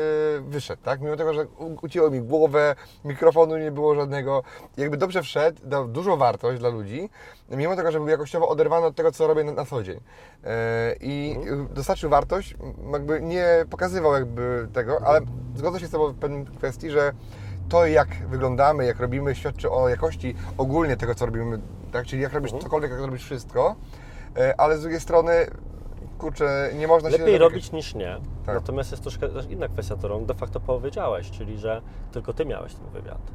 wyszedł, 0.41 0.81
tak? 0.83 1.01
Mimo 1.01 1.15
tego, 1.15 1.33
że 1.33 1.45
ucięło 1.81 2.09
mi 2.09 2.21
głowę, 2.21 2.75
mikrofonu 3.05 3.57
nie 3.57 3.71
było 3.71 3.95
żadnego, 3.95 4.43
jakby 4.77 4.97
dobrze 4.97 5.21
wszedł, 5.23 5.61
dał 5.63 5.87
dużą 5.87 6.17
wartość 6.17 6.59
dla 6.59 6.69
ludzi, 6.69 7.09
mimo 7.49 7.75
tego, 7.75 7.91
że 7.91 7.99
był 7.99 8.07
jakościowo 8.07 8.47
oderwany 8.47 8.85
od 8.85 8.95
tego, 8.95 9.11
co 9.11 9.27
robię 9.27 9.43
na, 9.43 9.51
na 9.51 9.65
co 9.65 9.83
dzień. 9.83 9.99
E, 10.43 10.95
I 10.99 11.33
Mhm. 11.37 11.67
dostarczył 11.73 12.09
wartość, 12.09 12.55
jakby 12.93 13.21
nie 13.21 13.45
pokazywał 13.69 14.13
jakby 14.13 14.67
tego, 14.73 15.01
ale 15.05 15.19
zgodzę 15.55 15.79
się 15.79 15.87
z 15.87 15.91
Tobą 15.91 16.07
w 16.07 16.19
pewnej 16.19 16.45
kwestii, 16.45 16.89
że 16.89 17.11
to 17.69 17.85
jak 17.85 18.07
wyglądamy, 18.29 18.85
jak 18.85 18.99
robimy, 18.99 19.35
świadczy 19.35 19.69
o 19.71 19.89
jakości 19.89 20.35
ogólnie 20.57 20.97
tego, 20.97 21.15
co 21.15 21.25
robimy, 21.25 21.59
tak? 21.91 22.05
Czyli 22.05 22.21
jak 22.21 22.33
robisz 22.33 22.51
Mhm. 22.51 22.63
cokolwiek, 22.63 22.91
jak 22.91 22.99
robisz 22.99 23.23
wszystko, 23.23 23.75
e, 24.37 24.61
ale 24.61 24.77
z 24.77 24.81
drugiej 24.81 24.99
strony, 24.99 25.47
kurczę, 26.17 26.71
nie 26.75 26.87
można 26.87 27.11
się... 27.11 27.17
Lepiej 27.17 27.37
robić 27.37 27.71
niż 27.71 27.95
nie. 27.95 28.19
Tak. 28.45 28.55
Natomiast 28.55 28.91
jest 28.91 29.03
troszkę 29.03 29.29
też 29.29 29.45
inna 29.45 29.67
kwestia, 29.67 29.95
którą 29.95 30.25
de 30.25 30.33
facto 30.33 30.59
powiedziałeś, 30.59 31.31
czyli 31.31 31.57
że 31.57 31.81
tylko 32.11 32.33
ty 32.33 32.45
miałeś 32.45 32.73
ten 32.73 32.89
wywiad. 32.89 33.31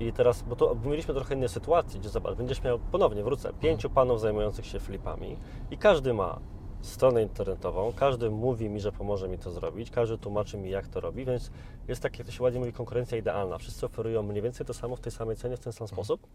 I 0.00 0.12
teraz, 0.12 0.42
bo 0.42 0.56
tu 0.56 0.76
mieliśmy 0.84 1.14
trochę 1.14 1.34
innej 1.34 1.48
sytuacji, 1.48 2.00
gdzie 2.00 2.08
zobacz, 2.08 2.34
będziesz 2.34 2.62
miał, 2.62 2.78
ponownie 2.78 3.22
wrócę, 3.22 3.52
pięciu 3.60 3.90
panów 3.90 4.20
zajmujących 4.20 4.66
się 4.66 4.80
flipami 4.80 5.36
i 5.70 5.78
każdy 5.78 6.14
ma 6.14 6.38
stronę 6.80 7.22
internetową, 7.22 7.92
każdy 7.96 8.30
mówi 8.30 8.68
mi, 8.68 8.80
że 8.80 8.92
pomoże 8.92 9.28
mi 9.28 9.38
to 9.38 9.50
zrobić, 9.50 9.90
każdy 9.90 10.18
tłumaczy 10.18 10.58
mi, 10.58 10.70
jak 10.70 10.88
to 10.88 11.00
robi, 11.00 11.24
więc 11.24 11.50
jest 11.88 12.02
tak, 12.02 12.18
jak 12.18 12.26
to 12.26 12.32
się 12.32 12.42
ładnie 12.42 12.60
mówi, 12.60 12.72
konkurencja 12.72 13.18
idealna. 13.18 13.58
Wszyscy 13.58 13.86
oferują 13.86 14.22
mniej 14.22 14.42
więcej 14.42 14.66
to 14.66 14.74
samo 14.74 14.96
w 14.96 15.00
tej 15.00 15.12
samej 15.12 15.36
cenie, 15.36 15.56
w 15.56 15.60
ten 15.60 15.72
sam 15.72 15.88
sposób 15.88 16.26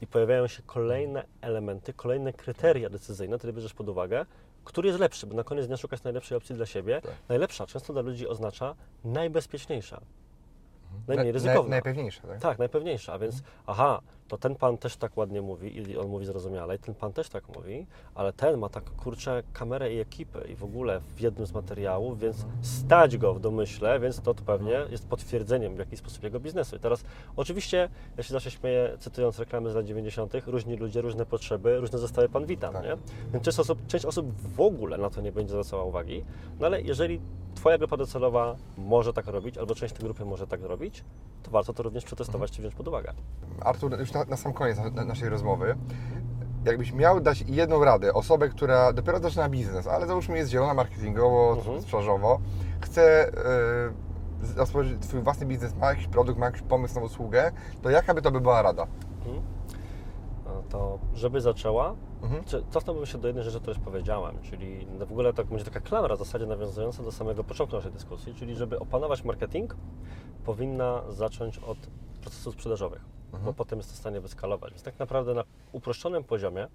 i 0.00 0.06
pojawiają 0.06 0.46
się 0.46 0.62
kolejne 0.62 1.24
elementy, 1.40 1.92
kolejne 1.92 2.32
kryteria 2.32 2.90
decyzyjne, 2.90 3.38
które 3.38 3.52
bierzesz 3.52 3.74
pod 3.74 3.88
uwagę, 3.88 4.26
który 4.64 4.88
jest 4.88 5.00
lepszy, 5.00 5.26
bo 5.26 5.34
na 5.36 5.44
koniec 5.44 5.66
dnia 5.66 5.76
szukasz 5.76 6.02
najlepszej 6.02 6.38
opcji 6.38 6.54
dla 6.54 6.66
siebie. 6.66 7.00
Tak. 7.00 7.12
Najlepsza 7.28 7.66
często 7.66 7.92
dla 7.92 8.02
ludzi 8.02 8.28
oznacza 8.28 8.74
najbezpieczniejsza, 9.04 10.00
najmniej 11.08 11.26
Na- 11.26 11.32
ryzykowna. 11.32 11.60
Naj, 11.62 11.70
najpewniejsze, 11.70 12.22
tak? 12.22 12.40
Tak, 12.40 12.58
najpewniejsza, 12.58 13.18
więc 13.18 13.42
aha, 13.66 14.00
to 14.30 14.38
ten 14.38 14.56
pan 14.56 14.78
też 14.78 14.96
tak 14.96 15.16
ładnie 15.16 15.42
mówi 15.42 15.76
i 15.76 15.98
on 15.98 16.08
mówi 16.08 16.26
zrozumiale, 16.26 16.76
i 16.76 16.78
ten 16.78 16.94
pan 16.94 17.12
też 17.12 17.28
tak 17.28 17.56
mówi, 17.56 17.86
ale 18.14 18.32
ten 18.32 18.58
ma 18.58 18.68
tak 18.68 18.84
kurczę 18.90 19.42
kamerę 19.52 19.94
i 19.94 20.00
ekipę 20.00 20.48
i 20.48 20.54
w 20.56 20.64
ogóle 20.64 21.00
w 21.16 21.20
jednym 21.20 21.46
z 21.46 21.52
materiałów, 21.52 22.20
więc 22.20 22.46
stać 22.62 23.16
go 23.16 23.34
w 23.34 23.40
domyśle, 23.40 24.00
więc 24.00 24.20
to 24.20 24.34
pewnie 24.34 24.82
jest 24.90 25.08
potwierdzeniem 25.08 25.76
w 25.76 25.78
jakiś 25.78 25.98
sposób 25.98 26.22
jego 26.22 26.40
biznesu. 26.40 26.76
I 26.76 26.78
teraz 26.78 27.04
oczywiście, 27.36 27.88
ja 28.16 28.22
się 28.22 28.32
zawsze 28.32 28.50
śmieję, 28.50 28.96
cytując 29.00 29.38
reklamy 29.38 29.70
z 29.70 29.74
lat 29.74 29.84
90., 29.86 30.32
różni 30.46 30.76
ludzie, 30.76 31.02
różne 31.02 31.26
potrzeby, 31.26 31.80
różne 31.80 31.98
zestawy 31.98 32.28
pan 32.28 32.46
witam, 32.46 32.72
Tak. 32.72 32.84
nie? 32.84 32.96
Więc 33.32 33.44
część 33.44 33.58
osób, 33.58 33.86
część 33.86 34.04
osób 34.04 34.26
w 34.56 34.60
ogóle 34.60 34.98
na 34.98 35.10
to 35.10 35.20
nie 35.20 35.32
będzie 35.32 35.50
zwracała 35.50 35.84
uwagi, 35.84 36.24
no 36.60 36.66
ale 36.66 36.82
jeżeli 36.82 37.20
Twoja 37.54 37.78
grupa 37.78 37.96
docelowa 37.96 38.56
może 38.78 39.12
tak 39.12 39.26
robić, 39.26 39.58
albo 39.58 39.74
część 39.74 39.94
tej 39.94 40.04
grupy 40.04 40.24
może 40.24 40.46
tak 40.46 40.62
robić, 40.62 41.04
to 41.42 41.50
warto 41.50 41.72
to 41.72 41.82
również 41.82 42.04
przetestować 42.04 42.50
czy 42.50 42.60
wziąć 42.60 42.74
pod 42.74 42.88
uwagę. 42.88 43.12
Artur, 43.60 44.00
już 44.00 44.12
na, 44.12 44.19
na 44.28 44.36
sam 44.36 44.52
koniec 44.52 44.78
na, 44.94 45.04
naszej 45.04 45.28
rozmowy, 45.28 45.76
jakbyś 46.64 46.92
miał 46.92 47.20
dać 47.20 47.44
jedną 47.46 47.84
radę 47.84 48.14
osobie, 48.14 48.48
która 48.48 48.92
dopiero 48.92 49.18
zaczyna 49.20 49.48
biznes, 49.48 49.86
ale 49.86 50.06
załóżmy 50.06 50.38
jest 50.38 50.50
zielona 50.50 50.74
marketingowo, 50.74 51.52
Mhm. 51.58 51.82
sprzedażowo, 51.82 52.40
chce 52.80 53.32
yy, 54.42 54.54
rozpocząć 54.56 55.04
swój 55.04 55.20
własny 55.22 55.46
biznes, 55.46 55.76
ma 55.76 55.88
jakiś 55.90 56.06
produkt, 56.06 56.38
ma 56.38 56.46
jakiś 56.46 56.62
pomysł 56.62 56.94
na 56.94 57.00
usługę, 57.00 57.52
to 57.82 57.90
jaka 57.90 58.14
by 58.14 58.22
to 58.22 58.30
by 58.30 58.40
była 58.40 58.62
rada? 58.62 58.86
Mhm. 59.26 59.42
No 60.44 60.62
to 60.68 60.98
żeby 61.14 61.40
zaczęła, 61.40 61.94
Mhm. 62.22 62.42
cofnąłbym 62.70 63.06
się 63.06 63.18
do 63.18 63.26
jednej 63.28 63.44
rzeczy, 63.44 63.60
którą 63.60 63.74
już 63.74 63.84
powiedziałem, 63.84 64.38
czyli 64.42 64.86
w 64.98 65.02
ogóle 65.12 65.32
tak 65.32 65.46
będzie 65.46 65.64
taka 65.64 65.80
klamra 65.80 66.16
w 66.16 66.18
zasadzie 66.18 66.46
nawiązująca 66.46 67.02
do 67.02 67.12
samego 67.12 67.44
początku 67.44 67.76
naszej 67.76 67.92
dyskusji, 67.92 68.34
czyli 68.34 68.54
żeby 68.56 68.78
opanować 68.78 69.24
marketing, 69.24 69.76
powinna 70.44 71.02
zacząć 71.08 71.58
od 71.58 71.78
procesów 72.20 72.54
sprzedażowych, 72.54 73.04
bo 73.38 73.52
potem 73.52 73.78
jest 73.78 73.88
to 73.90 73.94
w 73.96 73.98
stanie 73.98 74.20
wyskalować. 74.20 74.70
Więc 74.70 74.82
tak 74.82 74.98
naprawdę 74.98 75.34
na 75.34 75.44
uproszczonym 75.72 76.24
poziomie 76.24 76.68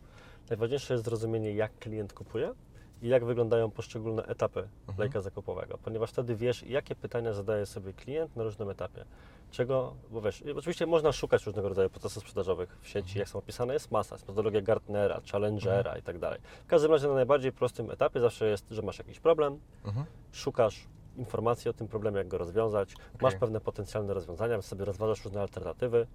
najważniejsze 0.49 0.93
jest 0.93 1.05
zrozumienie, 1.05 1.53
jak 1.53 1.79
klient 1.79 2.13
kupuje 2.13 2.53
i 3.01 3.07
jak 3.07 3.25
wyglądają 3.25 3.71
poszczególne 3.71 4.23
etapy 4.25 4.67
lejka 4.97 5.21
zakupowego, 5.21 5.77
ponieważ 5.77 6.09
wtedy 6.11 6.35
wiesz, 6.35 6.63
jakie 6.63 6.95
pytania 6.95 7.33
zadaje 7.33 7.65
sobie 7.65 7.93
klient 7.93 8.35
na 8.35 8.43
różnym 8.43 8.69
etapie. 8.69 9.05
Czego, 9.51 9.95
bo 10.11 10.21
wiesz, 10.21 10.43
oczywiście 10.57 10.85
można 10.85 11.11
szukać 11.11 11.45
różnego 11.45 11.69
rodzaju 11.69 11.89
procesów 11.89 12.23
sprzedażowych 12.23 12.77
w 12.81 12.87
sieci, 12.87 13.19
jak 13.19 13.29
są 13.29 13.39
opisane, 13.39 13.73
jest 13.73 13.91
masa, 13.91 14.15
jest 14.15 14.23
metodologia 14.27 14.61
Gartnera, 14.61 15.21
Challengera 15.31 15.97
i 15.97 16.01
tak 16.01 16.19
dalej. 16.19 16.39
W 16.63 16.67
każdym 16.67 16.91
razie 16.91 17.07
na 17.07 17.13
najbardziej 17.13 17.51
prostym 17.51 17.91
etapie 17.91 18.19
zawsze 18.19 18.45
jest, 18.49 18.65
że 18.69 18.81
masz 18.81 18.97
jakiś 18.97 19.19
problem, 19.19 19.59
Mhm. 19.85 20.05
szukasz 20.31 20.87
informacji 21.17 21.69
o 21.69 21.73
tym 21.73 21.87
problemie, 21.87 22.17
jak 22.17 22.27
go 22.27 22.37
rozwiązać, 22.37 22.95
masz 23.21 23.35
pewne 23.39 23.61
potencjalne 23.61 24.13
rozwiązania, 24.13 24.61
sobie 24.61 24.85
rozważasz 24.85 25.25
różne 25.25 25.41
alternatywy. 25.41 26.07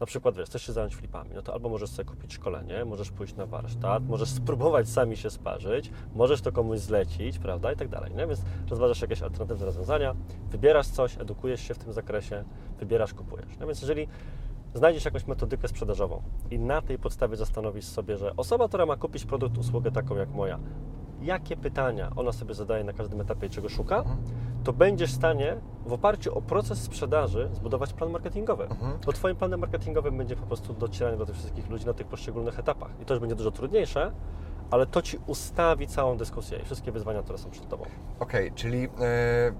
Na 0.00 0.06
przykład, 0.06 0.36
wiesz, 0.36 0.48
chcesz 0.48 0.62
się 0.62 0.72
zająć 0.72 0.96
flipami, 0.96 1.30
no 1.34 1.42
to 1.42 1.52
albo 1.52 1.68
możesz 1.68 1.90
sobie 1.90 2.08
kupić 2.08 2.34
szkolenie, 2.34 2.84
możesz 2.84 3.10
pójść 3.10 3.34
na 3.36 3.46
warsztat, 3.46 4.08
możesz 4.08 4.28
spróbować 4.28 4.88
sami 4.88 5.16
się 5.16 5.30
sparzyć, 5.30 5.90
możesz 6.14 6.40
to 6.40 6.52
komuś 6.52 6.78
zlecić, 6.78 7.38
prawda, 7.38 7.72
i 7.72 7.76
tak 7.76 7.88
dalej, 7.88 8.14
nie? 8.14 8.26
Więc 8.26 8.42
rozważasz 8.70 9.00
jakieś 9.00 9.22
alternatywne 9.22 9.66
rozwiązania, 9.66 10.14
wybierasz 10.50 10.86
coś, 10.86 11.18
edukujesz 11.18 11.60
się 11.60 11.74
w 11.74 11.78
tym 11.78 11.92
zakresie, 11.92 12.44
wybierasz, 12.78 13.14
kupujesz. 13.14 13.58
No 13.60 13.66
więc 13.66 13.80
jeżeli 13.80 14.08
znajdziesz 14.74 15.04
jakąś 15.04 15.26
metodykę 15.26 15.68
sprzedażową 15.68 16.22
i 16.50 16.58
na 16.58 16.82
tej 16.82 16.98
podstawie 16.98 17.36
zastanowisz 17.36 17.84
sobie, 17.84 18.16
że 18.16 18.36
osoba, 18.36 18.68
która 18.68 18.86
ma 18.86 18.96
kupić 18.96 19.24
produkt, 19.24 19.58
usługę 19.58 19.90
taką 19.90 20.16
jak 20.16 20.28
moja, 20.28 20.58
jakie 21.22 21.56
pytania 21.56 22.10
ona 22.16 22.32
sobie 22.32 22.54
zadaje 22.54 22.84
na 22.84 22.92
każdym 22.92 23.20
etapie 23.20 23.48
czego 23.48 23.68
szuka, 23.68 24.04
to 24.64 24.72
będziesz 24.72 25.12
w 25.12 25.14
stanie 25.14 25.56
w 25.86 25.92
oparciu 25.92 26.38
o 26.38 26.42
proces 26.42 26.82
sprzedaży 26.82 27.48
zbudować 27.52 27.92
plan 27.92 28.10
marketingowy. 28.10 28.64
Mhm. 28.64 28.98
Bo 29.06 29.12
Twoim 29.12 29.36
planem 29.36 29.60
marketingowym 29.60 30.18
będzie 30.18 30.36
po 30.36 30.46
prostu 30.46 30.72
docieranie 30.72 31.16
do 31.16 31.26
tych 31.26 31.36
wszystkich 31.36 31.70
ludzi 31.70 31.86
na 31.86 31.94
tych 31.94 32.06
poszczególnych 32.06 32.58
etapach. 32.58 32.90
I 33.02 33.04
to 33.04 33.14
już 33.14 33.20
będzie 33.20 33.36
dużo 33.36 33.50
trudniejsze, 33.50 34.12
ale 34.70 34.86
to 34.86 35.02
Ci 35.02 35.18
ustawi 35.26 35.86
całą 35.86 36.16
dyskusję 36.16 36.58
i 36.58 36.64
wszystkie 36.64 36.92
wyzwania, 36.92 37.22
które 37.22 37.38
są 37.38 37.50
przed 37.50 37.68
Tobą. 37.68 37.84
Okej, 38.20 38.52
czyli 38.52 38.84
e, 38.84 38.88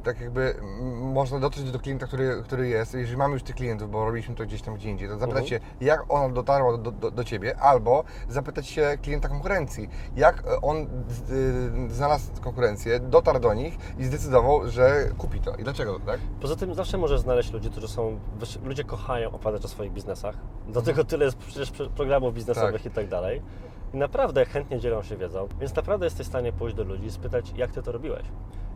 tak 0.05 0.21
jakby 0.21 0.55
można 1.01 1.39
dotrzeć 1.41 1.71
do 1.73 1.79
klienta, 1.79 2.07
który, 2.07 2.43
który 2.45 2.69
jest, 2.69 2.95
jeżeli 2.95 3.17
mamy 3.17 3.35
już 3.35 3.43
tych 3.43 3.57
klientów, 3.57 3.91
bo 3.91 4.05
robiliśmy 4.05 4.35
to 4.35 4.45
gdzieś 4.45 4.63
tam 4.63 4.75
gdzie 4.75 4.91
indziej, 4.91 5.09
to 5.09 5.19
zapytać 5.19 5.43
Mhm. 5.53 5.63
się, 5.63 5.69
jak 5.87 6.05
ona 6.09 6.29
dotarła 6.35 6.79
do, 6.79 6.91
do, 6.91 7.11
do 7.11 7.25
Ciebie, 7.25 7.57
albo 7.59 8.05
zapytać 8.29 8.67
się 8.67 8.99
klienta 9.03 9.29
konkurencji, 9.29 9.89
jak 10.17 10.39
e, 10.47 10.61
on 10.61 10.77
y, 10.77 10.87
znalazł 11.95 12.25
konkurencję, 12.43 13.01
dotarł 13.01 13.41
do 13.41 13.55
nich 13.55 13.79
i 13.99 14.05
zdecydował, 14.05 14.69
że 14.71 15.09
kupi 15.19 15.41
to. 15.41 15.55
I 15.57 15.65
dlaczego 15.65 16.01
tak? 16.01 16.21
Poza 16.41 16.57
tym 16.57 16.75
zawsze 16.75 16.99
możesz 16.99 17.21
znaleźć 17.21 17.53
ludzi, 17.53 17.71
którzy 17.71 17.89
są. 17.89 18.19
Ludzie 18.65 18.85
kochają 18.85 19.31
opowiadać 19.33 19.65
o 19.65 19.69
swoich 19.69 19.93
biznesach. 19.93 20.37
Do 20.69 20.83
tego 20.83 21.05
tyle 21.05 21.25
jest 21.25 21.39
przecież 21.39 21.71
prze- 21.71 21.91
programów 21.91 22.35
biznesowych 22.35 22.83
Tak. 22.83 22.93
i 22.93 22.95
tak 22.95 23.09
dalej. 23.09 23.43
I 23.95 23.97
naprawdę 23.97 24.45
chętnie 24.45 24.80
dzielą 24.80 25.03
się 25.03 25.16
wiedzą. 25.16 25.49
Więc 25.61 25.76
naprawdę 25.76 26.07
jesteś 26.07 26.26
w 26.26 26.30
stanie 26.30 26.53
pójść 26.53 26.76
do 26.76 26.84
ludzi 26.84 27.07
i 27.07 27.11
spytać, 27.11 27.53
jak 27.57 27.70
ty 27.70 27.82
to 27.82 27.93
robiłeś. 27.93 28.24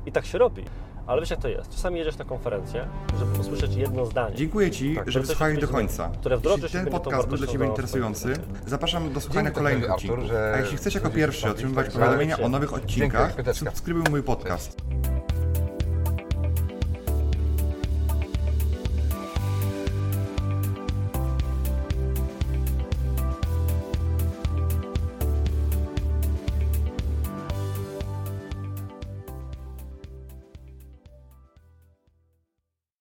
I 0.07 0.13
tak 0.13 0.27
się 0.27 0.39
robi. 0.39 0.65
Ale 1.07 1.21
wiesz 1.21 1.31
jak 1.31 1.41
to 1.41 1.49
jest. 1.49 1.71
Czasami 1.71 1.99
jedziesz 1.99 2.19
na 2.19 2.25
konferencję, 2.25 2.87
żeby 3.19 3.41
usłyszeć 3.41 3.75
jedno 3.75 4.07
zdanie. 4.07 4.37
Dziękuję 4.37 4.71
Ci, 4.71 4.97
Tak, 4.97 5.11
że 5.11 5.21
wysłuchałeś 5.21 5.59
do 5.59 5.69
końca. 5.69 6.11
Jeśli 6.63 6.71
ten 6.71 6.87
podcast 6.87 7.29
był 7.29 7.39
dla 7.39 7.47
Ciebie 7.47 7.67
interesujący, 7.67 8.35
zapraszam 8.67 9.13
do 9.13 9.21
słuchania 9.21 9.51
kolejnych 9.51 9.91
odcinków. 9.91 10.31
A 10.55 10.59
jeśli 10.59 10.77
chcesz 10.77 10.95
jako 10.95 11.11
pierwszy 11.11 11.51
otrzymywać 11.51 11.87
tych 11.87 11.95
powiadomienia 11.95 12.37
tak. 12.37 12.47
o 12.47 12.49
nowych 12.49 12.75
odcinkach, 12.75 13.37
subskrybuj 13.53 14.05
mój 14.11 14.23
podcast. 14.23 14.77